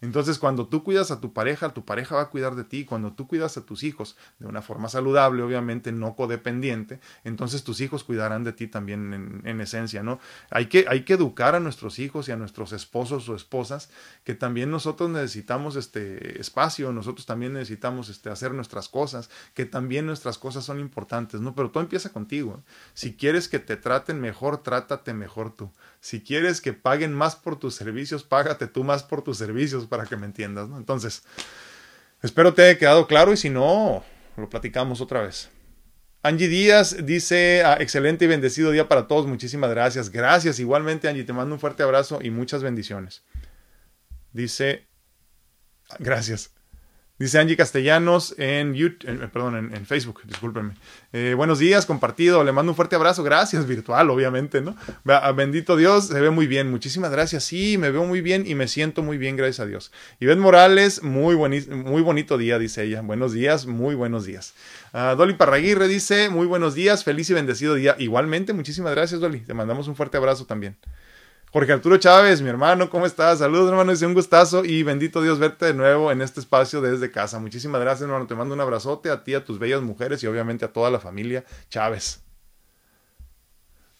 Entonces, 0.02 0.40
cuando 0.40 0.66
tú 0.66 0.82
cuidas 0.82 1.12
a 1.12 1.20
tu 1.20 1.32
pareja, 1.32 1.70
tu 1.70 1.84
pareja 1.84 2.16
va 2.16 2.22
a 2.22 2.28
cuidar 2.28 2.56
de 2.56 2.64
ti. 2.64 2.84
Cuando 2.84 3.12
tú 3.12 3.28
cuidas 3.28 3.56
a 3.56 3.64
tus 3.64 3.84
hijos 3.84 4.16
de 4.40 4.48
una 4.48 4.60
forma 4.60 4.88
saludable, 4.88 5.44
obviamente, 5.44 5.92
no 5.92 6.16
codependiente, 6.16 6.98
entonces 7.22 7.62
tus 7.62 7.80
hijos 7.80 8.02
cuidarán 8.02 8.42
de 8.42 8.52
ti 8.52 8.66
también 8.66 9.42
en, 9.44 9.60
esencia, 9.60 10.02
¿no? 10.02 10.18
Hay 10.50 10.66
que, 10.66 10.86
hay 10.88 11.04
que 11.04 11.12
educar 11.12 11.54
a 11.54 11.60
nuestros 11.60 12.00
hijos 12.00 12.28
y 12.28 12.32
a 12.32 12.36
nuestros 12.36 12.72
esposos 12.72 13.28
o 13.28 13.36
esposas 13.36 13.90
que 14.24 14.34
también 14.34 14.72
nosotros 14.72 15.08
necesitamos 15.08 15.76
este 15.76 16.40
espacio, 16.40 16.92
nosotros 16.92 17.24
también 17.24 17.52
necesitamos 17.52 18.08
este, 18.08 18.28
hacer 18.28 18.54
nuestras 18.54 18.88
cosas, 18.88 19.30
que 19.54 19.66
también 19.66 20.04
nuestras 20.06 20.36
cosas 20.36 20.64
son 20.64 20.80
importantes, 20.80 21.40
¿no? 21.40 21.54
Pero 21.54 21.70
todo 21.70 21.80
empieza 21.80 22.10
contigo. 22.10 22.60
Si 22.92 23.14
quieres 23.14 23.48
que 23.48 23.60
te 23.60 23.76
traten 23.76 24.20
mejor, 24.20 24.64
trátate 24.64 25.14
mejor 25.14 25.54
tú. 25.54 25.70
Si 26.02 26.20
quieres 26.20 26.60
que 26.60 26.72
paguen 26.72 27.14
más 27.14 27.36
por 27.36 27.60
tus 27.60 27.76
servicios, 27.76 28.24
págate 28.24 28.66
tú 28.66 28.82
más 28.82 29.04
por 29.04 29.22
tus 29.22 29.38
servicios 29.38 29.86
para 29.86 30.04
que 30.04 30.16
me 30.16 30.26
entiendas, 30.26 30.68
¿no? 30.68 30.76
Entonces, 30.76 31.22
espero 32.22 32.52
te 32.52 32.62
haya 32.62 32.76
quedado 32.76 33.06
claro 33.06 33.32
y 33.32 33.36
si 33.36 33.50
no, 33.50 34.02
lo 34.36 34.50
platicamos 34.50 35.00
otra 35.00 35.22
vez. 35.22 35.48
Angie 36.24 36.48
Díaz 36.48 36.96
dice, 37.06 37.62
ah, 37.64 37.76
excelente 37.78 38.24
y 38.24 38.28
bendecido 38.28 38.72
día 38.72 38.88
para 38.88 39.06
todos, 39.06 39.28
muchísimas 39.28 39.70
gracias. 39.70 40.10
Gracias 40.10 40.58
igualmente 40.58 41.08
Angie, 41.08 41.22
te 41.22 41.32
mando 41.32 41.54
un 41.54 41.60
fuerte 41.60 41.84
abrazo 41.84 42.18
y 42.20 42.30
muchas 42.30 42.64
bendiciones. 42.64 43.22
Dice, 44.32 44.88
gracias. 46.00 46.52
Dice 47.22 47.38
Angie 47.38 47.56
Castellanos 47.56 48.34
en 48.36 48.74
YouTube, 48.74 49.30
perdón, 49.30 49.70
en, 49.72 49.86
Facebook, 49.86 50.22
discúlpenme. 50.24 50.72
Eh, 51.12 51.34
buenos 51.36 51.60
días, 51.60 51.86
compartido, 51.86 52.42
le 52.42 52.50
mando 52.50 52.72
un 52.72 52.74
fuerte 52.74 52.96
abrazo, 52.96 53.22
gracias, 53.22 53.64
virtual, 53.68 54.10
obviamente, 54.10 54.60
¿no? 54.60 54.74
Bendito 55.36 55.76
Dios, 55.76 56.08
se 56.08 56.20
ve 56.20 56.30
muy 56.30 56.48
bien, 56.48 56.68
muchísimas 56.68 57.12
gracias, 57.12 57.44
sí, 57.44 57.78
me 57.78 57.92
veo 57.92 58.04
muy 58.06 58.22
bien 58.22 58.44
y 58.44 58.56
me 58.56 58.66
siento 58.66 59.04
muy 59.04 59.18
bien, 59.18 59.36
gracias 59.36 59.60
a 59.60 59.66
Dios. 59.66 59.92
Ivette 60.18 60.40
Morales, 60.40 61.04
muy, 61.04 61.36
muy 61.36 62.02
bonito 62.02 62.38
día, 62.38 62.58
dice 62.58 62.82
ella, 62.82 63.02
buenos 63.02 63.32
días, 63.32 63.66
muy 63.66 63.94
buenos 63.94 64.24
días. 64.24 64.54
Uh, 64.92 65.14
Dolly 65.14 65.34
Parraguirre 65.34 65.86
dice, 65.86 66.28
muy 66.28 66.48
buenos 66.48 66.74
días, 66.74 67.04
feliz 67.04 67.30
y 67.30 67.34
bendecido 67.34 67.76
día. 67.76 67.94
Igualmente, 68.00 68.52
muchísimas 68.52 68.96
gracias, 68.96 69.20
Dolly, 69.20 69.38
te 69.42 69.54
mandamos 69.54 69.86
un 69.86 69.94
fuerte 69.94 70.16
abrazo 70.16 70.46
también. 70.46 70.76
Jorge 71.52 71.70
Arturo 71.70 71.98
Chávez, 71.98 72.40
mi 72.40 72.48
hermano, 72.48 72.88
¿cómo 72.88 73.04
estás? 73.04 73.40
Saludos, 73.40 73.68
hermano, 73.68 73.92
es 73.92 74.00
un 74.00 74.14
gustazo 74.14 74.64
y 74.64 74.82
bendito 74.84 75.20
Dios 75.20 75.38
verte 75.38 75.66
de 75.66 75.74
nuevo 75.74 76.10
en 76.10 76.22
este 76.22 76.40
espacio 76.40 76.80
desde 76.80 77.10
casa. 77.10 77.38
Muchísimas 77.40 77.78
gracias, 77.82 78.08
hermano. 78.08 78.26
Te 78.26 78.34
mando 78.34 78.54
un 78.54 78.60
abrazote 78.62 79.10
a 79.10 79.22
ti, 79.22 79.34
a 79.34 79.44
tus 79.44 79.58
bellas 79.58 79.82
mujeres 79.82 80.22
y 80.22 80.26
obviamente 80.26 80.64
a 80.64 80.72
toda 80.72 80.90
la 80.90 80.98
familia 80.98 81.44
Chávez. 81.68 82.22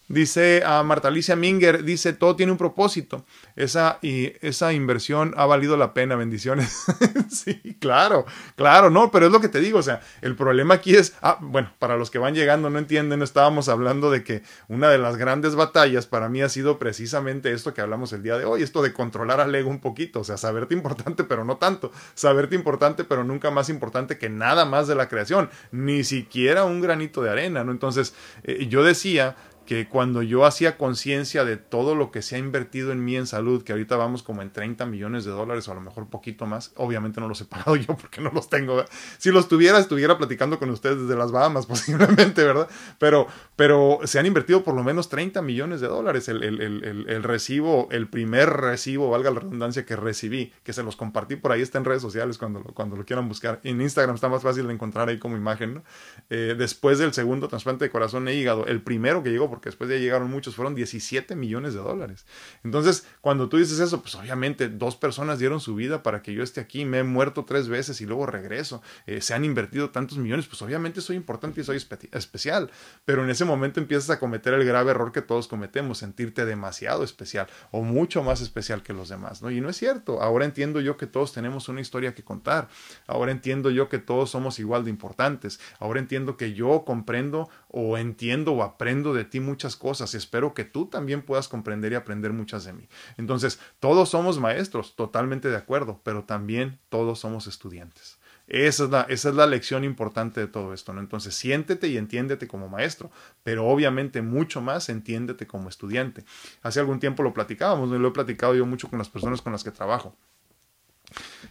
Dice 0.09 0.63
a 0.67 0.83
Marta 0.83 1.09
Alicia 1.09 1.37
Minger, 1.37 1.85
dice, 1.85 2.13
todo 2.13 2.37
tiene 2.37 2.53
un 2.53 2.59
propósito. 2.59 3.25
Esa, 3.57 3.99
y 4.03 4.33
esa 4.41 4.73
inversión 4.73 5.33
ha 5.37 5.47
valido 5.47 5.77
la 5.77 5.95
pena, 5.95 6.17
bendiciones. 6.17 6.85
sí, 7.31 7.77
claro, 7.81 8.27
claro, 8.57 8.91
no, 8.91 9.11
pero 9.11 9.27
es 9.27 9.33
lo 9.33 9.41
que 9.41 9.49
te 9.49 9.61
digo, 9.61 9.79
o 9.79 9.83
sea, 9.83 10.01
el 10.21 10.37
problema 10.37 10.75
aquí 10.75 10.97
es, 10.97 11.15
ah, 11.23 11.39
bueno, 11.41 11.73
para 11.79 11.97
los 11.97 12.11
que 12.11 12.19
van 12.19 12.35
llegando 12.35 12.69
no 12.69 12.79
entienden, 12.79 13.23
estábamos 13.23 13.69
hablando 13.69 14.11
de 14.11 14.25
que 14.25 14.43
una 14.69 14.91
de 14.91 14.99
las 14.99 15.17
grandes 15.17 15.55
batallas 15.55 16.07
para 16.07 16.29
mí 16.29 16.43
ha 16.43 16.49
sido 16.49 16.79
precisamente 16.79 17.53
esto 17.53 17.73
que 17.73 17.81
hablamos 17.81 18.13
el 18.13 18.23
día 18.23 18.37
de 18.37 18.45
hoy, 18.45 18.63
esto 18.63 18.83
de 18.83 18.93
controlar 18.93 19.41
al 19.41 19.55
ego 19.55 19.71
un 19.71 19.81
poquito, 19.81 20.21
o 20.21 20.25
sea, 20.25 20.37
saberte 20.37 20.75
importante, 20.75 21.25
pero 21.25 21.45
no 21.45 21.57
tanto, 21.57 21.93
saberte 22.15 22.55
importante, 22.57 23.05
pero 23.05 23.25
nunca 23.25 23.51
más 23.51 23.69
importante 23.69 24.19
que 24.19 24.29
nada 24.29 24.65
más 24.65 24.89
de 24.89 24.95
la 24.95 25.09
creación, 25.09 25.49
ni 25.71 26.05
siquiera 26.05 26.65
un 26.65 26.81
granito 26.81 27.23
de 27.23 27.31
arena, 27.31 27.65
¿no? 27.65 27.73
Entonces, 27.73 28.15
eh, 28.43 28.67
yo 28.69 28.83
decía, 28.83 29.37
que 29.73 29.89
cuando 29.89 30.21
yo 30.23 30.45
hacía 30.45 30.77
conciencia 30.77 31.47
de 31.47 31.57
todo 31.57 31.95
lo 31.95 32.11
que 32.11 32.21
se 32.21 32.37
ha 32.37 32.39
invertido 32.39 32.93
en 32.93 33.03
mí 33.03 33.17
en 33.17 33.27
salud, 33.27 33.63
que 33.63 33.73
ahorita 33.73 33.97
vamos 33.97 34.23
como 34.23 34.43
en 34.43 34.53
30 34.53 34.85
millones 34.85 35.25
de 35.25 35.31
dólares 35.31 35.67
o 35.67 35.73
a 35.73 35.75
lo 35.75 35.81
mejor 35.81 36.11
poquito 36.11 36.45
más, 36.45 36.73
obviamente 36.77 37.23
no 37.23 37.29
los 37.29 37.41
he 37.41 37.47
pagado 37.47 37.77
yo 37.77 37.97
porque 37.97 38.21
no 38.21 38.31
los 38.35 38.51
tengo. 38.51 38.85
Si 39.17 39.31
los 39.31 39.49
tuviera, 39.49 39.79
estuviera 39.79 40.19
platicando 40.19 40.59
con 40.59 40.69
ustedes 40.69 41.01
desde 41.01 41.17
las 41.17 41.33
Bahamas 41.33 41.65
posiblemente, 41.73 42.45
¿verdad? 42.45 42.69
Pero, 42.99 43.29
pero 43.57 44.01
se 44.05 44.19
han 44.19 44.27
invertido 44.27 44.63
por 44.63 44.75
lo 44.75 44.85
menos 44.85 45.09
30 45.09 45.41
millones 45.41 45.81
de 45.81 45.89
dólares. 45.89 46.29
El, 46.29 46.43
el, 46.43 46.61
el, 46.61 47.07
el, 47.09 47.23
recibo, 47.23 47.89
el 47.91 48.09
primer 48.09 48.51
recibo, 48.51 49.09
valga 49.09 49.31
la 49.31 49.41
redundancia, 49.41 49.87
que 49.87 49.97
recibí, 49.97 50.53
que 50.65 50.75
se 50.75 50.83
los 50.83 50.97
compartí 50.97 51.37
por 51.37 51.51
ahí, 51.51 51.63
está 51.63 51.79
en 51.79 51.87
redes 51.87 52.03
sociales 52.03 52.37
cuando, 52.37 52.63
cuando 52.63 52.95
lo 52.95 53.07
quieran 53.07 53.27
buscar. 53.27 53.59
En 53.65 53.81
Instagram 53.81 54.17
está 54.17 54.29
más 54.29 54.43
fácil 54.43 54.67
de 54.67 54.75
encontrar 54.75 55.09
ahí 55.09 55.19
como 55.19 55.39
imagen, 55.39 55.77
¿no? 55.77 55.83
Eh, 56.29 56.57
después 56.59 56.99
del 56.99 57.15
segundo 57.15 57.49
trasplante 57.49 57.87
de 57.87 57.91
corazón 57.91 58.29
e 58.29 58.35
hígado, 58.35 58.67
el 58.67 58.83
primero 58.83 59.23
que 59.23 59.31
llegó 59.31 59.49
porque 59.49 59.62
después 59.69 59.91
ya 59.91 59.97
llegaron 59.97 60.31
muchos, 60.31 60.55
fueron 60.55 60.75
17 60.75 61.37
millones 61.37 61.75
de 61.75 61.81
dólares. 61.81 62.27
Entonces, 62.65 63.07
cuando 63.21 63.49
tú 63.49 63.59
dices 63.59 63.79
eso, 63.79 64.03
pues 64.03 64.15
obviamente 64.15 64.69
dos 64.69 64.97
personas 64.97 65.39
dieron 65.39 65.61
su 65.61 65.75
vida 65.75 66.03
para 66.03 66.23
que 66.23 66.33
yo 66.33 66.43
esté 66.43 66.61
aquí, 66.61 66.85
me 66.85 66.99
he 66.99 67.05
muerto 67.05 67.45
tres 67.45 67.69
veces 67.69 68.01
y 68.01 68.07
luego 68.07 68.27
regreso, 68.27 68.83
eh, 69.07 69.21
se 69.21 69.35
han 69.35 69.45
invertido 69.45 69.91
tantos 69.91 70.19
millones, 70.19 70.47
pues 70.47 70.61
obviamente 70.63 71.01
soy 71.01 71.17
importante 71.17 71.61
y 71.61 71.65
soy 71.65 71.77
especial, 72.13 72.71
pero 73.05 73.25
en 73.25 73.31
ese 73.31 73.45
momento 73.45 73.81
empiezas 73.81 74.11
a 74.11 74.19
cometer 74.19 74.55
el 74.55 74.65
grave 74.65 74.91
error 74.91 75.13
que 75.13 75.23
todos 75.23 75.49
cometemos, 75.49 75.99
sentirte 75.99 76.45
demasiado 76.45 77.05
especial 77.05 77.47
o 77.71 77.83
mucho 77.83 78.23
más 78.23 78.41
especial 78.41 78.83
que 78.83 78.93
los 78.93 79.09
demás, 79.09 79.43
¿no? 79.43 79.51
Y 79.51 79.61
no 79.61 79.69
es 79.69 79.77
cierto, 79.77 80.23
ahora 80.23 80.45
entiendo 80.45 80.81
yo 80.81 80.97
que 80.97 81.07
todos 81.07 81.33
tenemos 81.33 81.69
una 81.69 81.81
historia 81.81 82.15
que 82.15 82.23
contar, 82.23 82.69
ahora 83.07 83.33
entiendo 83.33 83.71
yo 83.71 83.89
que 83.89 83.99
todos 83.99 84.31
somos 84.31 84.59
igual 84.59 84.85
de 84.85 84.91
importantes, 84.91 85.61
ahora 85.79 86.01
entiendo 86.01 86.37
que 86.37 86.55
yo 86.55 86.85
comprendo 86.85 87.49
o 87.69 87.99
entiendo 87.99 88.53
o 88.53 88.63
aprendo 88.63 89.15
de 89.15 89.25
ti 89.25 89.41
muchas 89.45 89.77
cosas 89.77 90.15
y 90.15 90.17
espero 90.17 90.55
que 90.55 90.65
tú 90.65 90.87
también 90.87 91.23
puedas 91.23 91.49
comprender 91.49 91.93
y 91.93 91.97
aprender 91.97 92.33
muchas 92.33 92.65
de 92.65 92.73
mí. 92.73 92.89
Entonces, 93.17 93.59
todos 93.81 94.09
somos 94.09 94.39
maestros, 94.39 94.97
totalmente 94.97 95.49
de 95.49 95.57
acuerdo, 95.57 96.01
pero 96.03 96.25
también 96.25 96.79
todos 96.89 97.21
somos 97.21 97.47
estudiantes. 97.47 98.19
Esa 98.49 98.85
es, 98.85 98.91
la, 98.91 99.03
esa 99.03 99.29
es 99.31 99.35
la 99.35 99.47
lección 99.47 99.85
importante 99.85 100.41
de 100.41 100.47
todo 100.47 100.75
esto, 100.75 100.93
¿no? 100.93 101.01
Entonces, 101.01 101.35
siéntete 101.35 101.89
y 101.89 101.97
entiéndete 101.97 102.49
como 102.49 102.69
maestro, 102.69 103.11
pero 103.43 103.67
obviamente 103.67 104.21
mucho 104.21 104.61
más 104.61 104.89
entiéndete 104.89 105.47
como 105.47 105.69
estudiante. 105.69 106.25
Hace 106.63 106.81
algún 106.81 107.01
tiempo 107.01 107.23
lo 107.23 107.33
platicábamos, 107.33 107.89
lo 107.89 108.09
he 108.09 108.13
platicado 108.13 108.55
yo 108.55 108.67
mucho 108.67 108.89
con 108.89 108.99
las 108.99 109.09
personas 109.09 109.41
con 109.41 109.53
las 109.53 109.65
que 109.65 109.71
trabajo. 109.71 110.17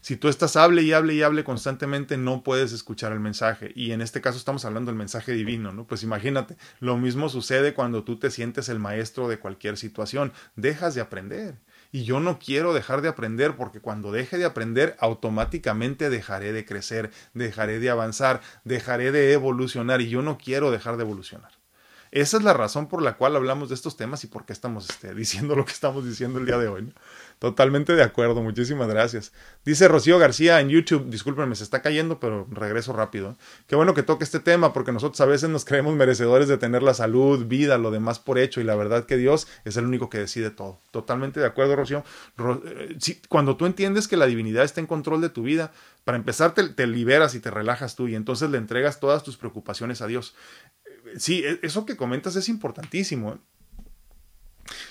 Si 0.01 0.15
tú 0.15 0.27
estás 0.27 0.55
hable 0.55 0.81
y 0.81 0.93
hable 0.93 1.13
y 1.13 1.21
hable 1.21 1.43
constantemente, 1.43 2.17
no 2.17 2.43
puedes 2.43 2.71
escuchar 2.71 3.11
el 3.11 3.19
mensaje. 3.19 3.71
Y 3.75 3.91
en 3.91 4.01
este 4.01 4.21
caso 4.21 4.37
estamos 4.37 4.65
hablando 4.65 4.91
del 4.91 4.97
mensaje 4.97 5.33
divino, 5.33 5.71
¿no? 5.71 5.85
Pues 5.85 6.03
imagínate, 6.03 6.57
lo 6.79 6.97
mismo 6.97 7.29
sucede 7.29 7.73
cuando 7.73 8.03
tú 8.03 8.17
te 8.17 8.31
sientes 8.31 8.69
el 8.69 8.79
maestro 8.79 9.27
de 9.27 9.39
cualquier 9.39 9.77
situación. 9.77 10.33
Dejas 10.55 10.95
de 10.95 11.01
aprender. 11.01 11.59
Y 11.91 12.03
yo 12.03 12.19
no 12.19 12.39
quiero 12.39 12.73
dejar 12.73 13.01
de 13.01 13.09
aprender 13.09 13.55
porque 13.57 13.81
cuando 13.81 14.11
deje 14.11 14.37
de 14.37 14.45
aprender, 14.45 14.95
automáticamente 14.99 16.09
dejaré 16.09 16.53
de 16.53 16.65
crecer, 16.65 17.11
dejaré 17.33 17.79
de 17.79 17.89
avanzar, 17.89 18.41
dejaré 18.63 19.11
de 19.11 19.33
evolucionar. 19.33 20.01
Y 20.01 20.09
yo 20.09 20.21
no 20.21 20.37
quiero 20.37 20.71
dejar 20.71 20.97
de 20.97 21.03
evolucionar. 21.03 21.60
Esa 22.11 22.35
es 22.35 22.43
la 22.43 22.53
razón 22.53 22.87
por 22.87 23.01
la 23.01 23.15
cual 23.15 23.37
hablamos 23.37 23.69
de 23.69 23.75
estos 23.75 23.95
temas 23.95 24.25
y 24.25 24.27
por 24.27 24.45
qué 24.45 24.51
estamos 24.51 24.89
este, 24.89 25.15
diciendo 25.15 25.55
lo 25.55 25.63
que 25.63 25.71
estamos 25.71 26.05
diciendo 26.05 26.39
el 26.39 26.45
día 26.45 26.57
de 26.57 26.67
hoy. 26.67 26.93
Totalmente 27.39 27.95
de 27.95 28.03
acuerdo, 28.03 28.43
muchísimas 28.43 28.87
gracias. 28.89 29.31
Dice 29.63 29.87
Rocío 29.87 30.19
García 30.19 30.59
en 30.59 30.69
YouTube, 30.69 31.09
discúlpenme, 31.09 31.55
se 31.55 31.63
está 31.63 31.81
cayendo, 31.81 32.19
pero 32.19 32.45
regreso 32.51 32.93
rápido. 32.93 33.37
Qué 33.65 33.75
bueno 33.75 33.93
que 33.93 34.03
toque 34.03 34.25
este 34.25 34.39
tema, 34.39 34.73
porque 34.73 34.91
nosotros 34.91 35.19
a 35.21 35.25
veces 35.25 35.49
nos 35.49 35.65
creemos 35.65 35.95
merecedores 35.95 36.47
de 36.49 36.57
tener 36.57 36.83
la 36.83 36.93
salud, 36.93 37.45
vida, 37.45 37.77
lo 37.77 37.89
demás 37.89 38.19
por 38.19 38.37
hecho, 38.37 38.61
y 38.61 38.65
la 38.65 38.75
verdad 38.75 39.05
que 39.05 39.17
Dios 39.17 39.47
es 39.63 39.77
el 39.77 39.85
único 39.85 40.09
que 40.09 40.19
decide 40.19 40.51
todo. 40.51 40.79
Totalmente 40.91 41.39
de 41.39 41.47
acuerdo, 41.47 41.77
Rocío. 41.77 42.03
Eh, 42.65 42.97
cuando 43.29 43.55
tú 43.57 43.65
entiendes 43.65 44.07
que 44.07 44.17
la 44.17 44.27
divinidad 44.27 44.63
está 44.63 44.81
en 44.81 44.87
control 44.87 45.21
de 45.21 45.29
tu 45.29 45.43
vida, 45.43 45.71
para 46.03 46.17
empezar 46.17 46.53
te 46.53 46.87
liberas 46.87 47.35
y 47.35 47.39
te 47.39 47.49
relajas 47.51 47.95
tú, 47.95 48.07
y 48.07 48.15
entonces 48.15 48.49
le 48.49 48.57
entregas 48.57 48.99
todas 48.99 49.23
tus 49.23 49.37
preocupaciones 49.37 50.01
a 50.01 50.07
Dios. 50.07 50.35
Eh, 51.05 51.19
sí, 51.19 51.43
e, 51.43 51.59
eso 51.63 51.85
que 51.85 51.97
comentas 51.97 52.35
es 52.35 52.49
importantísimo. 52.49 53.39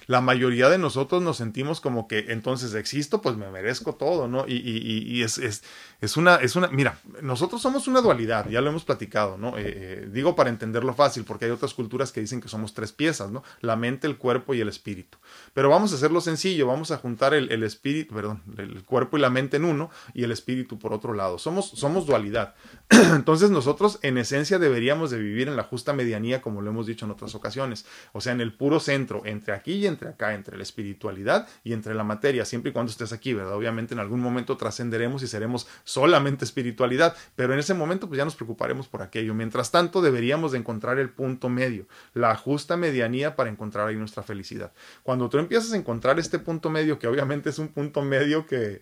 La 0.06 0.20
mayoría 0.20 0.68
de 0.68 0.78
nosotros 0.78 1.22
nos 1.22 1.36
sentimos 1.36 1.80
como 1.80 2.08
que 2.08 2.26
entonces 2.28 2.74
existo, 2.74 3.20
pues 3.22 3.36
me 3.36 3.50
merezco 3.50 3.94
todo, 3.94 4.28
¿no? 4.28 4.44
Y, 4.46 4.54
y, 4.56 5.22
es, 5.22 5.38
es, 5.38 5.62
es, 6.00 6.16
una, 6.16 6.36
es 6.36 6.56
una, 6.56 6.68
mira, 6.68 6.98
nosotros 7.22 7.62
somos 7.62 7.88
una 7.88 8.00
dualidad, 8.00 8.48
ya 8.48 8.60
lo 8.60 8.70
hemos 8.70 8.84
platicado, 8.84 9.38
¿no? 9.38 9.56
Eh, 9.58 9.62
eh, 9.66 10.08
digo 10.12 10.34
para 10.36 10.50
entenderlo 10.50 10.94
fácil, 10.94 11.24
porque 11.24 11.46
hay 11.46 11.50
otras 11.50 11.74
culturas 11.74 12.12
que 12.12 12.20
dicen 12.20 12.40
que 12.40 12.48
somos 12.48 12.74
tres 12.74 12.92
piezas, 12.92 13.30
¿no? 13.30 13.42
La 13.60 13.76
mente, 13.76 14.06
el 14.06 14.16
cuerpo 14.16 14.54
y 14.54 14.60
el 14.60 14.68
espíritu. 14.68 15.18
Pero 15.54 15.68
vamos 15.68 15.92
a 15.92 15.96
hacerlo 15.96 16.20
sencillo, 16.20 16.66
vamos 16.66 16.90
a 16.90 16.98
juntar 16.98 17.34
el, 17.34 17.50
el 17.52 17.62
espíritu, 17.62 18.14
perdón, 18.14 18.42
el 18.58 18.82
cuerpo 18.84 19.16
y 19.16 19.20
la 19.20 19.30
mente 19.30 19.56
en 19.56 19.64
uno 19.64 19.90
y 20.14 20.24
el 20.24 20.32
espíritu 20.32 20.78
por 20.78 20.92
otro 20.92 21.14
lado. 21.14 21.38
Somos, 21.38 21.70
somos 21.70 22.06
dualidad. 22.06 22.54
entonces 22.90 23.50
nosotros 23.50 23.98
en 24.02 24.18
esencia 24.18 24.58
deberíamos 24.58 25.10
de 25.10 25.18
vivir 25.18 25.48
en 25.48 25.56
la 25.56 25.62
justa 25.62 25.92
medianía, 25.92 26.42
como 26.42 26.62
lo 26.62 26.70
hemos 26.70 26.86
dicho 26.86 27.04
en 27.04 27.12
otras 27.12 27.34
ocasiones, 27.34 27.86
o 28.12 28.20
sea, 28.20 28.32
en 28.32 28.40
el 28.40 28.52
puro 28.52 28.80
centro, 28.80 29.22
entre 29.24 29.54
aquí 29.60 29.74
y 29.74 29.86
entre 29.86 30.08
acá, 30.08 30.34
entre 30.34 30.56
la 30.56 30.62
espiritualidad 30.62 31.48
y 31.64 31.72
entre 31.72 31.94
la 31.94 32.04
materia, 32.04 32.44
siempre 32.44 32.70
y 32.70 32.72
cuando 32.72 32.90
estés 32.90 33.12
aquí, 33.12 33.32
¿verdad? 33.32 33.54
Obviamente 33.54 33.94
en 33.94 34.00
algún 34.00 34.20
momento 34.20 34.56
trascenderemos 34.56 35.22
y 35.22 35.28
seremos 35.28 35.68
solamente 35.84 36.44
espiritualidad, 36.44 37.16
pero 37.36 37.52
en 37.52 37.58
ese 37.58 37.74
momento 37.74 38.08
pues 38.08 38.18
ya 38.18 38.24
nos 38.24 38.34
preocuparemos 38.34 38.88
por 38.88 39.02
aquello. 39.02 39.34
Mientras 39.34 39.70
tanto, 39.70 40.02
deberíamos 40.02 40.52
de 40.52 40.58
encontrar 40.58 40.98
el 40.98 41.10
punto 41.10 41.48
medio, 41.48 41.86
la 42.14 42.34
justa 42.36 42.76
medianía 42.76 43.36
para 43.36 43.50
encontrar 43.50 43.88
ahí 43.88 43.96
nuestra 43.96 44.22
felicidad. 44.22 44.72
Cuando 45.02 45.28
tú 45.28 45.38
empiezas 45.38 45.72
a 45.72 45.76
encontrar 45.76 46.18
este 46.18 46.38
punto 46.38 46.70
medio, 46.70 46.98
que 46.98 47.06
obviamente 47.06 47.50
es 47.50 47.58
un 47.58 47.68
punto 47.68 48.02
medio 48.02 48.46
que, 48.46 48.80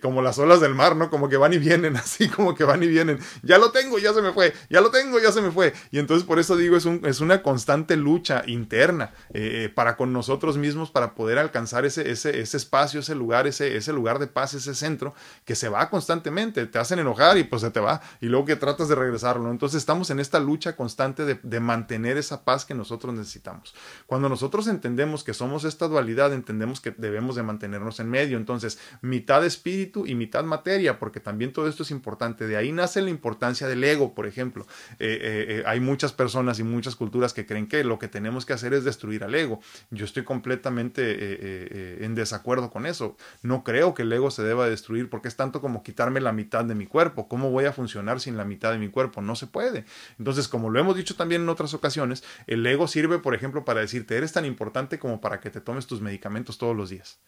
como 0.00 0.22
las 0.22 0.38
olas 0.38 0.60
del 0.60 0.74
mar, 0.74 0.96
¿no? 0.96 1.10
Como 1.10 1.28
que 1.28 1.36
van 1.36 1.52
y 1.52 1.58
vienen, 1.58 1.96
así 1.96 2.28
como 2.28 2.54
que 2.54 2.64
van 2.64 2.82
y 2.82 2.86
vienen. 2.86 3.18
Ya 3.42 3.58
lo 3.58 3.70
tengo, 3.70 3.98
ya 3.98 4.12
se 4.12 4.22
me 4.22 4.32
fue, 4.32 4.54
ya 4.70 4.80
lo 4.80 4.90
tengo, 4.90 5.18
ya 5.18 5.32
se 5.32 5.42
me 5.42 5.50
fue. 5.50 5.74
Y 5.90 5.98
entonces 5.98 6.26
por 6.26 6.38
eso 6.38 6.56
digo, 6.56 6.76
es, 6.76 6.84
un, 6.84 7.02
es 7.04 7.20
una 7.20 7.42
constante 7.42 7.96
lucha 7.96 8.42
interna 8.46 9.12
eh, 9.32 9.70
para 9.74 9.96
con 9.96 10.12
nosotros 10.12 10.56
mismos, 10.56 10.90
para 10.90 11.14
poder 11.14 11.38
alcanzar 11.38 11.84
ese, 11.84 12.10
ese, 12.10 12.40
ese 12.40 12.56
espacio, 12.56 13.00
ese 13.00 13.14
lugar, 13.14 13.46
ese, 13.46 13.92
lugar 13.92 14.18
de 14.18 14.26
paz, 14.26 14.54
ese 14.54 14.74
centro, 14.74 15.14
que 15.44 15.54
se 15.54 15.68
va 15.68 15.90
constantemente, 15.90 16.66
te 16.66 16.78
hacen 16.78 16.98
enojar 16.98 17.36
y 17.38 17.44
pues 17.44 17.62
se 17.62 17.70
te 17.70 17.80
va, 17.80 18.00
y 18.20 18.26
luego 18.26 18.46
que 18.46 18.56
tratas 18.56 18.88
de 18.88 18.94
regresarlo. 18.94 19.50
Entonces 19.50 19.78
estamos 19.78 20.10
en 20.10 20.20
esta 20.20 20.40
lucha 20.40 20.76
constante 20.76 21.24
de, 21.24 21.38
de 21.42 21.60
mantener 21.60 22.16
esa 22.16 22.44
paz 22.44 22.64
que 22.64 22.74
nosotros 22.74 23.14
necesitamos. 23.14 23.74
Cuando 24.06 24.28
nosotros 24.28 24.66
entendemos 24.68 25.24
que 25.24 25.34
somos 25.34 25.64
esta 25.64 25.88
dualidad, 25.88 26.32
entendemos 26.32 26.80
que 26.80 26.94
debemos 26.96 27.36
de 27.36 27.42
mantenernos 27.42 28.00
en 28.00 28.08
medio. 28.08 28.38
Entonces, 28.38 28.78
mitad 29.02 29.44
es 29.44 29.57
espíritu 29.58 30.06
y 30.06 30.14
mitad 30.14 30.44
materia, 30.44 30.98
porque 30.98 31.20
también 31.20 31.52
todo 31.52 31.68
esto 31.68 31.82
es 31.82 31.90
importante. 31.90 32.46
De 32.46 32.56
ahí 32.56 32.72
nace 32.72 33.02
la 33.02 33.10
importancia 33.10 33.66
del 33.66 33.82
ego, 33.82 34.14
por 34.14 34.26
ejemplo. 34.26 34.66
Eh, 34.98 35.18
eh, 35.20 35.46
eh, 35.48 35.62
hay 35.66 35.80
muchas 35.80 36.12
personas 36.12 36.58
y 36.58 36.62
muchas 36.62 36.94
culturas 36.94 37.32
que 37.32 37.44
creen 37.44 37.66
que 37.66 37.82
lo 37.84 37.98
que 37.98 38.08
tenemos 38.08 38.46
que 38.46 38.52
hacer 38.52 38.72
es 38.72 38.84
destruir 38.84 39.24
al 39.24 39.34
ego. 39.34 39.60
Yo 39.90 40.04
estoy 40.04 40.24
completamente 40.24 42.04
en 42.04 42.14
desacuerdo 42.14 42.70
con 42.70 42.86
eso. 42.86 43.16
No 43.42 43.64
creo 43.64 43.94
que 43.94 44.02
el 44.02 44.12
ego 44.12 44.30
se 44.30 44.42
deba 44.42 44.68
destruir 44.68 45.10
porque 45.10 45.28
es 45.28 45.36
tanto 45.36 45.60
como 45.60 45.82
quitarme 45.82 46.20
la 46.20 46.32
mitad 46.32 46.64
de 46.64 46.74
mi 46.74 46.86
cuerpo. 46.86 47.28
¿Cómo 47.28 47.50
voy 47.50 47.64
a 47.64 47.72
funcionar 47.72 48.20
sin 48.20 48.36
la 48.36 48.44
mitad 48.44 48.72
de 48.72 48.78
mi 48.78 48.88
cuerpo? 48.88 49.20
No 49.22 49.34
se 49.34 49.46
puede. 49.46 49.84
Entonces, 50.18 50.48
como 50.48 50.70
lo 50.70 50.78
hemos 50.78 50.96
dicho 50.96 51.16
también 51.16 51.42
en 51.42 51.48
otras 51.48 51.74
ocasiones, 51.74 52.22
el 52.46 52.64
ego 52.66 52.86
sirve, 52.86 53.18
por 53.18 53.34
ejemplo, 53.34 53.64
para 53.64 53.80
decirte, 53.80 54.16
eres 54.16 54.32
tan 54.32 54.44
importante 54.44 54.98
como 54.98 55.20
para 55.20 55.40
que 55.40 55.50
te 55.50 55.60
tomes 55.60 55.86
tus 55.86 56.00
medicamentos 56.00 56.58
todos 56.58 56.76
los 56.76 56.90
días. 56.90 57.18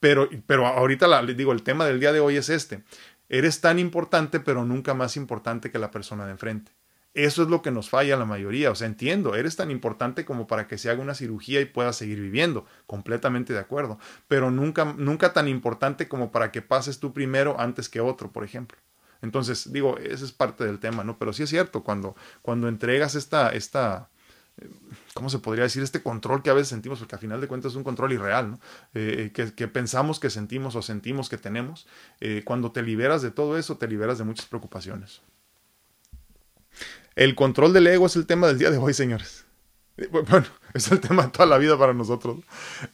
Pero, 0.00 0.28
pero 0.46 0.66
ahorita 0.66 1.08
la, 1.08 1.22
digo, 1.22 1.52
el 1.52 1.62
tema 1.62 1.77
del 1.86 2.00
día 2.00 2.12
de 2.12 2.20
hoy 2.20 2.36
es 2.36 2.48
este. 2.48 2.82
Eres 3.28 3.60
tan 3.60 3.78
importante, 3.78 4.40
pero 4.40 4.64
nunca 4.64 4.94
más 4.94 5.16
importante 5.16 5.70
que 5.70 5.78
la 5.78 5.90
persona 5.90 6.24
de 6.24 6.32
enfrente. 6.32 6.72
Eso 7.14 7.42
es 7.42 7.48
lo 7.48 7.62
que 7.62 7.70
nos 7.70 7.90
falla 7.90 8.14
a 8.14 8.18
la 8.18 8.24
mayoría. 8.24 8.70
O 8.70 8.74
sea, 8.74 8.86
entiendo, 8.86 9.34
eres 9.34 9.56
tan 9.56 9.70
importante 9.70 10.24
como 10.24 10.46
para 10.46 10.66
que 10.68 10.78
se 10.78 10.88
haga 10.90 11.02
una 11.02 11.14
cirugía 11.14 11.60
y 11.60 11.64
puedas 11.64 11.96
seguir 11.96 12.20
viviendo. 12.20 12.64
Completamente 12.86 13.52
de 13.52 13.58
acuerdo. 13.58 13.98
Pero 14.28 14.50
nunca, 14.50 14.84
nunca 14.96 15.32
tan 15.32 15.48
importante 15.48 16.08
como 16.08 16.30
para 16.30 16.52
que 16.52 16.62
pases 16.62 17.00
tú 17.00 17.12
primero 17.12 17.58
antes 17.58 17.88
que 17.88 18.00
otro, 18.00 18.30
por 18.30 18.44
ejemplo. 18.44 18.78
Entonces, 19.20 19.72
digo, 19.72 19.98
ese 19.98 20.24
es 20.24 20.32
parte 20.32 20.64
del 20.64 20.78
tema, 20.78 21.02
¿no? 21.02 21.18
Pero 21.18 21.32
sí 21.32 21.42
es 21.42 21.50
cierto, 21.50 21.82
cuando, 21.82 22.14
cuando 22.42 22.68
entregas 22.68 23.14
esta, 23.16 23.50
esta, 23.50 24.10
¿cómo 25.14 25.30
se 25.30 25.38
podría 25.38 25.64
decir? 25.64 25.82
Este 25.82 26.02
control 26.02 26.42
que 26.42 26.50
a 26.50 26.54
veces 26.54 26.68
sentimos, 26.68 26.98
porque 26.98 27.14
al 27.14 27.20
final 27.20 27.40
de 27.40 27.48
cuentas 27.48 27.72
es 27.72 27.76
un 27.76 27.84
control 27.84 28.12
irreal, 28.12 28.52
¿no? 28.52 28.60
Eh, 28.94 29.30
que, 29.34 29.52
que, 29.54 29.68
pensamos 29.68 30.20
que 30.20 30.30
sentimos 30.30 30.76
o 30.76 30.82
sentimos 30.82 31.28
que 31.28 31.38
tenemos. 31.38 31.86
Eh, 32.20 32.42
cuando 32.44 32.72
te 32.72 32.82
liberas 32.82 33.22
de 33.22 33.30
todo 33.30 33.58
eso, 33.58 33.76
te 33.76 33.88
liberas 33.88 34.18
de 34.18 34.24
muchas 34.24 34.46
preocupaciones. 34.46 35.20
El 37.16 37.34
control 37.34 37.72
del 37.72 37.86
ego 37.86 38.06
es 38.06 38.16
el 38.16 38.26
tema 38.26 38.46
del 38.46 38.58
día 38.58 38.70
de 38.70 38.78
hoy, 38.78 38.94
señores. 38.94 39.44
Eh, 39.96 40.08
bueno, 40.10 40.46
es 40.74 40.90
el 40.92 41.00
tema 41.00 41.24
de 41.24 41.30
toda 41.30 41.46
la 41.46 41.58
vida 41.58 41.76
para 41.76 41.92
nosotros. 41.92 42.38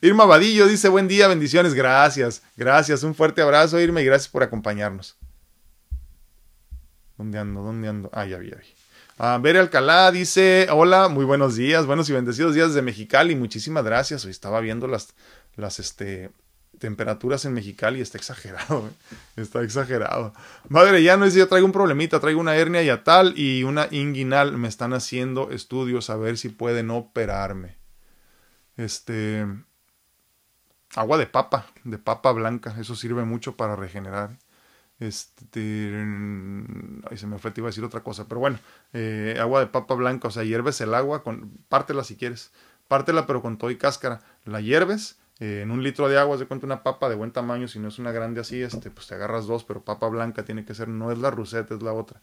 Irma 0.00 0.24
Vadillo 0.24 0.66
dice, 0.66 0.88
buen 0.88 1.08
día, 1.08 1.28
bendiciones, 1.28 1.74
gracias, 1.74 2.42
gracias, 2.56 3.02
un 3.02 3.14
fuerte 3.14 3.42
abrazo, 3.42 3.78
Irma, 3.80 4.00
y 4.00 4.06
gracias 4.06 4.28
por 4.28 4.42
acompañarnos. 4.42 5.16
¿Dónde 7.16 7.38
ando? 7.38 7.62
¿Dónde 7.62 7.88
ando? 7.88 8.10
Ah, 8.12 8.26
ya 8.26 8.38
vi. 8.38 8.50
Uh, 9.16 9.40
Bere 9.40 9.60
Alcalá 9.60 10.10
dice, 10.10 10.66
hola, 10.72 11.08
muy 11.08 11.24
buenos 11.24 11.54
días, 11.54 11.86
buenos 11.86 12.10
y 12.10 12.12
bendecidos 12.12 12.52
días 12.52 12.74
de 12.74 12.82
Mexicali, 12.82 13.36
muchísimas 13.36 13.84
gracias. 13.84 14.24
Hoy 14.24 14.32
estaba 14.32 14.60
viendo 14.60 14.88
las, 14.88 15.14
las 15.54 15.78
este, 15.78 16.32
temperaturas 16.80 17.44
en 17.44 17.52
Mexicali 17.52 18.00
y 18.00 18.02
está 18.02 18.18
exagerado, 18.18 18.88
¿eh? 18.88 19.40
está 19.40 19.62
exagerado. 19.62 20.34
Madre, 20.68 21.00
ya 21.04 21.16
no 21.16 21.26
es 21.26 21.34
yo 21.34 21.46
traigo 21.46 21.64
un 21.64 21.72
problemita, 21.72 22.18
traigo 22.18 22.40
una 22.40 22.56
hernia 22.56 22.82
yatal 22.82 23.38
y 23.38 23.62
una 23.62 23.86
inguinal, 23.92 24.58
me 24.58 24.66
están 24.66 24.92
haciendo 24.92 25.52
estudios 25.52 26.10
a 26.10 26.16
ver 26.16 26.36
si 26.36 26.48
pueden 26.48 26.90
operarme. 26.90 27.76
Este, 28.76 29.46
agua 30.96 31.18
de 31.18 31.26
papa, 31.26 31.66
de 31.84 31.98
papa 31.98 32.32
blanca, 32.32 32.74
eso 32.80 32.96
sirve 32.96 33.24
mucho 33.24 33.56
para 33.56 33.76
regenerar. 33.76 34.38
Este, 35.00 35.90
ay, 37.10 37.16
se 37.16 37.26
me 37.26 37.38
fue, 37.38 37.52
iba 37.56 37.66
a 37.66 37.70
decir 37.70 37.84
otra 37.84 38.02
cosa, 38.02 38.28
pero 38.28 38.40
bueno, 38.40 38.58
eh, 38.92 39.36
agua 39.40 39.60
de 39.60 39.66
papa 39.66 39.94
blanca, 39.94 40.28
o 40.28 40.30
sea, 40.30 40.44
hierves 40.44 40.80
el 40.80 40.94
agua, 40.94 41.22
con, 41.22 41.50
pártela 41.68 42.04
si 42.04 42.16
quieres, 42.16 42.52
pártela 42.86 43.26
pero 43.26 43.42
con 43.42 43.58
todo 43.58 43.70
y 43.70 43.76
cáscara, 43.76 44.20
la 44.44 44.60
hierves, 44.60 45.18
eh, 45.40 45.62
en 45.62 45.72
un 45.72 45.82
litro 45.82 46.08
de 46.08 46.16
agua, 46.16 46.38
se 46.38 46.46
cuenta 46.46 46.64
una 46.64 46.84
papa 46.84 47.08
de 47.08 47.16
buen 47.16 47.32
tamaño, 47.32 47.66
si 47.66 47.80
no 47.80 47.88
es 47.88 47.98
una 47.98 48.12
grande 48.12 48.40
así, 48.40 48.62
este, 48.62 48.90
pues 48.90 49.08
te 49.08 49.16
agarras 49.16 49.46
dos, 49.46 49.64
pero 49.64 49.82
papa 49.82 50.06
blanca 50.08 50.44
tiene 50.44 50.64
que 50.64 50.74
ser, 50.74 50.86
no 50.86 51.10
es 51.10 51.18
la 51.18 51.32
ruseta, 51.32 51.74
es 51.74 51.82
la 51.82 51.92
otra. 51.92 52.20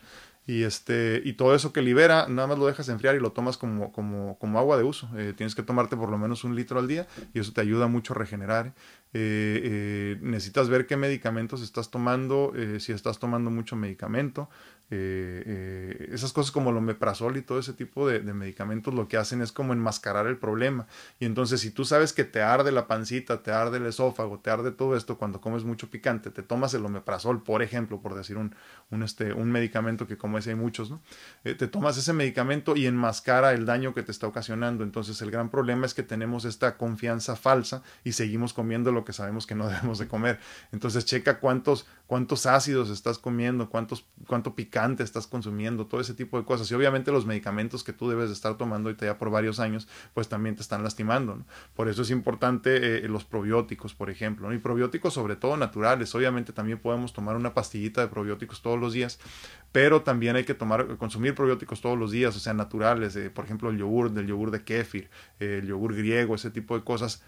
Y 0.47 0.63
este, 0.63 1.22
y 1.24 1.34
todo 1.34 1.53
eso 1.53 1.74
que 1.74 1.82
libera, 1.82 2.28
nada 2.28 2.47
más 2.47 2.57
lo 2.57 2.65
dejas 2.65 2.88
enfriar 2.89 3.15
y 3.15 3.19
lo 3.19 3.32
tomas 3.32 3.57
como, 3.57 3.91
como, 3.91 4.39
como 4.39 4.59
agua 4.59 4.78
de 4.78 4.84
uso. 4.84 5.09
Eh, 5.17 5.34
tienes 5.36 5.55
que 5.55 5.61
tomarte 5.61 5.97
por 5.97 6.09
lo 6.09 6.17
menos 6.17 6.43
un 6.43 6.55
litro 6.55 6.80
al 6.80 6.88
día 6.88 7.05
y 7.34 7.39
eso 7.39 7.51
te 7.53 7.61
ayuda 7.61 7.88
mucho 7.88 8.13
a 8.13 8.17
regenerar. 8.17 8.74
Eh, 9.14 10.18
necesitas 10.22 10.70
ver 10.70 10.88
qué 10.88 10.97
medicamentos 10.97 11.62
estás 11.62 11.91
tomando, 11.91 12.53
si 12.80 12.91
estás 12.91 13.20
tomando 13.20 13.51
mucho 13.51 13.76
medicamento, 13.76 14.49
eh, 14.93 15.43
eh, 15.45 16.09
esas 16.12 16.34
cosas 16.34 16.51
como 16.51 16.70
el 16.70 16.76
omeprazol 16.76 17.38
y 17.38 17.41
todo 17.41 17.59
ese 17.59 17.72
tipo 17.72 18.09
de, 18.09 18.20
medicamentos 18.34 18.93
lo 18.93 19.07
que 19.07 19.16
hacen 19.16 19.41
es 19.41 19.53
como 19.53 19.72
enmascarar 19.72 20.28
el 20.28 20.36
problema. 20.36 20.86
Y 21.18 21.26
entonces 21.26 21.62
si 21.62 21.72
tú 21.72 21.86
sabes 21.86 22.12
que 22.12 22.26
te 22.26 22.41
arde 22.41 22.74
la 22.74 22.88
pancita, 22.88 23.41
te 23.41 23.51
arde 23.51 23.78
el 23.78 23.86
esófago, 23.86 24.39
te 24.39 24.49
arde 24.49 24.72
todo 24.72 24.97
esto 24.97 25.18
cuando 25.18 25.39
comes 25.39 25.64
mucho 25.64 25.89
picante, 25.89 26.30
te 26.30 26.43
tomas 26.43 26.74
el 26.74 26.86
omeprazol, 26.86 27.41
por 27.41 27.64
ejemplo, 27.64 28.01
por 28.01 28.16
decir 28.16 28.38
un, 28.38 28.53
un, 28.89 29.03
este, 29.03 29.32
un 29.32 29.49
medicamento 29.49 30.07
que 30.07 30.18
como 30.18 30.38
ese 30.38 30.49
hay 30.49 30.57
muchos, 30.57 30.91
¿no? 30.91 31.01
Eh, 31.45 31.55
te 31.55 31.70
tomas 31.70 31.97
ese 31.97 32.12
medicamento 32.12 32.76
y 32.76 32.86
enmascara 32.86 33.53
el 33.53 33.66
daño 33.66 33.93
que 33.93 34.03
te 34.03 34.12
está 34.12 34.28
ocasionando. 34.28 34.84
Entonces 34.84 35.22
el 35.22 35.32
gran 35.32 35.49
problema 35.49 35.86
es 35.86 35.93
que 35.93 36.03
tenemos 36.03 36.43
esta 36.43 36.76
confianza 36.76 37.38
falsa 37.38 37.82
y 38.03 38.12
seguimos 38.12 38.51
comiendo 38.51 38.91
lo 38.91 39.01
que 39.06 39.14
sabemos 39.14 39.45
que 39.45 39.56
no 39.56 39.68
debemos 39.70 39.99
de 39.99 40.08
comer. 40.08 40.39
Entonces 40.72 41.06
checa 41.06 41.39
cuántos, 41.39 41.88
cuántos 42.08 42.45
ácidos 42.45 42.89
estás 42.89 43.18
comiendo, 43.18 43.70
cuántos, 43.70 44.06
cuánto 44.28 44.56
picante 44.56 45.04
estás 45.04 45.28
consumiendo, 45.28 45.88
todo 45.88 46.02
ese 46.02 46.14
tipo 46.14 46.38
de 46.38 46.45
cosas. 46.45 46.70
Y 46.72 46.76
obviamente 46.76 47.12
los 47.12 47.26
medicamentos 47.26 47.84
que 47.84 47.93
tú 47.93 48.10
debes 48.10 48.28
de 48.28 48.34
estar 48.34 48.58
tomando 48.58 48.89
ahorita 48.89 49.06
ya 49.06 49.18
por 49.18 49.30
varios 49.30 49.60
años, 49.60 49.88
pues 50.14 50.28
también 50.28 50.56
te 50.56 50.62
están 50.62 50.84
lastimando. 50.84 51.43
Por 51.76 51.88
eso 51.88 52.02
es 52.02 52.12
importante 52.12 53.06
eh, 53.06 53.08
los 53.08 53.26
probióticos, 53.26 53.93
por 53.93 54.10
ejemplo, 54.10 54.54
y 54.54 54.58
probióticos 54.58 55.14
sobre 55.14 55.36
todo 55.36 55.58
naturales. 55.58 56.14
Obviamente 56.16 56.54
también 56.54 56.80
podemos 56.80 57.14
tomar 57.14 57.36
una 57.36 57.54
pastillita 57.54 58.02
de 58.02 58.08
probióticos 58.08 58.62
todos 58.62 58.80
los 58.80 58.93
días, 58.93 59.20
pero 59.72 60.02
también 60.02 60.36
hay 60.36 60.43
que 60.43 60.54
tomar, 60.54 60.97
consumir 60.97 61.36
probióticos 61.36 61.82
todos 61.82 61.97
los 61.97 62.12
días, 62.12 62.36
o 62.36 62.39
sea, 62.39 62.54
naturales, 62.54 63.16
eh, 63.16 63.30
por 63.30 63.45
ejemplo, 63.45 63.70
el 63.70 63.78
yogur, 63.78 64.12
del 64.12 64.28
yogur 64.28 64.52
de 64.52 64.64
kéfir, 64.64 65.10
el 65.39 65.66
yogur 65.66 65.95
griego, 65.95 66.36
ese 66.36 66.52
tipo 66.52 66.78
de 66.78 66.84
cosas 66.84 67.24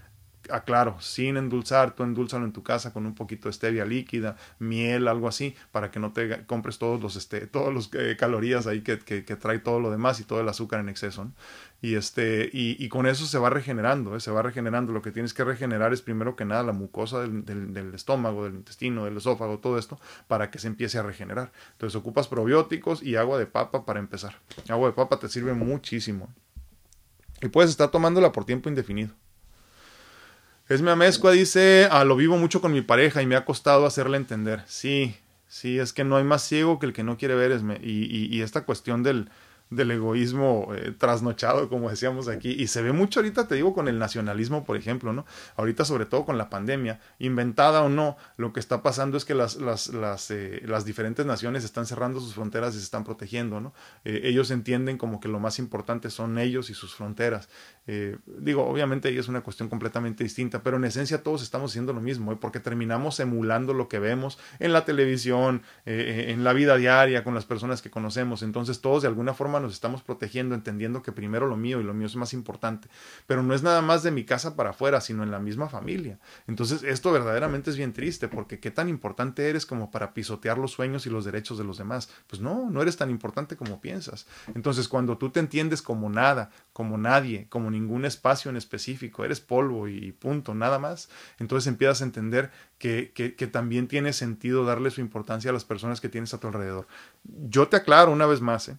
aclaro, 0.50 1.00
sin 1.00 1.38
endulzar, 1.38 1.96
tú 1.96 2.04
endulzalo 2.04 2.46
en 2.46 2.52
tu 2.52 2.64
casa 2.64 2.94
con 2.94 3.06
un 3.06 3.16
poquito 3.16 3.50
de 3.50 3.54
stevia 3.54 3.86
líquida, 3.86 4.36
miel, 4.60 5.08
algo 5.08 5.28
así, 5.28 5.56
para 5.72 5.92
que 5.92 6.00
no 6.00 6.12
te 6.12 6.46
compres 6.46 6.78
todos 6.78 7.02
los, 7.02 7.16
este, 7.16 7.48
todos 7.48 7.74
los 7.74 7.90
eh, 7.94 8.16
calorías 8.18 8.68
ahí 8.68 8.82
que, 8.82 9.00
que, 9.00 9.22
trae 9.36 9.60
todo 9.60 9.80
lo 9.80 9.92
demás 9.92 10.20
y 10.20 10.24
todo 10.24 10.42
el 10.42 10.50
azúcar 10.50 10.80
en 10.80 10.90
exceso. 10.90 11.32
Y, 11.82 11.96
este, 11.96 12.50
y, 12.54 12.84
y, 12.84 12.88
con 12.88 13.08
eso 13.08 13.26
se 13.26 13.38
va 13.38 13.50
regenerando, 13.50 14.16
¿eh? 14.16 14.20
se 14.22 14.32
va 14.32 14.42
regenerando. 14.42 14.94
Lo 14.94 15.02
que 15.02 15.12
tienes 15.12 15.34
que 15.34 15.44
regenerar 15.44 15.92
es 15.92 16.02
primero 16.02 16.36
que 16.36 16.46
nada 16.46 16.64
la 16.64 16.72
mucosa 16.72 17.20
del, 17.20 17.44
del, 17.44 17.74
del, 17.74 17.94
estómago, 17.94 18.46
del 18.46 18.56
intestino, 18.56 19.06
del 19.06 19.18
esófago, 19.18 19.60
todo 19.60 19.78
esto, 19.78 20.00
para 20.28 20.50
que 20.50 20.60
se 20.60 20.68
empiece 20.68 20.98
a 20.98 21.04
regenerar. 21.04 21.52
Entonces 21.74 21.96
ocupas 21.98 22.28
probióticos 22.30 23.04
y 23.04 23.18
agua 23.18 23.38
de 23.38 23.48
papa 23.48 23.86
para 23.86 24.00
empezar. 24.00 24.36
Agua 24.70 24.88
de 24.88 24.94
papa 24.94 25.20
te 25.20 25.28
sirve 25.28 25.54
muchísimo. 25.54 26.34
Y 27.42 27.50
puedes 27.50 27.72
estar 27.72 27.92
tomándola 27.92 28.32
por 28.32 28.46
tiempo 28.46 28.70
indefinido. 28.70 29.14
Esme 30.70 30.92
Amezcua 30.92 31.32
dice, 31.32 31.88
ah, 31.92 32.06
lo 32.06 32.16
vivo 32.16 32.38
mucho 32.38 32.62
con 32.62 32.72
mi 32.72 32.82
pareja 32.82 33.22
y 33.22 33.28
me 33.28 33.36
ha 33.36 33.46
costado 33.46 33.86
hacerle 33.86 34.18
entender. 34.18 34.64
Sí, 34.66 35.16
sí, 35.48 35.80
es 35.80 35.94
que 35.94 36.04
no 36.04 36.18
hay 36.18 36.24
más 36.24 36.42
ciego 36.44 36.80
que 36.80 36.86
el 36.86 36.94
que 36.94 37.04
no 37.04 37.18
quiere 37.18 37.36
ver, 37.36 37.52
Esme. 37.52 37.80
y 37.82 38.42
esta 38.42 38.66
cuestión 38.66 39.04
del, 39.04 39.30
del 39.76 39.92
egoísmo 39.92 40.70
eh, 40.76 40.94
trasnochado, 40.98 41.70
como 41.70 41.90
decíamos 41.90 42.28
aquí. 42.28 42.52
Y 42.52 42.68
se 42.68 42.82
ve 42.82 42.92
mucho 42.92 43.20
ahorita, 43.20 43.48
te 43.48 43.56
digo, 43.56 43.74
con 43.74 43.88
el 43.88 44.00
nacionalismo, 44.00 44.64
por 44.64 44.78
ejemplo, 44.78 45.14
¿no? 45.14 45.26
Ahorita, 45.56 45.86
sobre 45.86 46.06
todo 46.06 46.26
con 46.26 46.38
la 46.38 46.50
pandemia, 46.50 47.00
inventada 47.20 47.84
o 47.84 47.90
no, 47.90 48.18
lo 48.38 48.54
que 48.54 48.60
está 48.60 48.84
pasando 48.84 49.18
es 49.18 49.26
que 49.26 49.34
las, 49.34 49.56
las, 49.56 49.90
las, 49.90 50.32
eh, 50.32 50.62
las 50.66 50.86
diferentes 50.86 51.26
naciones 51.26 51.64
están 51.64 51.86
cerrando 51.86 52.20
sus 52.20 52.34
fronteras 52.34 52.76
y 52.76 52.78
se 52.78 52.84
están 52.84 53.04
protegiendo, 53.04 53.60
¿no? 53.60 53.74
Eh, 54.06 54.22
ellos 54.24 54.52
entienden 54.52 54.98
como 54.98 55.20
que 55.20 55.28
lo 55.28 55.40
más 55.40 55.60
importante 55.60 56.10
son 56.10 56.38
ellos 56.38 56.70
y 56.70 56.74
sus 56.74 56.96
fronteras. 56.96 57.50
digo, 58.26 58.66
obviamente 58.66 59.10
ahí 59.10 59.18
es 59.18 59.28
una 59.28 59.42
cuestión 59.42 59.70
completamente 59.70 60.24
distinta, 60.24 60.64
pero 60.64 60.78
en 60.78 60.86
esencia 60.86 61.22
todos 61.22 61.44
estamos 61.44 61.72
haciendo 61.72 61.94
lo 61.94 62.02
mismo, 62.02 62.40
porque 62.40 62.60
terminamos 62.60 63.20
emulando 63.20 63.74
lo 63.74 63.88
que 63.88 64.00
vemos 64.00 64.40
en 64.60 64.72
la 64.72 64.86
televisión, 64.86 65.64
en 65.86 66.44
la 66.44 66.54
vida 66.54 66.78
diaria, 66.78 67.24
con 67.24 67.36
las 67.36 67.46
personas 67.46 67.82
que 67.82 67.90
conocemos. 67.90 68.42
Entonces 68.42 68.82
todos 68.82 69.02
de 69.02 69.08
alguna 69.08 69.34
forma 69.34 69.60
nos 69.64 69.74
estamos 69.74 70.04
protegiendo, 70.04 70.54
entendiendo 70.54 71.02
que 71.02 71.12
primero 71.12 71.48
lo 71.48 71.58
mío 71.58 71.82
y 71.82 71.84
lo 71.84 71.94
mío 71.94 72.06
es 72.06 72.16
más 72.16 72.34
importante. 72.34 72.88
Pero 73.26 73.42
no 73.42 73.56
es 73.56 73.64
nada 73.64 73.82
más 73.82 74.04
de 74.04 74.12
mi 74.12 74.24
casa 74.24 74.56
para 74.56 74.70
afuera, 74.70 75.02
sino 75.02 75.24
en 75.24 75.32
la 75.32 75.40
misma 75.40 75.70
familia. 75.70 76.20
Entonces, 76.48 76.84
esto 76.84 77.12
verdaderamente 77.12 77.72
es 77.72 77.78
bien 77.78 77.94
triste, 77.94 78.28
porque 78.28 78.60
qué 78.60 78.70
tan 78.70 78.90
importante 78.90 79.50
eres 79.50 79.66
como 79.66 79.90
para 79.90 80.14
pisotear 80.14 80.58
los 80.58 80.72
sueños 80.72 81.08
y 81.08 81.10
los 81.10 81.26
derechos 81.26 81.58
de 81.58 81.64
los 81.64 81.78
demás. 81.78 82.10
Pues 82.28 82.42
no, 82.42 82.70
no 82.70 82.82
eres 82.82 82.98
tan 82.98 83.10
importante 83.10 83.56
como 83.58 83.82
piensas. 83.82 84.28
Entonces, 84.54 84.88
cuando 84.88 85.18
tú 85.18 85.32
te 85.32 85.40
entiendes 85.40 85.82
como 85.82 86.10
nada, 86.10 86.52
como 86.74 86.98
nadie, 86.98 87.48
como 87.50 87.72
ningún 87.72 88.06
espacio 88.06 88.52
en 88.52 88.58
específico, 88.58 89.26
eres 89.26 89.40
polvo 89.40 89.88
y 89.88 90.12
punto, 90.12 90.54
nada 90.54 90.78
más, 90.80 91.10
entonces 91.40 91.68
empiezas 91.68 92.02
a 92.02 92.06
entender 92.06 92.52
que, 92.78 93.14
que, 93.14 93.48
también 93.48 93.88
tiene 93.88 94.12
sentido 94.12 94.66
darle 94.66 94.92
su 94.92 95.00
importancia 95.00 95.52
a 95.52 95.54
las 95.54 95.64
personas 95.64 96.02
que 96.02 96.10
tienes 96.10 96.34
a 96.34 96.40
tu 96.40 96.48
alrededor. 96.48 96.88
Yo 97.24 97.70
te 97.70 97.78
aclaro 97.78 98.12
una 98.12 98.26
vez 98.26 98.42
más, 98.42 98.68
¿eh? 98.68 98.78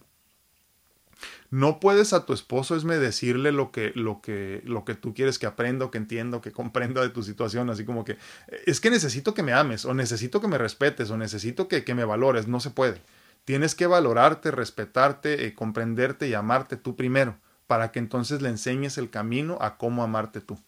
No 1.51 1.79
puedes 1.79 2.13
a 2.13 2.25
tu 2.25 2.33
esposo 2.33 2.75
esme 2.75 2.97
decirle 2.97 3.51
lo 3.51 3.71
que, 3.71 3.91
lo 3.95 4.21
que, 4.21 4.61
lo 4.65 4.83
que 4.83 4.95
tú 4.95 5.13
quieres 5.13 5.39
que 5.39 5.45
aprenda 5.45 5.89
que 5.91 5.97
entienda 5.97 6.41
que 6.41 6.51
comprenda 6.51 7.01
de 7.01 7.09
tu 7.09 7.23
situación, 7.23 7.69
así 7.69 7.85
como 7.85 8.03
que 8.03 8.17
es 8.65 8.79
que 8.79 8.89
necesito 8.89 9.33
que 9.33 9.43
me 9.43 9.53
ames 9.53 9.85
o 9.85 9.93
necesito 9.93 10.41
que 10.41 10.47
me 10.47 10.57
respetes 10.57 11.09
o 11.11 11.17
necesito 11.17 11.67
que, 11.67 11.83
que 11.83 11.95
me 11.95 12.05
valores, 12.05 12.47
no 12.47 12.59
se 12.59 12.71
puede. 12.71 13.01
Tienes 13.45 13.75
que 13.75 13.85
valorarte, 13.85 14.49
respetarte, 14.49 15.45
eh, 15.45 15.53
comprenderte 15.53 16.27
y 16.27 16.33
amarte 16.33 16.77
tú 16.77 16.95
primero, 16.95 17.37
para 17.67 17.91
que 17.91 17.99
entonces 17.99 18.41
le 18.41 18.49
enseñes 18.49 18.97
el 18.97 19.11
camino 19.11 19.59
a 19.61 19.77
cómo 19.77 20.03
amarte 20.03 20.41
tú. 20.41 20.59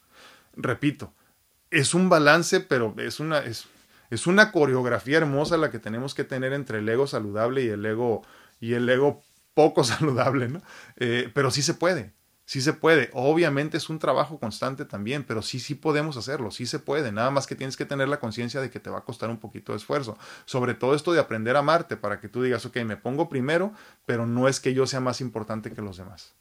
Repito, 0.56 1.12
es 1.72 1.96
un 1.96 2.10
balance, 2.10 2.60
pero 2.60 2.94
es 2.98 3.20
una, 3.20 3.40
es, 3.40 3.68
es 4.12 4.28
una 4.28 4.52
coreografía 4.52 5.18
hermosa 5.18 5.58
la 5.58 5.72
que 5.72 5.80
tenemos 5.80 6.14
que 6.14 6.24
tener 6.24 6.54
entre 6.54 6.80
el 6.80 6.90
ego 6.90 7.08
saludable 7.08 7.64
y 7.64 7.70
el 7.70 7.86
ego 7.86 8.22
y 8.60 8.74
el 8.74 8.88
ego 8.90 9.22
poco 9.58 9.84
saludable, 9.84 10.48
¿no? 10.48 10.62
Eh, 10.98 11.32
pero 11.34 11.50
sí 11.50 11.64
se 11.64 11.74
puede, 11.74 12.14
sí 12.46 12.62
se 12.62 12.74
puede. 12.74 13.10
Obviamente 13.14 13.78
es 13.78 13.90
un 13.90 13.98
trabajo 13.98 14.40
constante 14.40 14.86
también, 14.86 15.24
pero 15.24 15.42
sí, 15.42 15.60
sí 15.60 15.74
podemos 15.74 16.16
hacerlo, 16.16 16.52
sí 16.52 16.68
se 16.68 16.78
puede. 16.78 17.12
Nada 17.12 17.32
más 17.32 17.48
que 17.48 17.56
tienes 17.56 17.76
que 17.76 17.86
tener 17.86 18.08
la 18.08 18.20
conciencia 18.20 18.62
de 18.62 18.70
que 18.70 18.80
te 18.80 18.92
va 18.92 19.00
a 19.00 19.04
costar 19.04 19.32
un 19.32 19.40
poquito 19.40 19.72
de 19.72 19.80
esfuerzo. 19.80 20.16
Sobre 20.46 20.76
todo 20.76 20.94
esto 20.94 21.12
de 21.12 21.20
aprender 21.20 21.56
a 21.56 21.60
amarte 21.60 21.98
para 21.98 22.20
que 22.20 22.30
tú 22.30 22.44
digas, 22.44 22.68
ok, 22.68 22.78
me 22.86 22.98
pongo 22.98 23.30
primero, 23.30 23.74
pero 24.06 24.28
no 24.28 24.48
es 24.48 24.60
que 24.60 24.76
yo 24.76 24.86
sea 24.86 25.00
más 25.00 25.22
importante 25.22 25.72
que 25.72 25.82
los 25.82 25.98
demás. 25.98 26.36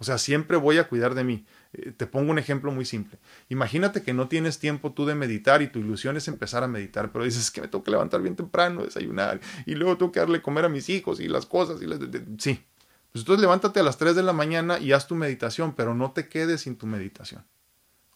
O 0.00 0.04
sea, 0.04 0.16
siempre 0.16 0.56
voy 0.56 0.78
a 0.78 0.88
cuidar 0.88 1.14
de 1.14 1.24
mí. 1.24 1.44
Eh, 1.74 1.92
te 1.94 2.06
pongo 2.06 2.30
un 2.30 2.38
ejemplo 2.38 2.72
muy 2.72 2.86
simple. 2.86 3.18
Imagínate 3.50 4.02
que 4.02 4.14
no 4.14 4.28
tienes 4.28 4.58
tiempo 4.58 4.92
tú 4.92 5.04
de 5.04 5.14
meditar 5.14 5.60
y 5.60 5.66
tu 5.66 5.78
ilusión 5.78 6.16
es 6.16 6.26
empezar 6.26 6.64
a 6.64 6.68
meditar, 6.68 7.12
pero 7.12 7.26
dices 7.26 7.50
que 7.50 7.60
me 7.60 7.68
tengo 7.68 7.84
que 7.84 7.90
levantar 7.90 8.22
bien 8.22 8.34
temprano, 8.34 8.82
desayunar 8.82 9.40
y 9.66 9.74
luego 9.74 9.98
tengo 9.98 10.10
que 10.10 10.20
darle 10.20 10.40
comer 10.40 10.64
a 10.64 10.70
mis 10.70 10.88
hijos 10.88 11.20
y 11.20 11.28
las 11.28 11.44
cosas. 11.44 11.82
Y 11.82 11.86
las... 11.86 11.98
Sí. 12.38 12.64
Pues 13.12 13.22
entonces 13.22 13.42
levántate 13.42 13.80
a 13.80 13.82
las 13.82 13.98
3 13.98 14.16
de 14.16 14.22
la 14.22 14.32
mañana 14.32 14.78
y 14.78 14.92
haz 14.92 15.06
tu 15.06 15.16
meditación, 15.16 15.74
pero 15.74 15.94
no 15.94 16.12
te 16.12 16.28
quedes 16.28 16.62
sin 16.62 16.76
tu 16.76 16.86
meditación. 16.86 17.44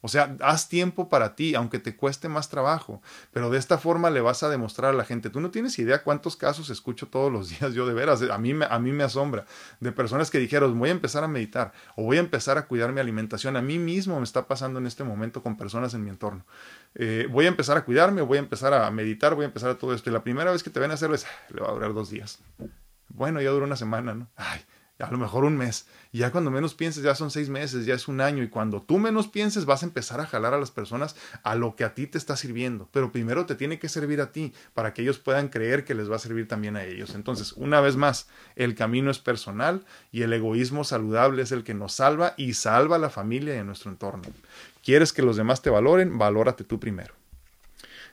O 0.05 0.09
sea, 0.09 0.37
haz 0.43 0.69
tiempo 0.69 1.09
para 1.09 1.35
ti, 1.35 1.55
aunque 1.55 1.79
te 1.79 1.97
cueste 1.97 2.29
más 2.29 2.51
trabajo, 2.51 3.01
pero 3.33 3.49
de 3.49 3.57
esta 3.57 3.79
forma 3.79 4.11
le 4.11 4.21
vas 4.21 4.43
a 4.43 4.51
demostrar 4.51 4.91
a 4.91 4.95
la 4.95 5.07
gente. 5.07 5.31
Tú 5.31 5.41
no 5.41 5.51
tienes 5.51 5.79
idea 5.79 6.03
cuántos 6.03 6.37
casos 6.37 6.69
escucho 6.69 7.09
todos 7.09 7.33
los 7.33 7.49
días 7.59 7.73
yo 7.73 7.87
de 7.87 7.95
veras. 7.95 8.21
A 8.21 8.37
mí, 8.37 8.53
me 8.53 9.03
asombra 9.03 9.47
de 9.81 9.93
personas 9.93 10.31
que 10.31 10.39
dijeron, 10.39 10.79
voy 10.79 10.91
a 10.91 10.93
empezar 10.93 11.25
a 11.25 11.29
meditar 11.29 11.73
o 11.97 12.03
voy 12.03 12.19
a 12.19 12.21
empezar 12.21 12.59
a 12.59 12.67
cuidar 12.67 12.93
mi 12.93 13.01
alimentación. 13.01 13.57
A 13.57 13.63
mí 13.63 13.79
mismo 13.79 14.19
me 14.19 14.25
está 14.25 14.47
pasando 14.47 14.79
en 14.79 14.87
este 14.87 15.05
momento 15.05 15.43
con 15.43 15.57
personas 15.57 15.95
en 15.95 16.05
mi 16.05 16.11
entorno. 16.11 16.45
Eh, 16.97 17.27
voy 17.31 17.47
a 17.47 17.49
empezar 17.49 17.79
a 17.79 17.87
cuidarme, 17.87 18.21
voy 18.21 18.37
a 18.37 18.41
empezar 18.41 18.75
a 18.75 18.91
meditar, 18.91 19.35
voy 19.35 19.45
a 19.45 19.47
empezar 19.47 19.71
a 19.71 19.79
todo 19.79 19.95
esto. 19.95 20.11
Y 20.11 20.13
la 20.13 20.23
primera 20.23 20.53
vez 20.53 20.63
que 20.63 20.69
te 20.69 20.81
ven 20.81 20.91
a 20.91 20.95
hacerlo 20.95 21.15
es, 21.15 21.25
le 21.49 21.63
va 21.63 21.71
a 21.71 21.73
durar 21.73 21.95
dos 21.95 22.11
días. 22.11 22.41
Bueno, 23.09 23.41
ya 23.41 23.49
dura 23.49 23.65
una 23.65 23.77
semana, 23.77 24.13
¿no? 24.13 24.29
Ay, 24.37 24.61
a 24.99 25.11
lo 25.11 25.19
mejor 25.19 25.45
un 25.45 25.57
mes. 25.57 25.87
Y 26.13 26.19
ya 26.19 26.31
cuando 26.31 26.51
menos 26.51 26.75
pienses, 26.75 27.03
ya 27.03 27.17
son 27.17 27.31
seis 27.31 27.49
meses, 27.49 27.85
ya 27.85 27.95
es 27.95 28.07
un 28.07 28.21
año. 28.21 28.43
Y 28.43 28.49
cuando 28.49 28.81
tú 28.81 28.99
menos 28.99 29.27
pienses, 29.27 29.65
vas 29.65 29.83
a 29.83 29.87
empezar 29.87 30.21
a 30.21 30.27
jalar 30.27 30.55
a 30.55 30.59
las 30.59 30.71
personas 30.71 31.17
a 31.43 31.57
lo 31.57 31.75
que 31.75 31.83
a 31.83 31.95
ti 31.95 32.07
te 32.07 32.19
está 32.19 32.37
sirviendo. 32.37 32.89
Pero 32.93 33.11
primero 33.11 33.45
te 33.47 33.57
tiene 33.57 33.79
que 33.81 33.89
servir 33.89 34.21
a 34.21 34.31
ti 34.31 34.53
para 34.73 34.95
que 34.95 35.03
ellos 35.03 35.19
puedan 35.19 35.49
creer 35.49 35.85
que 35.85 35.95
les 35.95 36.11
va 36.11 36.17
a 36.17 36.21
servir 36.21 36.47
también 36.47 36.77
a 36.77 36.85
ellos. 36.85 37.15
Entonces, 37.15 37.53
una 37.55 37.81
vez 37.81 37.97
más, 37.97 38.29
el 38.55 38.77
camino 38.77 39.11
es 39.11 39.19
personal 39.19 39.85
y 40.13 40.23
el 40.23 40.33
egoísmo 40.33 40.85
saludable 40.85 41.43
es 41.43 41.51
el 41.51 41.65
que 41.65 41.75
nos 41.75 41.95
salva 41.95 42.35
y 42.37 42.55
salva 42.55 42.97
a 42.97 43.01
la 43.01 43.11
familia 43.11 43.57
y 43.57 43.59
a 43.59 43.65
nuestro 43.65 43.91
entorno. 43.91 44.23
¿Quieres 44.85 45.13
que 45.13 45.23
los 45.23 45.37
demás 45.37 45.63
te 45.63 45.71
valoren? 45.71 46.19
Valórate 46.19 46.63
tú 46.63 46.79
primero. 46.79 47.15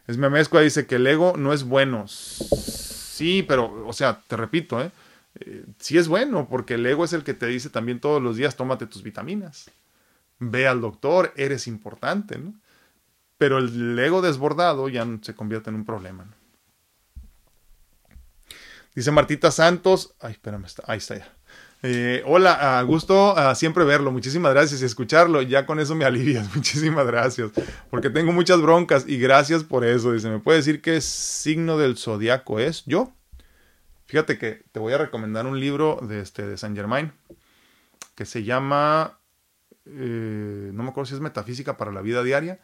Es 0.07 0.15
Esmemezcua 0.15 0.61
dice 0.61 0.87
que 0.87 0.95
el 0.95 1.05
ego 1.05 1.35
no 1.37 1.53
es 1.53 1.63
bueno. 1.63 2.07
Sí, 2.07 3.45
pero, 3.47 3.85
o 3.87 3.93
sea, 3.93 4.21
te 4.27 4.35
repito, 4.35 4.81
¿eh? 4.81 4.91
Sí 5.79 5.97
es 5.97 6.07
bueno, 6.07 6.47
porque 6.49 6.75
el 6.75 6.85
ego 6.85 7.05
es 7.05 7.13
el 7.13 7.23
que 7.23 7.33
te 7.33 7.47
dice 7.47 7.69
también 7.69 7.99
todos 7.99 8.21
los 8.21 8.35
días, 8.35 8.55
tómate 8.55 8.85
tus 8.85 9.01
vitaminas, 9.01 9.71
ve 10.39 10.67
al 10.67 10.81
doctor, 10.81 11.33
eres 11.37 11.67
importante, 11.67 12.37
¿no? 12.37 12.53
Pero 13.37 13.57
el 13.57 13.97
ego 13.97 14.21
desbordado 14.21 14.89
ya 14.89 15.07
se 15.21 15.33
convierte 15.33 15.69
en 15.69 15.77
un 15.77 15.85
problema. 15.85 16.27
Dice 18.93 19.11
Martita 19.11 19.51
Santos, 19.51 20.13
ay, 20.19 20.33
espérame, 20.33 20.65
ahí 20.85 20.97
está 20.97 21.17
ya. 21.17 21.33
Eh, 21.83 22.21
hola, 22.27 22.83
gusto 22.83 23.35
siempre 23.55 23.83
verlo. 23.83 24.11
Muchísimas 24.11 24.53
gracias 24.53 24.81
y 24.81 24.85
escucharlo. 24.85 25.41
Ya 25.41 25.65
con 25.65 25.79
eso 25.79 25.95
me 25.95 26.05
alivias. 26.05 26.53
Muchísimas 26.55 27.07
gracias. 27.07 27.51
Porque 27.89 28.09
tengo 28.09 28.31
muchas 28.31 28.61
broncas 28.61 29.05
y 29.07 29.17
gracias 29.17 29.63
por 29.63 29.85
eso. 29.85 30.11
Dice, 30.11 30.29
¿me 30.29 30.39
puede 30.39 30.59
decir 30.59 30.81
qué 30.81 31.01
signo 31.01 31.77
del 31.77 31.97
zodiaco 31.97 32.59
es? 32.59 32.83
¿Yo? 32.85 33.13
Fíjate 34.11 34.37
que 34.37 34.65
te 34.73 34.81
voy 34.81 34.91
a 34.91 34.97
recomendar 34.97 35.45
un 35.45 35.57
libro 35.57 35.97
de, 36.01 36.19
este, 36.19 36.45
de 36.45 36.57
Saint 36.57 36.75
Germain 36.75 37.13
que 38.13 38.25
se 38.25 38.43
llama, 38.43 39.17
eh, 39.85 40.69
no 40.73 40.83
me 40.83 40.89
acuerdo 40.89 41.05
si 41.05 41.13
es 41.13 41.21
Metafísica 41.21 41.77
para 41.77 41.93
la 41.93 42.01
Vida 42.01 42.21
Diaria, 42.21 42.59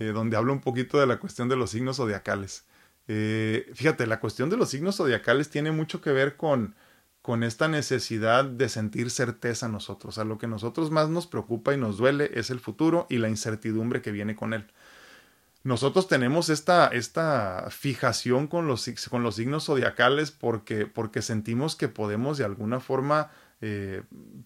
eh, 0.00 0.06
donde 0.06 0.36
habla 0.36 0.52
un 0.52 0.60
poquito 0.60 0.98
de 0.98 1.06
la 1.06 1.20
cuestión 1.20 1.48
de 1.48 1.54
los 1.54 1.70
signos 1.70 1.98
zodiacales. 1.98 2.64
Eh, 3.06 3.70
fíjate, 3.74 4.08
la 4.08 4.18
cuestión 4.18 4.50
de 4.50 4.56
los 4.56 4.70
signos 4.70 4.96
zodiacales 4.96 5.50
tiene 5.50 5.70
mucho 5.70 6.00
que 6.00 6.10
ver 6.10 6.36
con, 6.36 6.74
con 7.22 7.44
esta 7.44 7.68
necesidad 7.68 8.44
de 8.44 8.68
sentir 8.68 9.12
certeza 9.12 9.68
nosotros. 9.68 10.14
O 10.14 10.16
sea, 10.16 10.24
lo 10.24 10.36
que 10.36 10.46
a 10.46 10.48
nosotros 10.48 10.90
más 10.90 11.08
nos 11.08 11.28
preocupa 11.28 11.72
y 11.72 11.76
nos 11.76 11.98
duele 11.98 12.32
es 12.34 12.50
el 12.50 12.58
futuro 12.58 13.06
y 13.08 13.18
la 13.18 13.28
incertidumbre 13.28 14.02
que 14.02 14.10
viene 14.10 14.34
con 14.34 14.52
él 14.52 14.66
nosotros 15.64 16.08
tenemos 16.08 16.48
esta, 16.50 16.86
esta 16.88 17.66
fijación 17.70 18.46
con 18.46 18.66
los, 18.66 18.88
con 19.10 19.22
los 19.22 19.36
signos 19.36 19.66
zodiacales 19.66 20.30
porque, 20.30 20.86
porque 20.86 21.20
sentimos 21.20 21.76
que 21.76 21.88
podemos 21.88 22.38
de 22.38 22.44
alguna 22.44 22.80
forma 22.80 23.30
eh, 23.60 24.02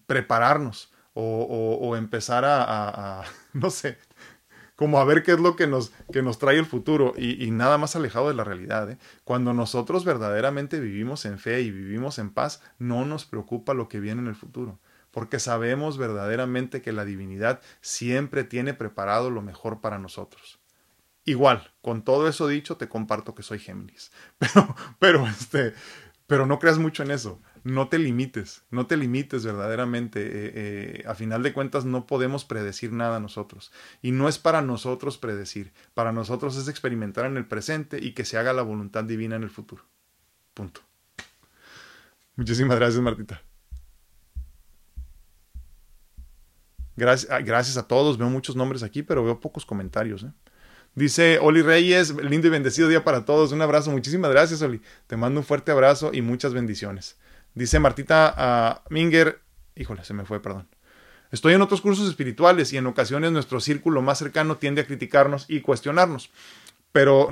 prepararnos 0.07 0.91
o, 1.13 1.95
empezar 1.95 2.43
a, 2.45 3.23
no 3.53 3.69
sé, 3.69 3.99
como 4.75 4.99
a 4.99 5.05
ver 5.05 5.21
qué 5.21 5.33
es 5.33 5.39
lo 5.39 5.55
que 5.55 5.67
nos, 5.67 5.91
que 6.11 6.23
nos 6.23 6.39
trae 6.39 6.57
el 6.57 6.65
futuro 6.65 7.13
y, 7.15 7.51
nada 7.51 7.77
más 7.77 7.95
alejado 7.95 8.29
de 8.29 8.33
la 8.33 8.43
realidad. 8.43 8.89
¿eh? 8.89 8.97
Cuando 9.23 9.53
nosotros 9.53 10.05
verdaderamente 10.05 10.79
vivimos 10.79 11.25
en 11.25 11.37
fe 11.37 11.61
y 11.61 11.69
vivimos 11.69 12.17
en 12.17 12.31
paz, 12.31 12.61
no 12.79 13.05
nos 13.05 13.25
preocupa 13.25 13.75
lo 13.75 13.87
que 13.87 13.99
viene 13.99 14.21
en 14.21 14.27
el 14.27 14.35
futuro 14.35 14.79
porque 15.11 15.39
sabemos 15.39 15.99
verdaderamente 15.99 16.81
que 16.81 16.91
la 16.91 17.05
divinidad 17.05 17.61
siempre 17.81 18.43
tiene 18.43 18.73
preparado 18.73 19.29
lo 19.29 19.43
mejor 19.43 19.79
para 19.79 19.99
nosotros. 19.99 20.62
Igual, 21.25 21.71
con 21.81 22.03
todo 22.03 22.27
eso 22.27 22.47
dicho, 22.47 22.77
te 22.77 22.89
comparto 22.89 23.33
que 23.33 23.43
soy 23.43 23.59
Géminis. 23.59 24.11
Pero, 24.39 24.75
pero, 24.99 25.27
este, 25.27 25.73
pero 26.27 26.45
no 26.45 26.59
creas 26.59 26.79
mucho 26.79 27.03
en 27.03 27.11
eso. 27.11 27.41
No 27.63 27.87
te 27.87 27.97
limites, 27.97 28.63
no 28.71 28.87
te 28.87 28.97
limites 28.97 29.45
verdaderamente. 29.45 30.21
Eh, 30.21 30.51
eh, 30.55 31.03
a 31.07 31.15
final 31.15 31.43
de 31.43 31.53
cuentas, 31.53 31.85
no 31.85 32.07
podemos 32.07 32.43
predecir 32.43 32.91
nada 32.91 33.21
nosotros. 33.21 33.71
Y 34.01 34.11
no 34.11 34.27
es 34.27 34.37
para 34.37 34.61
nosotros 34.61 35.17
predecir. 35.17 35.71
Para 35.93 36.11
nosotros 36.11 36.57
es 36.57 36.67
experimentar 36.67 37.25
en 37.25 37.37
el 37.37 37.47
presente 37.47 37.99
y 38.03 38.13
que 38.13 38.25
se 38.25 38.37
haga 38.37 38.51
la 38.51 38.63
voluntad 38.63 39.05
divina 39.05 39.37
en 39.37 39.43
el 39.43 39.49
futuro. 39.49 39.85
Punto. 40.53 40.81
Muchísimas 42.35 42.77
gracias, 42.77 43.01
Martita. 43.01 43.41
Gracias, 46.95 47.77
ah, 47.77 47.79
a 47.79 47.87
todos, 47.87 48.17
veo 48.17 48.29
muchos 48.29 48.55
nombres 48.55 48.83
aquí, 48.83 49.03
pero 49.03 49.23
veo 49.23 49.39
pocos 49.39 49.65
comentarios. 49.65 50.23
¿eh? 50.23 50.31
Dice 50.95 51.39
Oli 51.39 51.61
Reyes, 51.63 52.13
lindo 52.15 52.47
y 52.47 52.51
bendecido 52.51 52.87
día 52.87 53.03
para 53.03 53.25
todos. 53.25 53.51
Un 53.51 53.61
abrazo, 53.61 53.89
muchísimas 53.91 54.31
gracias, 54.31 54.61
Oli. 54.61 54.81
Te 55.07 55.17
mando 55.17 55.39
un 55.39 55.45
fuerte 55.45 55.71
abrazo 55.71 56.11
y 56.13 56.21
muchas 56.21 56.53
bendiciones. 56.53 57.17
Dice 57.55 57.79
Martita 57.79 58.81
uh, 58.87 58.93
Minger, 58.93 59.41
híjole, 59.75 60.03
se 60.03 60.13
me 60.13 60.25
fue, 60.25 60.41
perdón. 60.41 60.67
Estoy 61.31 61.53
en 61.53 61.63
otros 61.63 61.81
cursos 61.81 62.07
espirituales 62.07 62.71
y 62.73 62.77
en 62.77 62.85
ocasiones 62.85 63.31
nuestro 63.31 63.59
círculo 63.59 64.03
más 64.03 64.19
cercano 64.19 64.57
tiende 64.57 64.81
a 64.81 64.85
criticarnos 64.85 65.45
y 65.47 65.61
cuestionarnos. 65.61 66.29
Pero, 66.91 67.29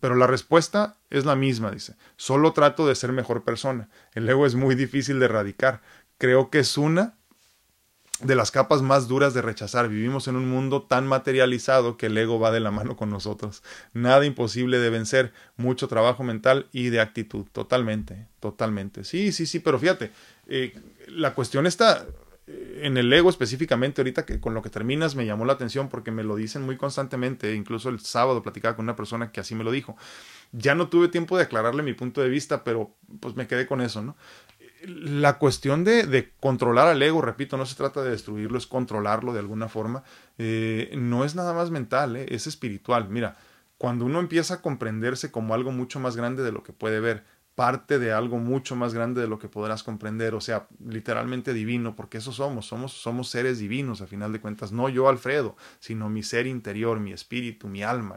pero 0.00 0.16
la 0.16 0.26
respuesta 0.26 0.96
es 1.10 1.24
la 1.24 1.36
misma, 1.36 1.70
dice. 1.70 1.94
Solo 2.16 2.52
trato 2.52 2.88
de 2.88 2.96
ser 2.96 3.12
mejor 3.12 3.44
persona. 3.44 3.88
El 4.14 4.28
ego 4.28 4.46
es 4.46 4.56
muy 4.56 4.74
difícil 4.74 5.20
de 5.20 5.26
erradicar. 5.26 5.80
Creo 6.18 6.50
que 6.50 6.58
es 6.58 6.76
una 6.76 7.14
de 8.22 8.34
las 8.34 8.50
capas 8.50 8.82
más 8.82 9.08
duras 9.08 9.34
de 9.34 9.42
rechazar. 9.42 9.88
Vivimos 9.88 10.28
en 10.28 10.36
un 10.36 10.48
mundo 10.48 10.82
tan 10.82 11.06
materializado 11.06 11.96
que 11.96 12.06
el 12.06 12.18
ego 12.18 12.38
va 12.38 12.50
de 12.50 12.60
la 12.60 12.70
mano 12.70 12.96
con 12.96 13.10
nosotros. 13.10 13.62
Nada 13.92 14.24
imposible 14.24 14.78
de 14.78 14.90
vencer, 14.90 15.32
mucho 15.56 15.88
trabajo 15.88 16.22
mental 16.22 16.66
y 16.72 16.90
de 16.90 17.00
actitud. 17.00 17.46
Totalmente, 17.52 18.26
totalmente. 18.40 19.04
Sí, 19.04 19.32
sí, 19.32 19.46
sí, 19.46 19.60
pero 19.60 19.78
fíjate, 19.78 20.10
eh, 20.46 20.78
la 21.08 21.34
cuestión 21.34 21.66
está 21.66 22.06
eh, 22.46 22.80
en 22.82 22.96
el 22.96 23.12
ego 23.12 23.30
específicamente, 23.30 24.00
ahorita 24.00 24.26
que 24.26 24.40
con 24.40 24.54
lo 24.54 24.62
que 24.62 24.70
terminas 24.70 25.14
me 25.14 25.26
llamó 25.26 25.44
la 25.44 25.54
atención 25.54 25.88
porque 25.88 26.10
me 26.10 26.24
lo 26.24 26.36
dicen 26.36 26.62
muy 26.62 26.76
constantemente, 26.76 27.54
incluso 27.54 27.88
el 27.88 28.00
sábado 28.00 28.42
platicaba 28.42 28.76
con 28.76 28.84
una 28.84 28.96
persona 28.96 29.32
que 29.32 29.40
así 29.40 29.54
me 29.54 29.64
lo 29.64 29.70
dijo. 29.70 29.96
Ya 30.52 30.74
no 30.74 30.88
tuve 30.88 31.08
tiempo 31.08 31.36
de 31.36 31.44
aclararle 31.44 31.82
mi 31.82 31.94
punto 31.94 32.20
de 32.20 32.28
vista, 32.28 32.64
pero 32.64 32.94
pues 33.20 33.36
me 33.36 33.46
quedé 33.46 33.66
con 33.66 33.80
eso, 33.80 34.02
¿no? 34.02 34.16
La 34.84 35.38
cuestión 35.38 35.84
de, 35.84 36.32
controlar 36.40 36.88
al 36.88 37.02
ego, 37.02 37.20
repito, 37.20 37.56
no 37.56 37.66
se 37.66 37.76
trata 37.76 38.02
de 38.02 38.10
destruirlo, 38.10 38.58
es 38.58 38.66
controlarlo 38.66 39.32
de 39.32 39.40
alguna 39.40 39.68
forma. 39.68 40.02
Eh, 40.38 40.92
no 40.96 41.24
es 41.24 41.34
nada 41.34 41.52
más 41.52 41.70
mental, 41.70 42.16
eh, 42.16 42.26
es 42.30 42.46
espiritual. 42.46 43.08
Mira, 43.08 43.36
cuando 43.78 44.04
uno 44.04 44.20
empieza 44.20 44.54
a 44.54 44.62
comprenderse 44.62 45.30
como 45.30 45.54
algo 45.54 45.72
mucho 45.72 46.00
más 46.00 46.16
grande 46.16 46.42
de 46.42 46.52
lo 46.52 46.62
que 46.62 46.72
puede 46.72 47.00
ver, 47.00 47.24
parte 47.54 47.98
de 47.98 48.12
algo 48.12 48.38
mucho 48.38 48.74
más 48.74 48.94
grande 48.94 49.20
de 49.20 49.26
lo 49.26 49.38
que 49.38 49.48
podrás 49.48 49.82
comprender, 49.82 50.34
o 50.34 50.40
sea, 50.40 50.66
literalmente 50.86 51.52
divino, 51.52 51.94
porque 51.94 52.18
eso 52.18 52.32
somos, 52.32 52.66
somos, 52.66 52.92
somos 52.92 53.28
seres 53.28 53.58
divinos 53.58 54.00
a 54.00 54.06
final 54.06 54.32
de 54.32 54.40
cuentas, 54.40 54.72
no 54.72 54.88
yo 54.88 55.08
Alfredo, 55.10 55.56
sino 55.78 56.08
mi 56.08 56.22
ser 56.22 56.46
interior, 56.46 57.00
mi 57.00 57.12
espíritu, 57.12 57.68
mi 57.68 57.82
alma. 57.82 58.16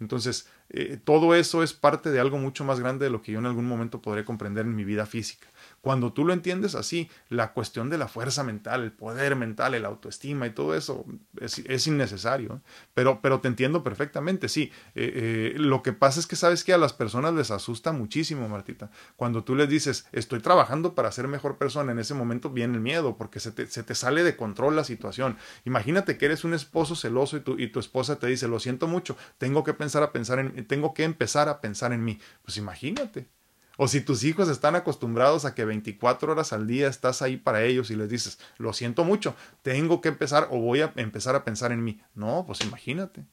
Entonces, 0.00 0.48
eh, 0.68 0.98
todo 1.02 1.34
eso 1.34 1.62
es 1.62 1.72
parte 1.72 2.10
de 2.10 2.20
algo 2.20 2.36
mucho 2.36 2.64
más 2.64 2.80
grande 2.80 3.06
de 3.06 3.10
lo 3.10 3.22
que 3.22 3.32
yo 3.32 3.38
en 3.38 3.46
algún 3.46 3.66
momento 3.66 4.02
podré 4.02 4.24
comprender 4.24 4.66
en 4.66 4.74
mi 4.74 4.84
vida 4.84 5.06
física. 5.06 5.48
Cuando 5.84 6.14
tú 6.14 6.24
lo 6.24 6.32
entiendes 6.32 6.74
así, 6.74 7.10
la 7.28 7.52
cuestión 7.52 7.90
de 7.90 7.98
la 7.98 8.08
fuerza 8.08 8.42
mental, 8.42 8.84
el 8.84 8.92
poder 8.92 9.36
mental, 9.36 9.74
el 9.74 9.84
autoestima 9.84 10.46
y 10.46 10.50
todo 10.50 10.74
eso 10.74 11.04
es, 11.38 11.86
innecesario. 11.86 12.62
Pero, 12.94 13.20
pero 13.20 13.40
te 13.40 13.48
entiendo 13.48 13.82
perfectamente, 13.82 14.48
sí. 14.48 14.72
Eh, 14.94 15.52
eh, 15.54 15.58
lo 15.58 15.82
que 15.82 15.92
pasa 15.92 16.20
es 16.20 16.26
que 16.26 16.36
sabes 16.36 16.64
que 16.64 16.72
a 16.72 16.78
las 16.78 16.94
personas 16.94 17.34
les 17.34 17.50
asusta 17.50 17.92
muchísimo, 17.92 18.48
Martita. 18.48 18.90
Cuando 19.16 19.44
tú 19.44 19.54
les 19.54 19.68
dices, 19.68 20.06
estoy 20.12 20.40
trabajando 20.40 20.94
para 20.94 21.12
ser 21.12 21.28
mejor 21.28 21.58
persona, 21.58 21.92
en 21.92 21.98
ese 21.98 22.14
momento 22.14 22.48
viene 22.48 22.76
el 22.76 22.80
miedo 22.80 23.18
porque 23.18 23.38
se 23.38 23.52
te, 23.52 23.66
se 23.66 23.82
te 23.82 23.94
sale 23.94 24.24
de 24.24 24.36
control 24.36 24.76
la 24.76 24.84
situación. 24.84 25.36
Imagínate 25.66 26.16
que 26.16 26.24
eres 26.24 26.44
un 26.44 26.54
esposo 26.54 26.96
celoso 26.96 27.36
y 27.36 27.40
tu, 27.40 27.58
y 27.58 27.68
tu 27.68 27.78
esposa 27.78 28.18
te 28.18 28.26
dice, 28.26 28.48
lo 28.48 28.58
siento 28.58 28.86
mucho, 28.86 29.18
tengo 29.36 29.64
que 29.64 29.74
pensar 29.74 30.02
a 30.02 30.12
pensar 30.12 30.38
en, 30.38 30.66
tengo 30.66 30.94
que 30.94 31.04
empezar 31.04 31.50
a 31.50 31.60
pensar 31.60 31.92
en 31.92 32.02
mí. 32.02 32.18
Pues 32.42 32.56
imagínate. 32.56 33.28
O 33.76 33.88
si 33.88 34.00
tus 34.00 34.24
hijos 34.24 34.48
están 34.48 34.76
acostumbrados 34.76 35.44
a 35.44 35.54
que 35.54 35.64
24 35.64 36.32
horas 36.32 36.52
al 36.52 36.66
día 36.66 36.88
estás 36.88 37.22
ahí 37.22 37.36
para 37.36 37.64
ellos 37.64 37.90
y 37.90 37.96
les 37.96 38.08
dices, 38.08 38.38
lo 38.58 38.72
siento 38.72 39.04
mucho, 39.04 39.34
tengo 39.62 40.00
que 40.00 40.08
empezar 40.08 40.48
o 40.50 40.58
voy 40.60 40.80
a 40.80 40.92
empezar 40.96 41.34
a 41.34 41.44
pensar 41.44 41.72
en 41.72 41.82
mí. 41.82 42.00
No, 42.14 42.44
pues 42.46 42.60
imagínate. 42.60 43.24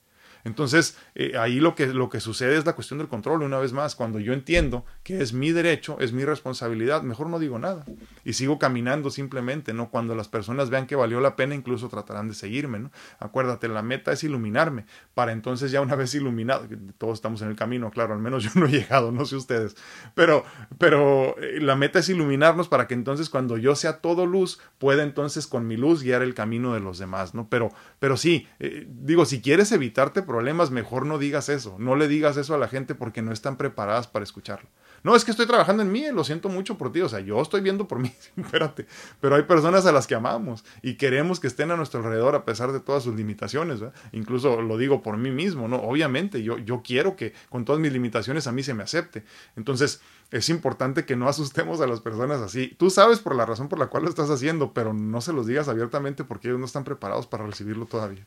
Entonces, 0.44 0.98
eh, 1.16 1.34
ahí 1.38 1.60
lo 1.60 1.76
que, 1.76 1.88
lo 1.88 2.10
que 2.10 2.20
sucede 2.20 2.58
es 2.58 2.66
la 2.66 2.74
cuestión 2.74 3.00
del 3.00 3.08
control, 3.08 3.44
una 3.44 3.60
vez 3.60 3.74
más, 3.74 3.96
cuando 3.96 4.20
yo 4.20 4.34
entiendo 4.34 4.86
que 5.04 5.22
es 5.22 5.34
mi 5.34 5.52
derecho, 5.52 5.98
es 6.00 6.14
mi 6.14 6.26
responsabilidad, 6.26 7.02
mejor 7.04 7.28
no 7.28 7.40
digo 7.40 7.60
nada 7.60 7.86
y 8.24 8.34
sigo 8.34 8.60
caminando 8.60 9.10
simplemente, 9.10 9.74
¿no? 9.74 9.90
Cuando 9.90 10.16
las 10.16 10.28
personas 10.28 10.70
vean 10.70 10.88
que 10.88 10.96
valió 10.96 11.22
la 11.22 11.36
pena, 11.36 11.56
incluso 11.56 11.90
tratarán 11.90 12.28
de 12.28 12.36
seguirme, 12.36 12.80
¿no? 12.80 12.92
Acuérdate, 13.20 13.68
la 13.68 13.82
meta 13.82 14.12
es 14.12 14.24
iluminarme, 14.24 14.86
para 15.14 15.32
entonces 15.32 15.72
ya 15.72 15.82
una 15.82 15.96
vez 16.02 16.14
iluminado, 16.16 16.68
todos 16.98 17.18
estamos 17.18 17.42
en 17.42 17.50
el 17.50 17.56
camino, 17.56 17.92
claro, 17.92 18.14
al 18.14 18.20
menos 18.20 18.44
yo 18.44 18.52
no 18.56 18.66
he 18.66 18.70
llegado, 18.70 19.12
no 19.12 19.26
sé 19.26 19.36
ustedes, 19.36 19.76
pero, 20.16 20.44
pero 20.78 21.38
eh, 21.40 21.60
la 21.62 21.76
meta 21.76 22.00
es 22.00 22.10
iluminarnos 22.10 22.68
para 22.68 22.88
que 22.88 22.94
entonces 22.94 23.30
cuando 23.30 23.58
yo 23.58 23.76
sea 23.76 24.00
todo 24.00 24.26
luz, 24.26 24.60
pueda 24.78 25.04
entonces 25.04 25.48
con 25.48 25.68
mi 25.68 25.78
luz 25.78 26.04
guiar 26.04 26.22
el 26.22 26.34
camino 26.34 26.74
de 26.74 26.80
los 26.80 26.98
demás, 26.98 27.34
¿no? 27.34 27.48
Pero, 27.50 27.72
pero 28.00 28.18
sí, 28.18 28.48
eh, 28.60 28.88
digo, 28.90 29.26
si 29.26 29.42
quieres 29.42 29.72
evitarte 29.72 30.22
problemas, 30.32 30.72
mejor 30.72 31.06
no 31.06 31.18
digas 31.18 31.50
eso. 31.50 31.76
No 31.78 31.98
le 31.98 32.08
digas 32.08 32.38
eso 32.38 32.56
a 32.56 32.58
la 32.58 32.70
gente 32.70 32.96
porque 32.96 33.22
no 33.22 33.34
están 33.34 33.58
preparadas 33.58 34.08
para 34.08 34.24
escucharlo. 34.24 34.70
No, 35.04 35.14
es 35.14 35.26
que 35.26 35.32
estoy 35.32 35.46
trabajando 35.46 35.84
en 35.84 35.92
mí, 35.92 36.06
lo 36.14 36.24
siento 36.24 36.48
mucho 36.48 36.78
por 36.78 36.94
ti. 36.94 37.02
O 37.02 37.10
sea, 37.10 37.20
yo 37.20 37.42
estoy 37.42 37.60
viendo 37.60 37.86
por 37.86 38.00
mí, 38.00 38.14
espérate. 38.38 38.88
Pero 39.20 39.36
hay 39.36 39.44
personas 39.44 39.86
a 39.86 39.92
las 39.92 40.08
que 40.08 40.16
amamos 40.16 40.64
y 40.82 40.96
queremos 40.96 41.42
que 41.42 41.48
estén 41.48 41.70
a 41.70 41.76
nuestro 41.76 42.00
alrededor 42.00 42.34
a 42.36 42.46
pesar 42.46 42.72
de 42.72 42.80
todas 42.80 43.04
sus 43.04 43.14
limitaciones. 43.14 43.82
Incluso 44.14 44.62
lo 44.62 44.78
digo 44.78 45.02
por 45.02 45.18
mí 45.18 45.32
mismo, 45.32 45.68
¿no? 45.68 45.78
Obviamente, 45.78 46.44
yo, 46.44 46.58
yo 46.60 46.82
quiero 46.82 47.18
que 47.18 47.34
con 47.50 47.66
todas 47.66 47.82
mis 47.82 47.92
limitaciones 47.92 48.48
a 48.48 48.54
mí 48.54 48.64
se 48.64 48.74
me 48.74 48.84
acepte. 48.84 49.26
Entonces, 49.58 50.00
es 50.30 50.48
importante 50.48 51.04
que 51.04 51.18
no 51.18 51.28
asustemos 51.28 51.82
a 51.82 51.88
las 51.88 52.00
personas 52.00 52.40
así. 52.40 52.74
Tú 52.80 52.90
sabes 52.90 53.20
por 53.20 53.36
la 53.36 53.46
razón 53.46 53.68
por 53.68 53.80
la 53.80 53.88
cual 53.88 54.04
lo 54.04 54.10
estás 54.10 54.30
haciendo, 54.30 54.74
pero 54.74 54.94
no 54.94 55.20
se 55.20 55.34
los 55.34 55.46
digas 55.46 55.68
abiertamente 55.68 56.24
porque 56.24 56.48
ellos 56.48 56.60
no 56.62 56.66
están 56.68 56.86
preparados 56.86 57.28
para 57.28 57.46
recibirlo 57.46 57.86
todavía. 57.86 58.26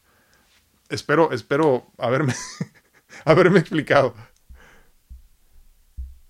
Espero, 0.89 1.33
espero 1.33 1.87
haberme, 1.99 2.35
haberme 3.25 3.61
explicado. 3.61 4.15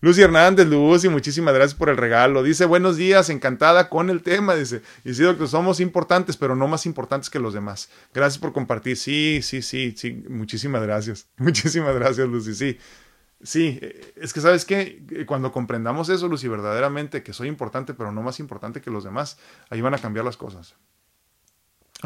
Lucy 0.05 0.21
Hernández, 0.21 0.67
Lucy, 0.67 1.09
muchísimas 1.09 1.55
gracias 1.55 1.75
por 1.75 1.89
el 1.89 1.97
regalo. 1.97 2.43
Dice, 2.43 2.67
buenos 2.67 2.99
días, 2.99 3.31
encantada 3.31 3.89
con 3.89 4.11
el 4.11 4.23
tema. 4.23 4.55
Dice, 4.55 4.83
y 5.03 5.15
sí, 5.15 5.23
doctor, 5.23 5.49
somos 5.49 5.81
importantes, 5.81 6.37
pero 6.37 6.55
no 6.55 6.69
más 6.69 6.85
importantes 6.85 7.31
que 7.31 7.39
los 7.39 7.55
demás. 7.55 7.89
Gracias 8.13 8.39
por 8.39 8.53
compartir. 8.53 8.99
Sí, 8.99 9.41
sí, 9.43 9.63
sí, 9.63 9.95
sí, 9.97 10.23
muchísimas 10.29 10.83
gracias. 10.83 11.27
Muchísimas 11.39 11.95
gracias, 11.95 12.29
Lucy. 12.29 12.55
Sí, 12.55 12.79
sí, 13.43 13.81
es 14.17 14.35
que 14.35 14.43
sabes 14.43 14.67
que 14.67 15.25
cuando 15.27 15.51
comprendamos 15.53 16.11
eso, 16.11 16.29
Lucy, 16.29 16.49
verdaderamente, 16.49 17.23
que 17.23 17.33
soy 17.33 17.49
importante, 17.49 17.95
pero 17.95 18.13
no 18.13 18.21
más 18.21 18.41
importante 18.41 18.83
que 18.83 18.91
los 18.91 19.05
demás, 19.05 19.39
ahí 19.71 19.81
van 19.81 19.95
a 19.95 19.99
cambiar 19.99 20.27
las 20.27 20.37
cosas 20.37 20.75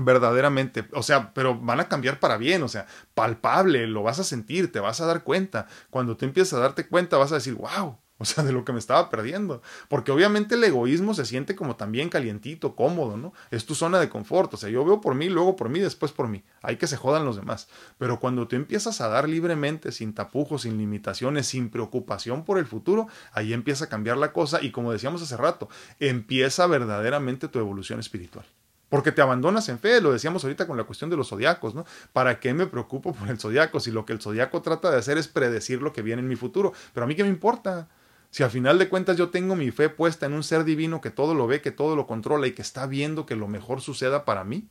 verdaderamente, 0.05 0.89
o 0.93 1.03
sea, 1.03 1.33
pero 1.35 1.59
van 1.59 1.81
a 1.81 1.89
cambiar 1.89 2.21
para 2.21 2.37
bien, 2.37 2.63
o 2.63 2.69
sea, 2.69 2.87
palpable, 3.15 3.87
lo 3.87 4.03
vas 4.03 4.19
a 4.19 4.25
sentir, 4.25 4.73
te 4.73 4.81
vas 4.81 5.01
a 5.01 5.07
dar 5.07 5.23
cuenta. 5.25 5.67
Cuando 5.91 6.17
tú 6.17 6.25
empiezas 6.25 6.55
a 6.55 6.63
darte 6.63 6.87
cuenta, 6.89 7.17
vas 7.17 7.33
a 7.33 7.37
decir, 7.37 7.55
wow, 7.55 7.99
o 8.21 8.25
sea, 8.25 8.43
de 8.43 8.53
lo 8.53 8.65
que 8.65 8.73
me 8.73 8.81
estaba 8.81 9.11
perdiendo. 9.11 9.63
Porque 9.89 10.11
obviamente 10.11 10.57
el 10.57 10.65
egoísmo 10.65 11.15
se 11.15 11.25
siente 11.25 11.55
como 11.55 11.77
también 11.77 12.09
calientito, 12.09 12.75
cómodo, 12.75 13.17
¿no? 13.17 13.33
Es 13.53 13.65
tu 13.65 13.77
zona 13.77 14.01
de 14.01 14.09
confort. 14.09 14.53
O 14.55 14.57
sea, 14.57 14.69
yo 14.69 14.85
veo 14.85 15.01
por 15.01 15.15
mí, 15.15 15.29
luego 15.29 15.55
por 15.55 15.69
mí, 15.69 15.79
después 15.79 16.11
por 16.11 16.27
mí. 16.27 16.43
Hay 16.61 16.77
que 16.77 16.89
se 16.89 16.97
jodan 16.97 17.25
los 17.25 17.37
demás. 17.37 17.69
Pero 17.97 18.19
cuando 18.19 18.49
tú 18.49 18.57
empiezas 18.57 19.01
a 19.01 19.09
dar 19.09 19.29
libremente, 19.29 19.93
sin 19.93 20.15
tapujos, 20.15 20.63
sin 20.63 20.79
limitaciones, 20.79 21.47
sin 21.47 21.71
preocupación 21.71 22.45
por 22.45 22.59
el 22.59 22.67
futuro, 22.67 23.07
ahí 23.33 23.53
empieza 23.53 23.85
a 23.85 23.89
cambiar 23.89 24.17
la 24.17 24.33
cosa 24.33 24.61
y 24.63 24.73
como 24.73 24.91
decíamos 24.91 25.23
hace 25.23 25.37
rato, 25.37 25.69
empieza 26.01 26.67
verdaderamente 26.67 27.47
tu 27.47 27.61
evolución 27.61 28.01
espiritual. 28.01 28.45
Porque 28.89 29.13
te 29.13 29.21
abandonas 29.21 29.69
en 29.69 29.79
fe, 29.79 30.01
lo 30.01 30.13
decíamos 30.13 30.45
ahorita 30.45 30.67
con 30.67 30.77
la 30.77 30.85
cuestión 30.85 31.11
de 31.11 31.17
los 31.17 31.29
zodiacos, 31.29 31.75
¿no? 31.75 31.85
¿Para 32.13 32.41
qué 32.41 32.55
me 32.55 32.67
preocupo 32.67 33.13
por 33.13 33.29
el 33.29 33.39
zodiaco 33.39 33.81
si 33.81 33.91
lo 33.91 34.07
que 34.07 34.15
el 34.15 34.21
zodiaco 34.21 34.63
trata 34.63 34.91
de 34.91 34.97
hacer 34.97 35.19
es 35.19 35.29
predecir 35.29 35.83
lo 35.83 35.93
que 35.93 36.03
viene 36.03 36.23
en 36.23 36.29
mi 36.29 36.37
futuro? 36.37 36.73
Pero 36.95 37.05
a 37.05 37.07
mí 37.07 37.15
qué 37.15 37.23
me 37.23 37.29
importa? 37.29 37.89
Si 38.31 38.43
al 38.43 38.51
final 38.51 38.79
de 38.79 38.89
cuentas 38.89 39.17
yo 39.17 39.29
tengo 39.31 39.57
mi 39.57 39.71
fe 39.71 39.89
puesta 39.89 40.27
en 40.27 40.33
un 40.33 40.43
ser 40.43 40.65
divino 40.65 41.01
que 41.01 41.11
todo 41.11 41.35
lo 41.35 41.47
ve, 41.47 41.61
que 41.61 41.71
todo 41.71 41.97
lo 41.97 42.07
controla 42.07 42.47
y 42.47 42.53
que 42.53 42.63
está 42.63 42.87
viendo 42.87 43.27
que 43.27 43.37
lo 43.37 43.49
mejor 43.49 43.81
suceda 43.81 44.25
para 44.25 44.45
mí, 44.45 44.69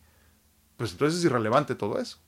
pues 0.78 0.92
entonces 0.92 1.20
es 1.20 1.26
irrelevante 1.26 1.76
todo 1.76 2.00
eso. 2.00 2.20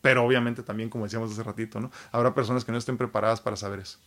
Pero 0.00 0.24
obviamente 0.24 0.62
también, 0.62 0.90
como 0.90 1.04
decíamos 1.04 1.32
hace 1.32 1.42
ratito, 1.42 1.80
¿no? 1.80 1.90
Habrá 2.12 2.34
personas 2.34 2.64
que 2.64 2.72
no 2.72 2.78
estén 2.78 2.96
preparadas 2.96 3.40
para 3.40 3.56
saber 3.56 3.80
eso. 3.80 3.98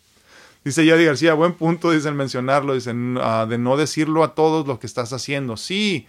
Dice 0.63 0.85
Yadi 0.85 1.05
García, 1.05 1.33
buen 1.33 1.53
punto, 1.53 1.91
dicen 1.91 2.15
mencionarlo, 2.15 2.75
dicen 2.75 3.17
ah, 3.19 3.45
de 3.49 3.57
no 3.57 3.77
decirlo 3.77 4.23
a 4.23 4.35
todos 4.35 4.67
lo 4.67 4.79
que 4.79 4.87
estás 4.87 5.11
haciendo. 5.11 5.57
Sí, 5.57 6.07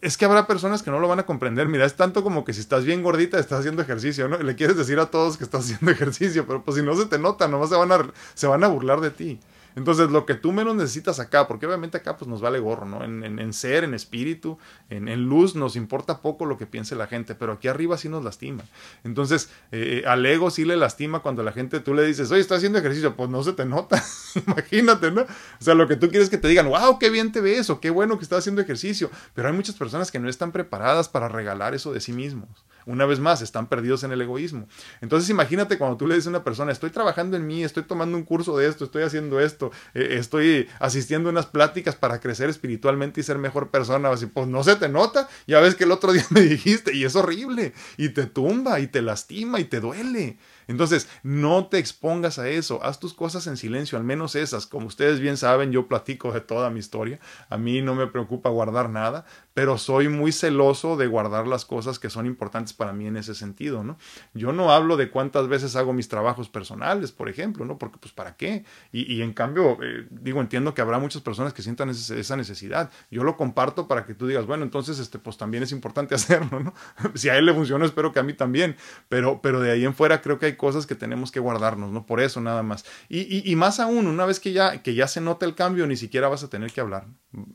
es 0.00 0.16
que 0.16 0.24
habrá 0.24 0.46
personas 0.46 0.82
que 0.82 0.90
no 0.90 0.98
lo 0.98 1.08
van 1.08 1.20
a 1.20 1.26
comprender. 1.26 1.68
Mira, 1.68 1.84
es 1.84 1.94
tanto 1.94 2.22
como 2.22 2.44
que 2.44 2.52
si 2.52 2.60
estás 2.60 2.84
bien 2.84 3.02
gordita, 3.02 3.38
estás 3.38 3.60
haciendo 3.60 3.82
ejercicio, 3.82 4.28
¿no? 4.28 4.38
Le 4.38 4.54
quieres 4.54 4.76
decir 4.76 4.98
a 4.98 5.06
todos 5.06 5.36
que 5.36 5.44
estás 5.44 5.64
haciendo 5.64 5.90
ejercicio, 5.90 6.46
pero 6.46 6.62
pues 6.62 6.76
si 6.76 6.82
no 6.82 6.94
se 6.96 7.06
te 7.06 7.18
nota, 7.18 7.48
nomás 7.48 7.70
se 7.70 7.76
van 7.76 7.92
a, 7.92 8.12
se 8.34 8.46
van 8.46 8.64
a 8.64 8.68
burlar 8.68 9.00
de 9.00 9.10
ti. 9.10 9.40
Entonces, 9.76 10.10
lo 10.10 10.24
que 10.24 10.34
tú 10.34 10.52
menos 10.52 10.74
necesitas 10.74 11.20
acá, 11.20 11.46
porque 11.46 11.66
obviamente 11.66 11.98
acá 11.98 12.16
pues 12.16 12.28
nos 12.28 12.40
vale 12.40 12.58
gorro, 12.58 12.86
¿no? 12.86 13.04
En, 13.04 13.52
ser, 13.52 13.84
en 13.84 13.92
espíritu, 13.92 14.58
en, 14.88 15.26
luz, 15.26 15.54
nos 15.54 15.76
importa 15.76 16.22
poco 16.22 16.46
lo 16.46 16.56
que 16.56 16.66
piense 16.66 16.96
la 16.96 17.06
gente, 17.06 17.34
pero 17.34 17.52
aquí 17.52 17.68
arriba 17.68 17.98
sí 17.98 18.08
nos 18.08 18.24
lastima. 18.24 18.64
Entonces, 19.04 19.50
eh, 19.72 20.02
al 20.06 20.24
ego 20.24 20.50
sí 20.50 20.64
le 20.64 20.76
lastima 20.76 21.20
cuando 21.20 21.42
la 21.42 21.52
gente, 21.52 21.80
tú 21.80 21.92
le 21.92 22.06
dices, 22.06 22.30
oye, 22.30 22.40
estás 22.40 22.58
haciendo 22.58 22.78
ejercicio, 22.78 23.14
pues 23.14 23.28
no 23.28 23.42
se 23.42 23.52
te 23.52 23.66
nota, 23.66 24.02
imagínate, 24.46 25.10
¿no? 25.10 25.22
O 25.22 25.26
sea, 25.60 25.74
lo 25.74 25.86
que 25.86 25.96
tú 25.96 26.08
quieres 26.08 26.30
que 26.30 26.38
te 26.38 26.48
digan, 26.48 26.68
wow, 26.68 26.98
qué 26.98 27.10
bien 27.10 27.30
te 27.30 27.42
ves, 27.42 27.68
o 27.68 27.78
qué 27.78 27.90
bueno 27.90 28.16
que 28.16 28.24
estás 28.24 28.38
haciendo 28.40 28.62
ejercicio, 28.62 29.10
pero 29.34 29.48
hay 29.48 29.54
muchas 29.54 29.74
personas 29.76 30.10
que 30.10 30.18
no 30.18 30.30
están 30.30 30.52
preparadas 30.52 31.10
para 31.10 31.28
regalar 31.28 31.74
eso 31.74 31.92
de 31.92 32.00
sí 32.00 32.12
mismos 32.12 32.65
una 32.86 33.04
vez 33.04 33.20
más, 33.20 33.42
están 33.42 33.66
perdidos 33.66 34.04
en 34.04 34.12
el 34.12 34.22
egoísmo. 34.22 34.66
Entonces 35.00 35.28
imagínate 35.28 35.76
cuando 35.76 35.96
tú 35.96 36.06
le 36.06 36.14
dices 36.14 36.28
a 36.28 36.30
una 36.30 36.44
persona, 36.44 36.72
estoy 36.72 36.90
trabajando 36.90 37.36
en 37.36 37.46
mí, 37.46 37.64
estoy 37.64 37.82
tomando 37.82 38.16
un 38.16 38.24
curso 38.24 38.56
de 38.56 38.68
esto, 38.68 38.84
estoy 38.84 39.02
haciendo 39.02 39.40
esto, 39.40 39.72
eh, 39.94 40.16
estoy 40.18 40.68
asistiendo 40.78 41.28
a 41.28 41.32
unas 41.32 41.46
pláticas 41.46 41.96
para 41.96 42.20
crecer 42.20 42.48
espiritualmente 42.48 43.20
y 43.20 43.24
ser 43.24 43.38
mejor 43.38 43.70
persona, 43.70 44.08
así, 44.10 44.26
pues 44.26 44.46
no 44.46 44.62
se 44.62 44.76
te 44.76 44.88
nota, 44.88 45.28
ya 45.46 45.60
ves 45.60 45.74
que 45.74 45.84
el 45.84 45.92
otro 45.92 46.12
día 46.14 46.24
me 46.30 46.40
dijiste 46.42 46.94
y 46.94 47.04
es 47.04 47.16
horrible, 47.16 47.72
y 47.96 48.10
te 48.10 48.26
tumba, 48.26 48.80
y 48.80 48.86
te 48.86 49.02
lastima, 49.02 49.60
y 49.60 49.64
te 49.64 49.80
duele. 49.80 50.38
Entonces, 50.68 51.08
no 51.22 51.66
te 51.66 51.78
expongas 51.78 52.38
a 52.38 52.48
eso, 52.48 52.82
haz 52.82 52.98
tus 52.98 53.14
cosas 53.14 53.46
en 53.46 53.56
silencio, 53.56 53.98
al 53.98 54.04
menos 54.04 54.34
esas. 54.34 54.66
Como 54.66 54.86
ustedes 54.86 55.20
bien 55.20 55.36
saben, 55.36 55.70
yo 55.70 55.86
platico 55.86 56.32
de 56.32 56.40
toda 56.40 56.70
mi 56.70 56.80
historia, 56.80 57.20
a 57.48 57.56
mí 57.56 57.82
no 57.82 57.94
me 57.94 58.06
preocupa 58.08 58.50
guardar 58.50 58.90
nada, 58.90 59.26
pero 59.56 59.78
soy 59.78 60.10
muy 60.10 60.32
celoso 60.32 60.98
de 60.98 61.06
guardar 61.06 61.46
las 61.46 61.64
cosas 61.64 61.98
que 61.98 62.10
son 62.10 62.26
importantes 62.26 62.74
para 62.74 62.92
mí 62.92 63.06
en 63.06 63.16
ese 63.16 63.34
sentido, 63.34 63.82
¿no? 63.82 63.96
Yo 64.34 64.52
no 64.52 64.70
hablo 64.70 64.98
de 64.98 65.08
cuántas 65.08 65.48
veces 65.48 65.76
hago 65.76 65.94
mis 65.94 66.08
trabajos 66.08 66.50
personales, 66.50 67.10
por 67.10 67.30
ejemplo, 67.30 67.64
¿no? 67.64 67.78
Porque 67.78 67.96
pues 67.96 68.12
para 68.12 68.36
qué. 68.36 68.66
Y, 68.92 69.22
en 69.22 69.32
cambio, 69.32 69.78
eh, 69.82 70.08
digo, 70.10 70.42
entiendo 70.42 70.74
que 70.74 70.82
habrá 70.82 70.98
muchas 70.98 71.22
personas 71.22 71.54
que 71.54 71.62
sientan 71.62 71.88
esa 71.88 72.36
necesidad. 72.36 72.90
Yo 73.10 73.24
lo 73.24 73.38
comparto 73.38 73.88
para 73.88 74.04
que 74.04 74.12
tú 74.12 74.26
digas, 74.26 74.44
bueno, 74.44 74.62
entonces, 74.62 74.98
este, 74.98 75.18
pues 75.18 75.38
también 75.38 75.62
es 75.62 75.72
importante 75.72 76.14
hacerlo, 76.16 76.60
¿no? 76.60 76.74
si 77.14 77.30
a 77.30 77.38
él 77.38 77.46
le 77.46 77.54
funciona, 77.54 77.86
espero 77.86 78.12
que 78.12 78.18
a 78.18 78.22
mí 78.22 78.34
también, 78.34 78.76
pero, 79.08 79.40
pero 79.40 79.58
de 79.60 79.70
ahí 79.70 79.86
en 79.86 79.94
fuera 79.94 80.20
creo 80.20 80.38
que 80.38 80.44
hay 80.44 80.56
cosas 80.56 80.84
que 80.84 80.96
tenemos 80.96 81.32
que 81.32 81.40
guardarnos, 81.40 81.90
¿no? 81.92 82.04
Por 82.04 82.20
eso 82.20 82.42
nada 82.42 82.62
más. 82.62 82.84
Y, 83.08 83.50
y, 83.50 83.56
más 83.56 83.80
aún, 83.80 84.06
una 84.06 84.26
vez 84.26 84.38
que 84.38 84.52
ya, 84.52 84.82
que 84.82 84.94
ya 84.94 85.08
se 85.08 85.22
nota 85.22 85.46
el 85.46 85.54
cambio, 85.54 85.86
ni 85.86 85.96
siquiera 85.96 86.28
vas 86.28 86.44
a 86.44 86.50
tener 86.50 86.72
que 86.72 86.82
hablar. 86.82 87.06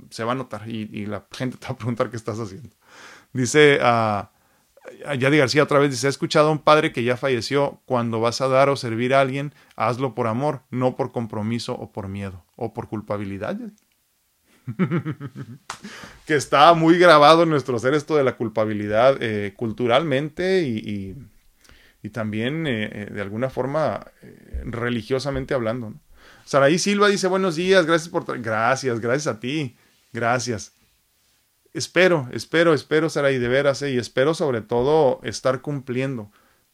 Se 0.10 0.24
va 0.24 0.32
a 0.32 0.36
notar 0.36 0.68
y, 0.68 1.06
la 1.06 1.26
gente 1.32 1.58
te 1.58 1.68
va 1.68 1.74
a 1.74 1.78
preguntar 1.78 1.91
qué 1.96 2.16
estás 2.16 2.40
haciendo. 2.40 2.70
Dice 3.34 3.80
a 3.82 4.32
uh, 5.10 5.14
Yadi 5.16 5.38
García 5.38 5.64
otra 5.64 5.80
vez, 5.80 5.92
dice, 5.92 6.08
he 6.08 6.10
escuchado 6.10 6.50
a 6.50 6.52
un 6.52 6.60
padre 6.60 6.92
que 6.92 7.04
ya 7.04 7.18
falleció, 7.18 7.82
cuando 7.86 8.20
vas 8.20 8.42
a 8.42 8.48
dar 8.48 8.70
o 8.70 8.76
servir 8.76 9.14
a 9.14 9.22
alguien, 9.22 9.54
hazlo 9.76 10.16
por 10.16 10.28
amor, 10.28 10.62
no 10.70 10.96
por 10.96 11.12
compromiso 11.12 11.74
o 11.74 11.92
por 11.92 12.08
miedo 12.08 12.44
o 12.56 12.74
por 12.74 12.88
culpabilidad. 12.88 13.58
que 16.26 16.36
está 16.36 16.74
muy 16.74 16.98
grabado 16.98 17.44
en 17.44 17.50
nuestro 17.50 17.80
ser 17.80 17.94
esto 17.94 18.16
de 18.16 18.24
la 18.24 18.38
culpabilidad 18.38 19.18
eh, 19.20 19.54
culturalmente 19.56 20.62
y, 20.62 21.16
y 22.04 22.10
también 22.10 22.68
eh, 22.68 22.90
eh, 22.92 23.10
de 23.12 23.22
alguna 23.22 23.50
forma 23.50 24.06
religiosamente 24.66 25.54
hablando. 25.54 25.94
Saraí 26.46 26.80
Silva 26.80 27.08
dice 27.08 27.28
buenos 27.28 27.56
días, 27.56 27.86
gracias 27.86 28.10
por... 28.10 28.42
Gracias, 28.42 29.00
gracias 29.00 29.28
a 29.28 29.40
ti, 29.40 29.78
gracias. 30.12 30.74
Espero, 31.74 32.28
espero, 32.32 32.74
espero, 32.74 33.10
Saraí, 33.10 33.38
de 33.38 33.48
veras, 33.48 33.82
y 33.82 33.98
espero 33.98 34.34
sobre 34.34 34.62
todo 34.62 35.20
estar 35.24 35.62
cumpliendo 35.62 36.32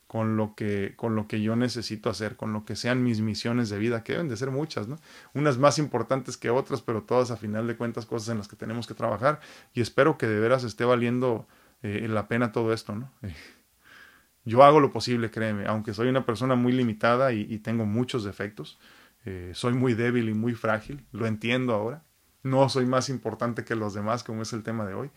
con 0.07 0.37
lo 0.37 0.55
que 0.55 0.93
con 0.95 1.15
lo 1.15 1.27
que 1.27 1.41
yo 1.41 1.55
necesito 1.55 2.09
hacer, 2.09 2.37
con 2.37 2.53
lo 2.53 2.65
que 2.65 2.75
sean 2.75 3.03
mis 3.03 3.21
misiones 3.21 3.69
de 3.69 3.77
vida, 3.77 4.03
que 4.03 4.13
deben 4.13 4.29
de 4.29 4.37
ser 4.37 4.51
muchas, 4.51 4.87
¿no? 4.87 4.97
Unas 5.33 5.57
más 5.57 5.79
importantes 5.79 6.37
que 6.37 6.49
otras, 6.49 6.81
pero 6.81 7.03
todas 7.03 7.29
a 7.29 7.37
final 7.37 7.67
de 7.67 7.75
cuentas 7.75 8.05
cosas 8.05 8.29
en 8.29 8.37
las 8.37 8.47
que 8.47 8.55
tenemos 8.55 8.87
que 8.87 8.93
trabajar 8.93 9.41
y 9.73 9.81
espero 9.81 10.17
que 10.17 10.27
de 10.27 10.39
veras 10.39 10.63
esté 10.63 10.85
valiendo 10.85 11.47
la 11.81 12.27
pena 12.27 12.51
todo 12.51 12.73
esto, 12.73 12.95
¿no? 12.95 13.11
Yo 14.45 14.63
hago 14.63 14.79
lo 14.79 14.91
posible, 14.91 15.29
créeme, 15.29 15.67
aunque 15.67 15.93
soy 15.93 16.07
una 16.07 16.25
persona 16.25 16.55
muy 16.55 16.71
limitada 16.71 17.33
y, 17.33 17.59
tengo 17.59 17.85
muchos 17.85 18.23
defectos, 18.23 18.79
eh, 19.25 19.51
soy 19.53 19.73
muy 19.73 19.93
débil 19.93 20.29
y 20.29 20.33
muy 20.33 20.53
frágil, 20.53 21.05
lo 21.11 21.27
entiendo 21.27 21.73
ahora, 21.73 22.03
no 22.49 22.69
soy 22.69 22.85
más 22.85 23.09
importante 23.09 23.63
que 23.63 23.75
los 23.75 23.93
demás, 23.93 24.23
como 24.23 24.41
es 24.41 24.53
el 24.53 24.63
tema 24.63 24.85
de 24.85 24.93
hoy, 24.93 25.11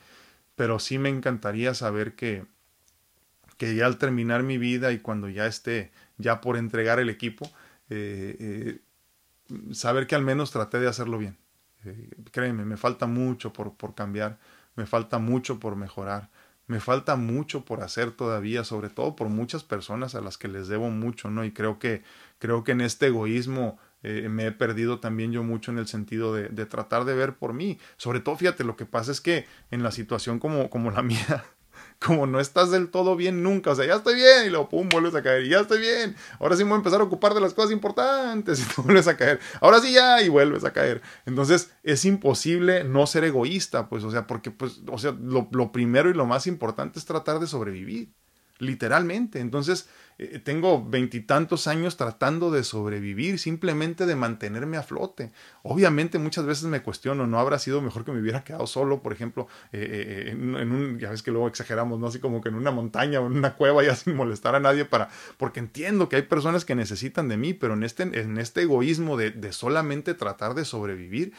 pero 0.56 0.78
sí 0.78 0.98
me 0.98 1.08
encantaría 1.08 1.74
saber 1.74 2.14
que, 2.14 2.44
que 3.56 3.74
ya 3.74 3.86
al 3.86 3.98
terminar 3.98 4.42
mi 4.42 4.58
vida 4.58 4.92
y 4.92 4.98
cuando 4.98 5.28
ya 5.28 5.46
esté 5.46 5.92
ya 6.18 6.40
por 6.40 6.56
entregar 6.56 6.98
el 6.98 7.08
equipo, 7.08 7.50
eh, 7.88 8.36
eh, 8.38 8.80
saber 9.72 10.06
que 10.06 10.14
al 10.14 10.22
menos 10.22 10.50
traté 10.50 10.80
de 10.80 10.88
hacerlo 10.88 11.18
bien. 11.18 11.36
créeme, 12.30 12.64
me 12.64 12.76
falta 12.76 13.06
mucho 13.06 13.52
por, 13.52 13.74
por 13.74 13.94
cambiar, 13.94 14.38
me 14.76 14.86
falta 14.86 15.18
mucho 15.18 15.58
por 15.58 15.76
mejorar 15.76 16.30
me 16.70 16.78
falta 16.78 17.16
mucho 17.16 17.64
por 17.64 17.82
hacer 17.82 18.12
todavía, 18.12 18.62
sobre 18.62 18.90
todo 18.90 19.16
por 19.16 19.28
muchas 19.28 19.64
personas 19.64 20.14
a 20.14 20.20
las 20.20 20.38
que 20.38 20.46
les 20.46 20.68
debo 20.68 20.88
mucho, 20.88 21.28
¿no? 21.28 21.44
Y 21.44 21.50
creo 21.50 21.80
que, 21.80 22.04
creo 22.38 22.62
que 22.62 22.70
en 22.70 22.80
este 22.80 23.08
egoísmo 23.08 23.76
eh, 24.02 24.28
me 24.28 24.46
he 24.46 24.52
perdido 24.52 25.00
también 25.00 25.32
yo 25.32 25.42
mucho 25.42 25.70
en 25.70 25.78
el 25.78 25.86
sentido 25.86 26.34
de, 26.34 26.48
de, 26.48 26.66
tratar 26.66 27.04
de 27.04 27.14
ver 27.14 27.36
por 27.36 27.52
mí. 27.52 27.78
Sobre 27.96 28.20
todo, 28.20 28.36
fíjate, 28.36 28.64
lo 28.64 28.76
que 28.76 28.86
pasa 28.86 29.12
es 29.12 29.20
que 29.20 29.46
en 29.70 29.82
la 29.82 29.90
situación 29.90 30.38
como, 30.38 30.70
como 30.70 30.90
la 30.90 31.02
mía, 31.02 31.44
como 31.98 32.26
no 32.26 32.40
estás 32.40 32.70
del 32.70 32.88
todo 32.88 33.14
bien 33.14 33.42
nunca, 33.42 33.70
o 33.70 33.74
sea, 33.74 33.84
ya 33.84 33.96
estoy 33.96 34.14
bien 34.14 34.46
y 34.46 34.50
luego 34.50 34.68
pum, 34.68 34.88
vuelves 34.88 35.14
a 35.14 35.22
caer 35.22 35.46
ya 35.46 35.60
estoy 35.60 35.80
bien, 35.80 36.16
ahora 36.38 36.56
sí 36.56 36.64
me 36.64 36.70
voy 36.70 36.76
a 36.76 36.78
empezar 36.78 37.00
a 37.00 37.04
ocupar 37.04 37.34
de 37.34 37.40
las 37.40 37.52
cosas 37.52 37.72
importantes 37.72 38.60
y 38.70 38.74
tú 38.74 38.82
vuelves 38.82 39.06
a 39.06 39.16
caer, 39.16 39.38
ahora 39.60 39.80
sí 39.80 39.92
ya 39.92 40.22
y 40.22 40.28
vuelves 40.28 40.64
a 40.64 40.72
caer. 40.72 41.02
Entonces 41.26 41.70
es 41.82 42.04
imposible 42.04 42.84
no 42.84 43.06
ser 43.06 43.24
egoísta, 43.24 43.88
pues, 43.88 44.02
o 44.04 44.10
sea, 44.10 44.26
porque 44.26 44.50
pues, 44.50 44.80
o 44.90 44.98
sea, 44.98 45.12
lo, 45.12 45.48
lo 45.52 45.72
primero 45.72 46.08
y 46.08 46.14
lo 46.14 46.26
más 46.26 46.46
importante 46.46 46.98
es 46.98 47.04
tratar 47.04 47.38
de 47.38 47.46
sobrevivir 47.46 48.12
literalmente. 48.60 49.40
Entonces, 49.40 49.88
eh, 50.22 50.38
tengo 50.38 50.84
veintitantos 50.84 51.66
años 51.66 51.96
tratando 51.96 52.50
de 52.50 52.62
sobrevivir, 52.62 53.38
simplemente 53.38 54.04
de 54.04 54.16
mantenerme 54.16 54.76
a 54.76 54.82
flote. 54.82 55.32
Obviamente 55.62 56.18
muchas 56.18 56.44
veces 56.44 56.64
me 56.64 56.82
cuestiono, 56.82 57.26
¿no 57.26 57.38
habrá 57.40 57.58
sido 57.58 57.80
mejor 57.80 58.04
que 58.04 58.12
me 58.12 58.20
hubiera 58.20 58.44
quedado 58.44 58.66
solo, 58.66 59.02
por 59.02 59.14
ejemplo, 59.14 59.48
eh, 59.72 60.26
eh, 60.26 60.30
en, 60.32 60.72
un, 60.72 60.98
ya 60.98 61.08
ves 61.08 61.22
que 61.22 61.30
luego 61.30 61.48
exageramos, 61.48 61.98
¿no? 61.98 62.08
Así 62.08 62.18
como 62.18 62.42
que 62.42 62.50
en 62.50 62.56
una 62.56 62.70
montaña 62.70 63.18
o 63.20 63.28
en 63.28 63.32
una 63.32 63.54
cueva 63.54 63.82
ya 63.82 63.94
sin 63.96 64.14
molestar 64.14 64.54
a 64.54 64.60
nadie 64.60 64.84
para, 64.84 65.08
porque 65.38 65.60
entiendo 65.60 66.10
que 66.10 66.16
hay 66.16 66.22
personas 66.22 66.66
que 66.66 66.74
necesitan 66.74 67.28
de 67.28 67.38
mí, 67.38 67.54
pero 67.54 67.72
en 67.72 67.82
este, 67.82 68.02
en 68.02 68.36
este 68.36 68.60
egoísmo 68.60 69.16
de, 69.16 69.30
de 69.30 69.54
solamente 69.54 70.12
tratar 70.12 70.52
de 70.52 70.66
sobrevivir, 70.66 71.32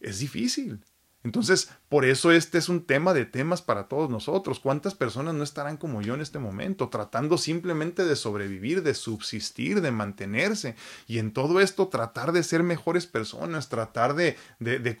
es 0.00 0.18
difícil. 0.18 0.80
Entonces, 1.26 1.70
por 1.88 2.04
eso 2.04 2.30
este 2.30 2.56
es 2.56 2.68
un 2.68 2.84
tema 2.84 3.12
de 3.12 3.24
temas 3.24 3.60
para 3.60 3.88
todos 3.88 4.08
nosotros. 4.08 4.60
¿Cuántas 4.60 4.94
personas 4.94 5.34
no 5.34 5.42
estarán 5.42 5.76
como 5.76 6.00
yo 6.00 6.14
en 6.14 6.20
este 6.20 6.38
momento, 6.38 6.88
tratando 6.88 7.36
simplemente 7.36 8.04
de 8.04 8.14
sobrevivir, 8.14 8.84
de 8.84 8.94
subsistir, 8.94 9.80
de 9.80 9.90
mantenerse? 9.90 10.76
Y 11.08 11.18
en 11.18 11.32
todo 11.32 11.58
esto 11.60 11.88
tratar 11.88 12.30
de 12.30 12.44
ser 12.44 12.62
mejores 12.62 13.08
personas, 13.08 13.68
tratar 13.68 14.14
de, 14.14 14.36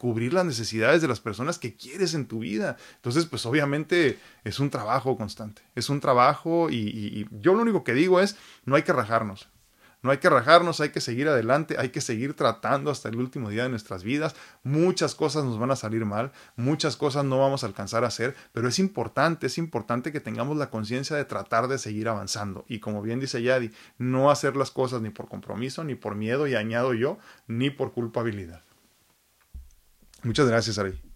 cubrir 0.00 0.32
las 0.32 0.44
necesidades 0.44 1.00
de 1.00 1.06
las 1.06 1.20
personas 1.20 1.60
que 1.60 1.76
quieres 1.76 2.12
en 2.12 2.26
tu 2.26 2.40
vida. 2.40 2.76
Entonces, 2.96 3.26
pues 3.26 3.46
obviamente 3.46 4.18
es 4.42 4.58
un 4.58 4.70
trabajo 4.70 5.16
constante, 5.16 5.62
es 5.76 5.88
un 5.88 6.00
trabajo 6.00 6.70
y 6.70 7.28
yo 7.40 7.54
lo 7.54 7.62
único 7.62 7.84
que 7.84 7.94
digo 7.94 8.18
es, 8.18 8.36
no 8.64 8.74
hay 8.74 8.82
que 8.82 8.92
rajarnos. 8.92 9.48
No 10.02 10.10
hay 10.10 10.18
que 10.18 10.30
rajarnos, 10.30 10.80
hay 10.80 10.90
que 10.90 11.00
seguir 11.00 11.28
adelante, 11.28 11.76
hay 11.78 11.88
que 11.88 12.00
seguir 12.00 12.34
tratando 12.34 12.90
hasta 12.90 13.08
el 13.08 13.16
último 13.16 13.50
día 13.50 13.64
de 13.64 13.68
nuestras 13.68 14.04
vidas. 14.04 14.36
Muchas 14.62 15.14
cosas 15.14 15.44
nos 15.44 15.58
van 15.58 15.70
a 15.70 15.76
salir 15.76 16.04
mal, 16.04 16.32
muchas 16.54 16.96
cosas 16.96 17.24
no 17.24 17.38
vamos 17.38 17.64
a 17.64 17.66
alcanzar 17.66 18.04
a 18.04 18.08
hacer, 18.08 18.36
pero 18.52 18.68
es 18.68 18.78
importante, 18.78 19.46
es 19.46 19.58
importante 19.58 20.12
que 20.12 20.20
tengamos 20.20 20.56
la 20.56 20.70
conciencia 20.70 21.16
de 21.16 21.24
tratar 21.24 21.66
de 21.68 21.78
seguir 21.78 22.08
avanzando. 22.08 22.64
Y 22.68 22.78
como 22.78 23.02
bien 23.02 23.20
dice 23.20 23.42
Yadi, 23.42 23.72
no 23.98 24.30
hacer 24.30 24.56
las 24.56 24.70
cosas 24.70 25.00
ni 25.02 25.10
por 25.10 25.28
compromiso, 25.28 25.82
ni 25.82 25.94
por 25.94 26.14
miedo, 26.14 26.46
y 26.46 26.54
añado 26.54 26.94
yo, 26.94 27.18
ni 27.46 27.70
por 27.70 27.92
culpabilidad. 27.92 28.62
Muchas 30.22 30.46
gracias, 30.48 30.78
Ari 30.78 31.15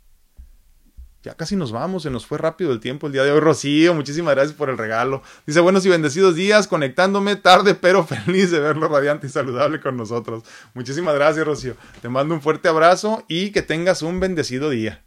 ya 1.23 1.35
casi 1.35 1.55
nos 1.55 1.71
vamos, 1.71 2.05
se 2.05 2.11
nos 2.11 2.25
fue 2.25 2.39
rápido 2.39 2.73
el 2.73 2.81
tiempo 2.81 3.07
el 3.07 3.13
día 3.13 3.23
de 3.23 3.31
hoy. 3.31 3.41
Rocío, 3.41 3.93
muchísimas 3.93 4.35
gracias 4.35 4.57
por 4.57 4.71
el 4.71 4.79
regalo. 4.79 5.23
Dice, 5.47 5.61
buenos 5.61 5.85
y 5.85 5.91
bendecidos 5.91 6.35
días, 6.35 6.67
conectándome 6.67 7.37
tarde, 7.37 7.75
pero 7.75 8.07
feliz 8.07 8.51
de 8.51 8.61
verlo 8.61 8.89
radiante 8.89 9.27
y 9.27 9.31
saludable 9.31 9.81
con 9.81 9.97
nosotros. 9.97 10.45
Muchísimas 10.73 11.15
gracias, 11.15 11.47
Rocío. 11.47 11.75
Te 12.01 12.09
mando 12.09 12.35
un 12.35 12.41
fuerte 12.41 12.69
abrazo 12.69 13.25
y 13.29 13.51
que 13.51 13.61
tengas 13.61 14.01
un 14.01 14.19
bendecido 14.19 14.71
día. 14.71 15.05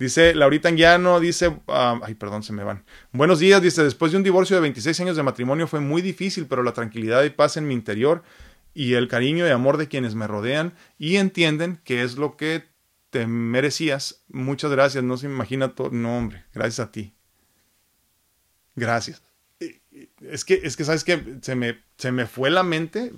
Dice 0.00 0.34
Laurita 0.34 0.68
Anguiano, 0.68 1.20
dice, 1.20 1.60
ah, 1.68 2.00
ay, 2.02 2.14
perdón, 2.14 2.42
se 2.42 2.52
me 2.52 2.64
van. 2.64 2.84
Buenos 3.12 3.38
días, 3.38 3.62
dice, 3.62 3.84
después 3.84 4.10
de 4.10 4.18
un 4.18 4.24
divorcio 4.24 4.56
de 4.56 4.62
26 4.62 4.98
años 4.98 5.16
de 5.16 5.22
matrimonio 5.22 5.68
fue 5.68 5.78
muy 5.78 6.02
difícil, 6.02 6.46
pero 6.46 6.64
la 6.64 6.72
tranquilidad 6.72 7.22
y 7.22 7.30
paz 7.30 7.56
en 7.56 7.68
mi 7.68 7.74
interior 7.74 8.24
y 8.74 8.94
el 8.94 9.06
cariño 9.06 9.46
y 9.46 9.50
amor 9.50 9.76
de 9.76 9.86
quienes 9.86 10.16
me 10.16 10.26
rodean 10.26 10.74
y 10.98 11.16
entienden 11.16 11.78
que 11.84 12.02
es 12.02 12.16
lo 12.16 12.36
que 12.36 12.71
te 13.12 13.26
merecías. 13.26 14.24
Muchas 14.28 14.70
gracias, 14.70 15.04
no 15.04 15.18
se 15.18 15.26
imagina 15.26 15.74
todo. 15.74 15.90
No, 15.90 16.16
hombre, 16.16 16.46
gracias 16.54 16.88
a 16.88 16.90
ti. 16.90 17.14
Gracias. 18.74 19.22
Es 20.22 20.46
que, 20.46 20.62
es 20.64 20.76
que 20.78 20.84
¿sabes 20.84 21.04
que 21.04 21.38
Se 21.42 21.54
me, 21.54 21.78
se 21.98 22.10
me 22.10 22.26
fue 22.26 22.50
la 22.50 22.62
mente. 22.62 23.12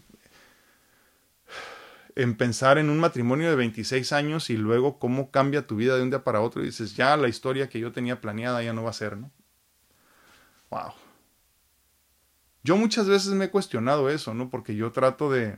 en 2.16 2.36
pensar 2.36 2.78
en 2.78 2.90
un 2.90 2.98
matrimonio 2.98 3.48
de 3.48 3.54
26 3.54 4.12
años 4.12 4.50
y 4.50 4.56
luego 4.56 4.98
cómo 4.98 5.30
cambia 5.30 5.66
tu 5.66 5.76
vida 5.76 5.96
de 5.96 6.02
un 6.02 6.10
día 6.10 6.24
para 6.24 6.40
otro 6.40 6.62
y 6.62 6.66
dices, 6.66 6.96
ya 6.96 7.16
la 7.16 7.28
historia 7.28 7.68
que 7.68 7.78
yo 7.78 7.92
tenía 7.92 8.20
planeada 8.20 8.64
ya 8.64 8.72
no 8.72 8.82
va 8.82 8.90
a 8.90 8.94
ser, 8.94 9.16
¿no? 9.16 9.30
Wow. 10.70 10.92
Yo 12.64 12.76
muchas 12.76 13.06
veces 13.06 13.32
me 13.34 13.44
he 13.44 13.50
cuestionado 13.50 14.10
eso, 14.10 14.34
¿no? 14.34 14.50
Porque 14.50 14.74
yo 14.74 14.90
trato 14.90 15.30
de, 15.30 15.56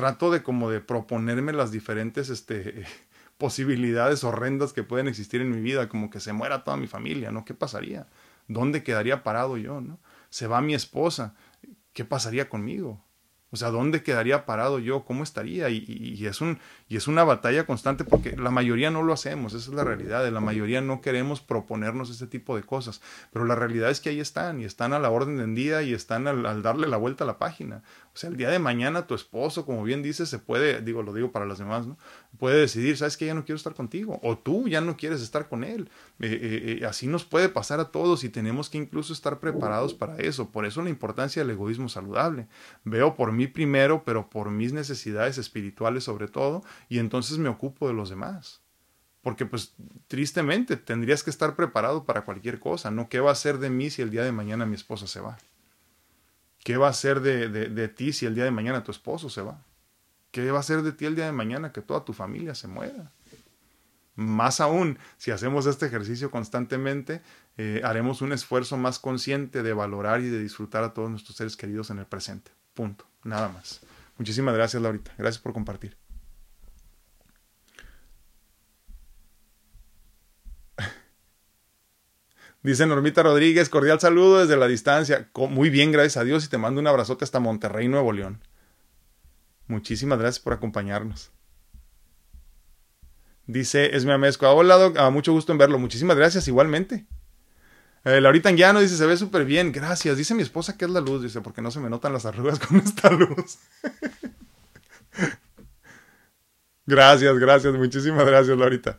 trato 0.00 0.30
de 0.30 0.42
como 0.42 0.70
de 0.70 0.80
proponerme 0.80 1.52
las 1.52 1.70
diferentes, 1.70 2.30
este, 2.30 2.86
posibilidades 3.36 4.24
horrendas 4.24 4.72
que 4.72 4.82
pueden 4.82 5.08
existir 5.08 5.42
en 5.42 5.50
mi 5.50 5.60
vida, 5.60 5.90
como 5.90 6.08
que 6.08 6.20
se 6.20 6.32
muera 6.32 6.64
toda 6.64 6.78
mi 6.78 6.86
familia, 6.86 7.30
¿no? 7.30 7.44
¿Qué 7.44 7.52
pasaría? 7.52 8.06
¿Dónde 8.48 8.82
quedaría 8.82 9.22
parado 9.22 9.58
yo, 9.58 9.82
no? 9.82 9.98
Se 10.30 10.46
va 10.46 10.62
mi 10.62 10.74
esposa, 10.74 11.34
¿qué 11.92 12.06
pasaría 12.06 12.48
conmigo? 12.48 13.04
O 13.52 13.56
sea, 13.56 13.70
¿dónde 13.70 14.02
quedaría 14.04 14.46
parado 14.46 14.78
yo? 14.78 15.04
¿Cómo 15.04 15.24
estaría? 15.24 15.68
Y, 15.70 16.24
es 16.24 16.40
un, 16.40 16.60
y 16.88 16.96
es 16.96 17.08
una 17.08 17.24
batalla 17.24 17.66
constante 17.66 18.04
porque 18.04 18.36
la 18.36 18.50
mayoría 18.50 18.92
no 18.92 19.02
lo 19.02 19.12
hacemos, 19.12 19.54
esa 19.54 19.70
es 19.70 19.74
la 19.74 19.82
realidad. 19.82 20.28
La 20.30 20.40
mayoría 20.40 20.80
no 20.80 21.00
queremos 21.00 21.40
proponernos 21.40 22.10
ese 22.10 22.28
tipo 22.28 22.54
de 22.54 22.62
cosas. 22.62 23.00
Pero 23.32 23.44
la 23.44 23.56
realidad 23.56 23.90
es 23.90 24.00
que 24.00 24.10
ahí 24.10 24.20
están 24.20 24.60
y 24.60 24.64
están 24.64 24.92
a 24.92 25.00
la 25.00 25.10
orden 25.10 25.36
del 25.36 25.54
día 25.56 25.82
y 25.82 25.94
están 25.94 26.28
al, 26.28 26.62
darle 26.62 26.86
la 26.86 26.96
vuelta 26.96 27.24
a 27.24 27.26
la 27.26 27.38
página. 27.38 27.82
Sea, 28.20 28.28
el 28.28 28.36
día 28.36 28.50
de 28.50 28.58
mañana 28.58 29.06
tu 29.06 29.14
esposo, 29.14 29.64
como 29.64 29.82
bien 29.82 30.02
dices, 30.02 30.28
se 30.28 30.38
puede, 30.38 30.82
digo, 30.82 31.02
lo 31.02 31.14
digo 31.14 31.32
para 31.32 31.46
los 31.46 31.58
demás, 31.58 31.86
¿no? 31.86 31.96
Puede 32.38 32.60
decidir, 32.60 32.98
¿sabes 32.98 33.16
que 33.16 33.24
Ya 33.24 33.32
no 33.32 33.46
quiero 33.46 33.56
estar 33.56 33.72
contigo. 33.72 34.20
O 34.22 34.36
tú 34.36 34.68
ya 34.68 34.82
no 34.82 34.98
quieres 34.98 35.22
estar 35.22 35.48
con 35.48 35.64
él. 35.64 35.88
Eh, 36.18 36.28
eh, 36.28 36.78
eh, 36.82 36.84
así 36.84 37.06
nos 37.06 37.24
puede 37.24 37.48
pasar 37.48 37.80
a 37.80 37.86
todos 37.86 38.22
y 38.22 38.28
tenemos 38.28 38.68
que 38.68 38.76
incluso 38.76 39.14
estar 39.14 39.40
preparados 39.40 39.94
para 39.94 40.18
eso. 40.18 40.50
Por 40.50 40.66
eso 40.66 40.82
la 40.82 40.90
importancia 40.90 41.40
del 41.40 41.52
egoísmo 41.52 41.88
saludable. 41.88 42.46
Veo 42.84 43.16
por 43.16 43.32
mí 43.32 43.46
primero, 43.46 44.04
pero 44.04 44.28
por 44.28 44.50
mis 44.50 44.74
necesidades 44.74 45.38
espirituales 45.38 46.04
sobre 46.04 46.28
todo, 46.28 46.62
y 46.90 46.98
entonces 46.98 47.38
me 47.38 47.48
ocupo 47.48 47.88
de 47.88 47.94
los 47.94 48.10
demás. 48.10 48.60
Porque 49.22 49.46
pues 49.46 49.72
tristemente 50.08 50.76
tendrías 50.76 51.22
que 51.22 51.30
estar 51.30 51.56
preparado 51.56 52.04
para 52.04 52.26
cualquier 52.26 52.60
cosa, 52.60 52.90
¿no? 52.90 53.08
¿Qué 53.08 53.20
va 53.20 53.32
a 53.32 53.34
ser 53.34 53.56
de 53.60 53.70
mí 53.70 53.88
si 53.88 54.02
el 54.02 54.10
día 54.10 54.24
de 54.24 54.32
mañana 54.32 54.66
mi 54.66 54.74
esposa 54.74 55.06
se 55.06 55.20
va? 55.20 55.38
¿Qué 56.62 56.76
va 56.76 56.88
a 56.88 56.92
ser 56.92 57.20
de, 57.20 57.48
de, 57.48 57.88
ti 57.88 58.12
si 58.12 58.26
el 58.26 58.34
día 58.34 58.44
de 58.44 58.50
mañana 58.50 58.84
tu 58.84 58.90
esposo 58.90 59.30
se 59.30 59.42
va? 59.42 59.64
¿Qué 60.30 60.50
va 60.50 60.60
a 60.60 60.62
ser 60.62 60.82
de 60.82 60.92
ti 60.92 61.06
el 61.06 61.16
día 61.16 61.26
de 61.26 61.32
mañana 61.32 61.72
que 61.72 61.80
toda 61.80 62.04
tu 62.04 62.12
familia 62.12 62.54
se 62.54 62.68
muera? 62.68 63.12
Más 64.14 64.60
aún, 64.60 64.98
si 65.16 65.30
hacemos 65.30 65.64
este 65.66 65.86
ejercicio 65.86 66.30
constantemente, 66.30 67.22
eh, 67.56 67.80
haremos 67.84 68.20
un 68.20 68.32
esfuerzo 68.32 68.76
más 68.76 68.98
consciente 68.98 69.62
de 69.62 69.72
valorar 69.72 70.20
y 70.20 70.28
de 70.28 70.40
disfrutar 70.40 70.84
a 70.84 70.92
todos 70.92 71.10
nuestros 71.10 71.36
seres 71.36 71.56
queridos 71.56 71.90
en 71.90 71.98
el 71.98 72.06
presente. 72.06 72.52
Punto. 72.74 73.06
Nada 73.24 73.48
más. 73.48 73.80
Muchísimas 74.18 74.54
gracias, 74.54 74.82
Laurita. 74.82 75.12
Gracias 75.16 75.42
por 75.42 75.54
compartir. 75.54 75.96
Dice 82.62 82.86
Normita 82.86 83.22
Rodríguez, 83.22 83.70
cordial 83.70 84.00
saludo 84.00 84.40
desde 84.40 84.56
la 84.56 84.66
distancia. 84.66 85.30
Muy 85.34 85.70
bien, 85.70 85.92
gracias 85.92 86.18
a 86.18 86.24
Dios, 86.24 86.44
y 86.44 86.48
te 86.48 86.58
mando 86.58 86.80
un 86.80 86.86
abrazote 86.86 87.24
hasta 87.24 87.40
Monterrey, 87.40 87.88
Nuevo 87.88 88.12
León. 88.12 88.42
Muchísimas 89.66 90.18
gracias 90.18 90.40
por 90.42 90.52
acompañarnos. 90.52 91.30
Dice 93.46 93.96
Esme 93.96 94.12
Amezco, 94.12 94.48
hola, 94.48 94.92
a 94.96 95.10
mucho 95.10 95.32
gusto 95.32 95.52
en 95.52 95.58
verlo. 95.58 95.78
Muchísimas 95.78 96.16
gracias, 96.16 96.46
igualmente. 96.48 97.06
Eh, 98.04 98.20
Laurita 98.20 98.48
Anguiano 98.48 98.80
dice, 98.80 98.96
se 98.96 99.06
ve 99.06 99.16
súper 99.16 99.44
bien, 99.44 99.72
gracias. 99.72 100.16
Dice 100.16 100.34
mi 100.34 100.42
esposa 100.42 100.76
que 100.76 100.84
es 100.84 100.90
la 100.90 101.00
luz, 101.00 101.22
dice, 101.22 101.40
porque 101.40 101.62
no 101.62 101.70
se 101.70 101.80
me 101.80 101.90
notan 101.90 102.12
las 102.12 102.26
arrugas 102.26 102.58
con 102.58 102.76
esta 102.78 103.10
luz. 103.10 103.58
gracias, 106.86 107.38
gracias, 107.38 107.74
muchísimas 107.74 108.26
gracias, 108.26 108.56
Laurita. 108.56 108.98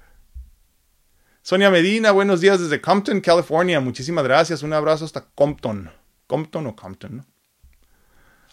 Sonia 1.51 1.69
Medina, 1.69 2.11
buenos 2.11 2.39
días 2.39 2.61
desde 2.61 2.79
Compton, 2.79 3.19
California. 3.19 3.81
Muchísimas 3.81 4.23
gracias. 4.23 4.63
Un 4.63 4.71
abrazo 4.71 5.03
hasta 5.03 5.25
Compton. 5.35 5.91
Compton 6.25 6.67
o 6.67 6.77
Compton, 6.77 7.17
¿no? 7.17 7.25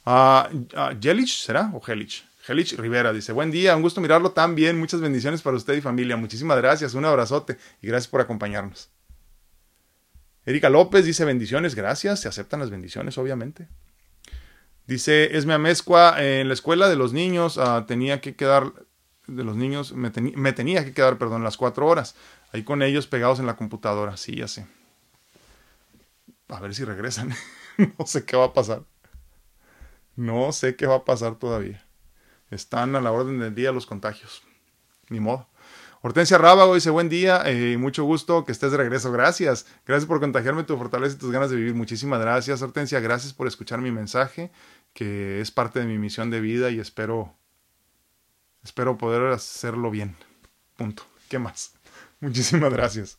Uh, 0.05 1.25
será? 1.29 1.71
¿O 1.73 1.81
Helich? 1.87 2.25
Helich 2.49 2.77
Rivera 2.77 3.13
dice, 3.13 3.31
buen 3.31 3.53
día, 3.53 3.77
un 3.77 3.83
gusto 3.83 4.01
mirarlo 4.01 4.33
tan 4.33 4.57
bien. 4.57 4.81
Muchas 4.81 5.01
bendiciones 5.01 5.43
para 5.43 5.57
usted 5.57 5.75
y 5.75 5.81
familia. 5.81 6.17
Muchísimas 6.17 6.59
gracias. 6.59 6.95
Un 6.95 7.05
abrazote 7.05 7.57
y 7.81 7.87
gracias 7.87 8.09
por 8.09 8.21
acompañarnos. 8.21 8.91
Erika 10.45 10.69
López 10.69 11.05
dice 11.05 11.25
bendiciones, 11.25 11.77
gracias, 11.77 12.19
se 12.19 12.27
aceptan 12.27 12.59
las 12.59 12.71
bendiciones, 12.71 13.17
obviamente. 13.17 13.69
Dice 14.89 15.37
Esme 15.37 15.55
Amezcua, 15.55 16.17
en 16.21 16.49
la 16.49 16.55
escuela 16.55 16.89
de 16.89 16.97
los 16.97 17.13
niños 17.13 17.59
ah, 17.59 17.85
tenía 17.87 18.21
que 18.21 18.35
quedar, 18.35 18.73
de 19.29 19.45
los 19.45 19.55
niños, 19.55 19.93
me, 19.93 20.11
me, 20.35 20.53
tenía 20.53 20.85
que 20.85 20.93
quedar, 20.93 21.17
perdón, 21.17 21.45
las 21.45 21.57
cuatro 21.57 21.87
horas, 21.87 22.17
ahí 22.53 22.65
con 22.65 22.83
ellos 22.83 23.07
pegados 23.07 23.39
en 23.41 23.47
la 23.47 23.57
computadora, 23.57 24.17
sí, 24.17 24.37
ya 24.37 24.49
sé. 24.49 24.67
A 26.49 26.61
ver 26.61 26.75
si 26.75 26.85
regresan, 26.85 27.35
no 27.99 28.07
sé 28.07 28.25
qué 28.25 28.37
va 28.37 28.47
a 28.47 28.53
pasar. 28.53 28.85
No 30.17 30.51
sé 30.53 30.75
qué 30.75 30.87
va 30.87 30.97
a 30.97 31.05
pasar 31.05 31.37
todavía. 31.37 31.85
Están 32.51 32.97
a 32.97 33.01
la 33.01 33.13
orden 33.13 33.39
del 33.39 33.55
día 33.55 33.71
los 33.71 33.87
contagios. 33.87 34.43
Ni 35.11 35.21
modo. 35.21 35.49
Hortensia 36.01 36.39
Rábago 36.39 36.75
dice, 36.75 36.91
buen 36.91 37.09
día, 37.09 37.43
eh, 37.47 37.77
mucho 37.77 38.05
gusto 38.05 38.45
que 38.45 38.53
estés 38.53 38.71
de 38.71 38.79
regreso. 38.79 39.11
Gracias. 39.11 39.67
Gracias 39.87 40.07
por 40.07 40.21
contagiarme 40.21 40.65
tu 40.65 40.77
fortaleza 40.77 41.17
y 41.17 41.19
tus 41.19 41.33
ganas 41.33 41.51
de 41.51 41.57
vivir. 41.57 41.75
Muchísimas 41.75 42.21
gracias, 42.21 42.63
Hortensia. 42.63 43.01
Gracias 43.01 43.33
por 43.33 43.47
escuchar 43.47 43.81
mi 43.81 43.91
mensaje, 43.91 44.51
que 44.93 45.41
es 45.41 45.51
parte 45.51 45.81
de 45.81 45.87
mi 45.87 45.99
misión 45.99 46.31
de 46.31 46.41
vida 46.41 46.71
y 46.71 46.79
espero, 46.79 47.35
espero 48.63 48.97
poder 48.97 49.33
hacerlo 49.33 49.91
bien. 49.91 50.17
Punto. 50.77 51.05
¿Qué 51.29 51.39
más? 51.39 51.78
Muchísimas 52.21 52.73
gracias. 52.73 53.19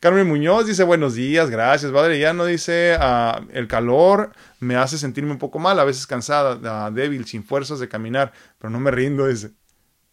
Carmen 0.00 0.26
Muñoz 0.26 0.66
dice 0.66 0.82
buenos 0.82 1.14
días, 1.14 1.50
gracias. 1.50 1.92
Padre 1.92 2.18
ya 2.18 2.32
no 2.32 2.46
dice 2.46 2.96
ah, 2.98 3.42
el 3.52 3.68
calor 3.68 4.32
me 4.58 4.76
hace 4.76 4.96
sentirme 4.96 5.32
un 5.32 5.38
poco 5.38 5.58
mal, 5.58 5.78
a 5.78 5.84
veces 5.84 6.06
cansada, 6.06 6.58
ah, 6.64 6.90
débil, 6.90 7.26
sin 7.26 7.44
fuerzas 7.44 7.80
de 7.80 7.88
caminar, 7.88 8.32
pero 8.58 8.70
no 8.70 8.80
me 8.80 8.90
rindo. 8.90 9.26
Dice, 9.26 9.52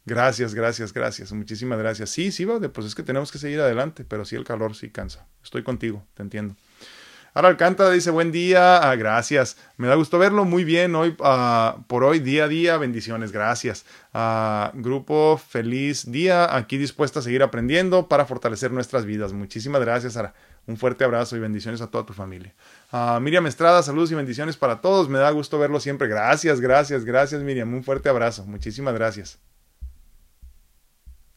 Gracias, 0.08 0.54
gracias, 0.54 0.94
gracias. 0.94 1.34
Muchísimas 1.34 1.78
gracias. 1.78 2.10
Sí, 2.12 2.32
sí, 2.32 2.46
pues 2.46 2.88
es 2.88 2.96
que 2.96 3.04
tenemos 3.04 3.30
que 3.30 3.40
seguir 3.40 3.60
adelante, 3.60 4.06
pero 4.06 4.24
sí 4.24 4.38
el 4.38 4.46
calor 4.46 4.74
sí 4.74 4.90
cansa. 4.90 5.28
Estoy 5.44 5.64
contigo, 5.64 6.02
te 6.14 6.24
entiendo. 6.24 6.56
Ahora 7.38 7.50
Alcántara 7.50 7.92
dice 7.92 8.10
buen 8.10 8.32
día, 8.32 8.78
ah, 8.78 8.96
gracias. 8.96 9.58
Me 9.78 9.88
da 9.88 9.94
gusto 9.94 10.18
verlo 10.18 10.44
muy 10.44 10.64
bien 10.64 10.96
hoy 10.96 11.16
ah, 11.20 11.84
por 11.86 12.04
hoy, 12.04 12.18
día 12.18 12.46
a 12.46 12.48
día, 12.48 12.78
bendiciones, 12.78 13.32
gracias. 13.32 13.86
Ah, 14.12 14.72
grupo, 14.74 15.38
feliz 15.38 16.12
día, 16.12 16.56
aquí 16.56 16.80
dispuesta 16.80 17.20
a 17.20 17.22
seguir 17.22 17.44
aprendiendo 17.44 18.08
para 18.08 18.26
fortalecer 18.26 18.72
nuestras 18.72 19.06
vidas. 19.06 19.34
Muchísimas 19.34 19.82
gracias, 19.82 20.14
Sara. 20.14 20.34
Un 20.66 20.78
fuerte 20.78 21.04
abrazo 21.04 21.38
y 21.38 21.40
bendiciones 21.40 21.80
a 21.82 21.92
toda 21.92 22.08
tu 22.08 22.14
familia. 22.14 22.56
Miriam 23.22 23.46
Estrada, 23.46 23.84
saludos 23.84 24.12
y 24.12 24.16
bendiciones 24.16 24.58
para 24.58 24.82
todos. 24.82 25.08
Me 25.08 25.20
da 25.20 25.30
gusto 25.30 25.60
verlo 25.60 25.80
siempre. 25.80 26.08
Gracias, 26.08 26.60
gracias, 26.60 27.06
gracias, 27.06 27.44
Miriam. 27.44 27.72
Un 27.72 27.84
fuerte 27.84 28.10
abrazo. 28.10 28.46
Muchísimas 28.48 28.96
gracias. 28.96 29.38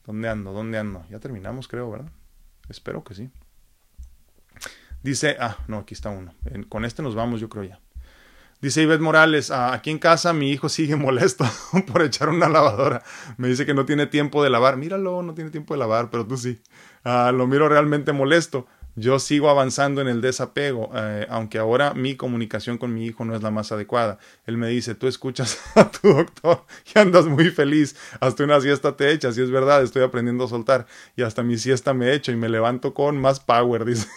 ¿Dónde 0.06 0.30
ando? 0.30 0.52
¿Dónde 0.54 0.78
ando? 0.78 1.04
Ya 1.10 1.18
terminamos, 1.18 1.68
creo, 1.68 1.90
¿verdad? 1.90 2.10
Espero 2.70 3.04
que 3.04 3.12
sí. 3.12 3.30
Dice, 5.02 5.36
ah, 5.40 5.56
no, 5.68 5.78
aquí 5.78 5.94
está 5.94 6.10
uno. 6.10 6.34
Con 6.68 6.84
este 6.84 7.02
nos 7.02 7.14
vamos, 7.14 7.40
yo 7.40 7.48
creo 7.48 7.64
ya. 7.64 7.80
Dice 8.60 8.82
Ivette 8.82 9.00
Morales, 9.00 9.50
ah, 9.50 9.72
aquí 9.72 9.90
en 9.90 9.98
casa 9.98 10.34
mi 10.34 10.50
hijo 10.50 10.68
sigue 10.68 10.96
molesto 10.96 11.44
por 11.90 12.02
echar 12.02 12.28
una 12.28 12.48
lavadora. 12.48 13.02
Me 13.38 13.48
dice 13.48 13.64
que 13.64 13.72
no 13.72 13.86
tiene 13.86 14.06
tiempo 14.06 14.42
de 14.42 14.50
lavar. 14.50 14.76
Míralo, 14.76 15.22
no 15.22 15.34
tiene 15.34 15.50
tiempo 15.50 15.74
de 15.74 15.78
lavar, 15.78 16.10
pero 16.10 16.26
tú 16.26 16.36
sí. 16.36 16.60
Ah, 17.02 17.32
lo 17.34 17.46
miro 17.46 17.68
realmente 17.68 18.12
molesto 18.12 18.66
yo 18.96 19.18
sigo 19.18 19.48
avanzando 19.48 20.00
en 20.00 20.08
el 20.08 20.20
desapego, 20.20 20.90
eh, 20.94 21.26
aunque 21.30 21.58
ahora 21.58 21.94
mi 21.94 22.16
comunicación 22.16 22.78
con 22.78 22.92
mi 22.94 23.06
hijo 23.06 23.24
no 23.24 23.34
es 23.34 23.42
la 23.42 23.50
más 23.50 23.72
adecuada. 23.72 24.18
Él 24.46 24.56
me 24.56 24.68
dice, 24.68 24.94
tú 24.94 25.06
escuchas 25.06 25.58
a 25.74 25.90
tu 25.90 26.08
doctor 26.08 26.64
y 26.94 26.98
andas 26.98 27.26
muy 27.26 27.50
feliz, 27.50 27.96
hasta 28.20 28.44
una 28.44 28.60
siesta 28.60 28.96
te 28.96 29.12
echas, 29.12 29.36
y 29.38 29.42
es 29.42 29.50
verdad, 29.50 29.82
estoy 29.82 30.02
aprendiendo 30.02 30.44
a 30.44 30.48
soltar, 30.48 30.86
y 31.16 31.22
hasta 31.22 31.42
mi 31.42 31.58
siesta 31.58 31.94
me 31.94 32.12
echo 32.12 32.32
y 32.32 32.36
me 32.36 32.48
levanto 32.48 32.94
con 32.94 33.20
más 33.20 33.40
power, 33.40 33.84
dice. 33.86 34.08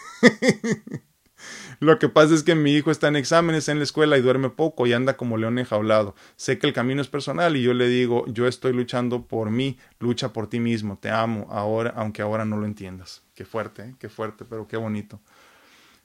Lo 1.80 2.00
que 2.00 2.08
pasa 2.08 2.34
es 2.34 2.44
que 2.44 2.56
mi 2.56 2.74
hijo 2.74 2.92
está 2.92 3.10
en 3.10 3.18
exámenes 3.18 3.68
en 3.68 3.78
la 3.80 3.84
escuela 3.84 4.18
y 4.18 4.22
duerme 4.22 4.50
poco 4.50 4.88
y 4.88 4.94
anda 4.94 5.18
como 5.18 5.38
león 5.38 5.60
enjaulado. 5.60 6.16
Sé 6.38 6.58
que 6.58 6.68
el 6.68 6.74
camino 6.74 7.02
es 7.02 7.10
personal 7.10 7.58
y 7.58 7.62
yo 7.62 7.74
le 7.74 7.88
digo, 7.88 8.26
yo 8.28 8.48
estoy 8.48 8.72
luchando 8.72 9.28
por 9.28 9.50
mí, 9.50 9.78
lucha 10.00 10.32
por 10.32 10.48
ti 10.48 10.60
mismo, 10.62 10.98
te 10.98 11.10
amo, 11.10 11.48
ahora, 11.50 11.94
aunque 11.98 12.22
ahora 12.22 12.46
no 12.46 12.58
lo 12.58 12.66
entiendas. 12.66 13.23
Qué 13.36 13.46
fuerte, 13.46 13.84
¿eh? 13.84 13.96
qué 14.00 14.10
fuerte, 14.10 14.46
pero 14.46 14.68
qué 14.68 14.78
bonito. 14.78 15.20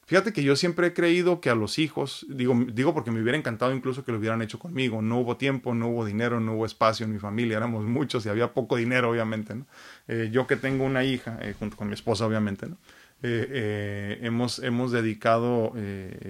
Fíjate 0.06 0.32
que 0.32 0.42
yo 0.42 0.56
siempre 0.56 0.86
he 0.86 0.94
creído 0.94 1.42
que 1.42 1.50
a 1.50 1.54
los 1.54 1.78
hijos, 1.78 2.24
digo, 2.30 2.54
digo 2.72 2.94
porque 2.94 3.10
me 3.10 3.20
hubiera 3.20 3.36
encantado 3.36 3.74
incluso 3.74 4.06
que 4.06 4.12
lo 4.12 4.16
hubieran 4.16 4.40
hecho 4.40 4.58
conmigo. 4.58 5.02
No 5.02 5.18
hubo 5.18 5.36
tiempo, 5.36 5.74
no 5.74 5.88
hubo 5.88 6.06
dinero, 6.06 6.40
no 6.40 6.54
hubo 6.54 6.64
espacio 6.64 7.04
en 7.04 7.12
mi 7.12 7.18
familia, 7.18 7.58
éramos 7.58 7.84
muchos 7.84 8.24
y 8.24 8.30
había 8.30 8.54
poco 8.54 8.76
dinero, 8.76 9.10
obviamente. 9.10 9.54
¿no? 9.54 9.66
Eh, 10.06 10.30
yo 10.32 10.46
que 10.46 10.56
tengo 10.56 10.84
una 10.84 11.04
hija, 11.04 11.38
eh, 11.42 11.54
junto 11.58 11.76
con 11.76 11.88
mi 11.88 11.94
esposa, 11.94 12.26
obviamente, 12.26 12.66
¿no? 12.66 12.78
Hemos, 13.20 14.60
hemos 14.60 14.92
dedicado 14.92 15.72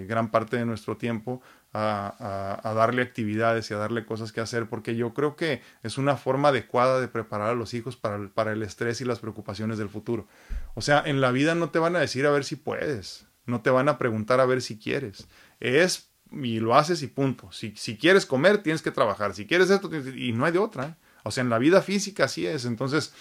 gran 0.08 0.30
parte 0.30 0.56
de 0.56 0.64
nuestro 0.64 0.96
tiempo 0.96 1.42
a, 1.72 2.72
darle 2.74 3.02
actividades 3.02 3.70
y 3.70 3.74
a 3.74 3.78
darle 3.78 4.06
cosas 4.06 4.32
que 4.32 4.40
hacer, 4.40 4.68
porque 4.68 4.96
yo 4.96 5.14
creo 5.14 5.36
que 5.36 5.62
es 5.82 5.98
una 5.98 6.16
forma 6.16 6.48
adecuada 6.48 7.00
de 7.00 7.08
preparar 7.08 7.50
a 7.50 7.54
los 7.54 7.74
hijos 7.74 7.96
para 7.96 8.28
para 8.30 8.52
el 8.52 8.62
estrés 8.62 9.00
y 9.00 9.04
las 9.04 9.18
preocupaciones 9.18 9.78
del 9.78 9.88
futuro. 9.88 10.26
O 10.74 10.80
sea, 10.80 11.02
en 11.04 11.20
la 11.20 11.30
vida 11.30 11.54
no 11.54 11.70
te 11.70 11.78
van 11.78 11.96
a 11.96 12.00
decir 12.00 12.26
a 12.26 12.30
ver 12.30 12.44
si 12.44 12.56
puedes, 12.56 13.26
no 13.46 13.60
te 13.60 13.70
van 13.70 13.88
a 13.88 13.98
preguntar 13.98 14.40
a 14.40 14.46
ver 14.46 14.62
si 14.62 14.78
quieres. 14.78 15.28
Es 15.60 16.10
y 16.30 16.60
lo 16.60 16.74
haces 16.74 17.02
y 17.02 17.06
punto. 17.06 17.50
Si, 17.52 17.74
si 17.76 17.96
quieres 17.96 18.26
comer, 18.26 18.58
tienes 18.58 18.82
que 18.82 18.90
trabajar. 18.90 19.34
Si 19.34 19.46
quieres 19.46 19.70
esto, 19.70 19.90
y 19.94 20.32
no 20.32 20.44
hay 20.44 20.52
de 20.52 20.58
otra. 20.58 20.98
O 21.24 21.30
sea, 21.30 21.42
en 21.42 21.50
la 21.50 21.58
vida 21.58 21.82
física 21.82 22.24
así 22.24 22.46
es. 22.46 22.64
Entonces, 22.64 23.14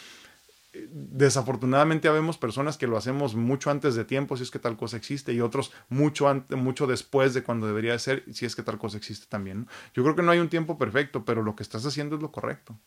desafortunadamente 0.92 2.08
habemos 2.08 2.38
personas 2.38 2.78
que 2.78 2.88
lo 2.88 2.98
hacemos 2.98 3.36
mucho 3.36 3.70
antes 3.70 3.96
de 3.96 4.06
tiempo 4.06 4.38
si 4.38 4.44
es 4.44 4.52
que 4.52 4.60
tal 4.60 4.78
cosa 4.78 4.98
existe 4.98 5.34
y 5.34 5.42
otros 5.42 5.72
mucho 5.90 6.28
antes, 6.28 6.58
mucho 6.58 6.88
después 6.88 7.34
de 7.34 7.44
cuando 7.44 7.68
debería 7.68 7.98
ser 8.00 8.24
si 8.34 8.46
es 8.46 8.56
que 8.56 8.64
tal 8.64 8.78
cosa 8.78 8.98
existe 8.98 9.26
también. 9.28 9.68
Yo 9.94 10.04
creo 10.04 10.16
que 10.16 10.24
no 10.24 10.32
hay 10.32 10.40
un 10.40 10.50
tiempo 10.50 10.78
perfecto, 10.78 11.26
pero 11.26 11.44
lo 11.44 11.56
que 11.56 11.64
estás 11.64 11.86
haciendo 11.86 12.16
es 12.16 12.22
lo 12.22 12.32
correcto. 12.32 12.78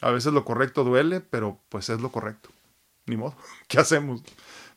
A 0.00 0.10
veces 0.10 0.32
lo 0.32 0.44
correcto 0.44 0.84
duele, 0.84 1.20
pero 1.20 1.60
pues 1.68 1.90
es 1.90 2.00
lo 2.00 2.10
correcto. 2.10 2.50
Ni 3.06 3.16
modo. 3.16 3.34
¿Qué 3.68 3.78
hacemos? 3.78 4.22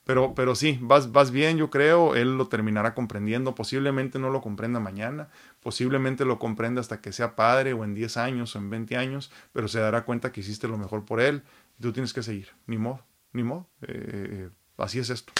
Pero, 0.06 0.36
pero 0.36 0.54
sí, 0.54 0.78
vas, 0.82 1.14
vas 1.14 1.32
bien, 1.32 1.58
yo 1.58 1.70
creo, 1.70 2.16
él 2.16 2.38
lo 2.38 2.50
terminará 2.50 2.94
comprendiendo, 2.94 3.56
posiblemente 3.56 4.20
no 4.20 4.30
lo 4.30 4.42
comprenda 4.42 4.82
mañana, 4.82 5.30
posiblemente 5.62 6.26
lo 6.26 6.40
comprenda 6.40 6.82
hasta 6.82 7.00
que 7.00 7.14
sea 7.14 7.38
padre 7.38 7.72
o 7.72 7.86
en 7.86 7.94
10 7.94 8.18
años 8.18 8.54
o 8.54 8.60
en 8.60 8.70
20 8.70 8.98
años, 8.98 9.32
pero 9.54 9.70
se 9.70 9.80
dará 9.80 10.04
cuenta 10.04 10.34
que 10.34 10.42
hiciste 10.42 10.68
lo 10.68 10.78
mejor 10.78 11.06
por 11.06 11.22
él 11.22 11.44
tú 11.80 11.94
tienes 11.94 12.14
que 12.14 12.24
seguir, 12.24 12.50
ni 12.68 12.78
modo, 12.78 13.06
ni 13.32 13.44
modo, 13.44 13.70
eh, 13.82 14.50
así 14.78 15.00
es 15.00 15.10
esto. 15.10 15.34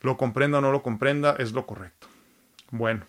Lo 0.00 0.16
comprenda 0.16 0.58
o 0.58 0.60
no 0.60 0.72
lo 0.72 0.82
comprenda, 0.82 1.36
es 1.38 1.52
lo 1.52 1.66
correcto. 1.66 2.08
Bueno, 2.70 3.06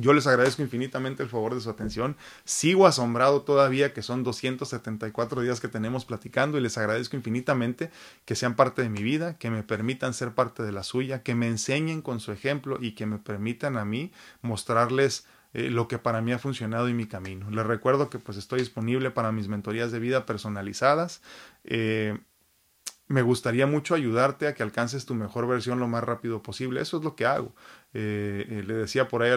yo 0.00 0.12
les 0.12 0.26
agradezco 0.26 0.62
infinitamente 0.62 1.22
el 1.22 1.28
favor 1.28 1.54
de 1.54 1.60
su 1.60 1.70
atención. 1.70 2.16
Sigo 2.44 2.86
asombrado 2.86 3.42
todavía 3.42 3.92
que 3.92 4.02
son 4.02 4.22
274 4.22 5.42
días 5.42 5.60
que 5.60 5.68
tenemos 5.68 6.04
platicando 6.04 6.58
y 6.58 6.60
les 6.60 6.78
agradezco 6.78 7.16
infinitamente 7.16 7.90
que 8.24 8.36
sean 8.36 8.54
parte 8.54 8.82
de 8.82 8.90
mi 8.90 9.02
vida, 9.02 9.38
que 9.38 9.50
me 9.50 9.62
permitan 9.62 10.14
ser 10.14 10.34
parte 10.34 10.62
de 10.62 10.72
la 10.72 10.82
suya, 10.82 11.22
que 11.22 11.34
me 11.34 11.48
enseñen 11.48 12.02
con 12.02 12.20
su 12.20 12.32
ejemplo 12.32 12.78
y 12.80 12.92
que 12.92 13.06
me 13.06 13.18
permitan 13.18 13.76
a 13.76 13.84
mí 13.84 14.12
mostrarles 14.40 15.26
eh, 15.58 15.70
lo 15.70 15.88
que 15.88 15.98
para 15.98 16.20
mí 16.20 16.30
ha 16.32 16.38
funcionado 16.38 16.88
y 16.88 16.94
mi 16.94 17.06
camino. 17.06 17.50
Les 17.50 17.66
recuerdo 17.66 18.08
que 18.10 18.20
pues 18.20 18.38
estoy 18.38 18.60
disponible 18.60 19.10
para 19.10 19.32
mis 19.32 19.48
mentorías 19.48 19.90
de 19.90 19.98
vida 19.98 20.24
personalizadas. 20.24 21.20
Eh, 21.64 22.16
me 23.08 23.22
gustaría 23.22 23.66
mucho 23.66 23.96
ayudarte 23.96 24.46
a 24.46 24.54
que 24.54 24.62
alcances 24.62 25.04
tu 25.04 25.16
mejor 25.16 25.48
versión 25.48 25.80
lo 25.80 25.88
más 25.88 26.04
rápido 26.04 26.44
posible. 26.44 26.80
Eso 26.80 26.98
es 26.98 27.02
lo 27.04 27.16
que 27.16 27.26
hago. 27.26 27.52
Eh, 27.92 28.62
le 28.66 28.74
decía 28.74 29.08
por 29.08 29.22
ahí 29.22 29.30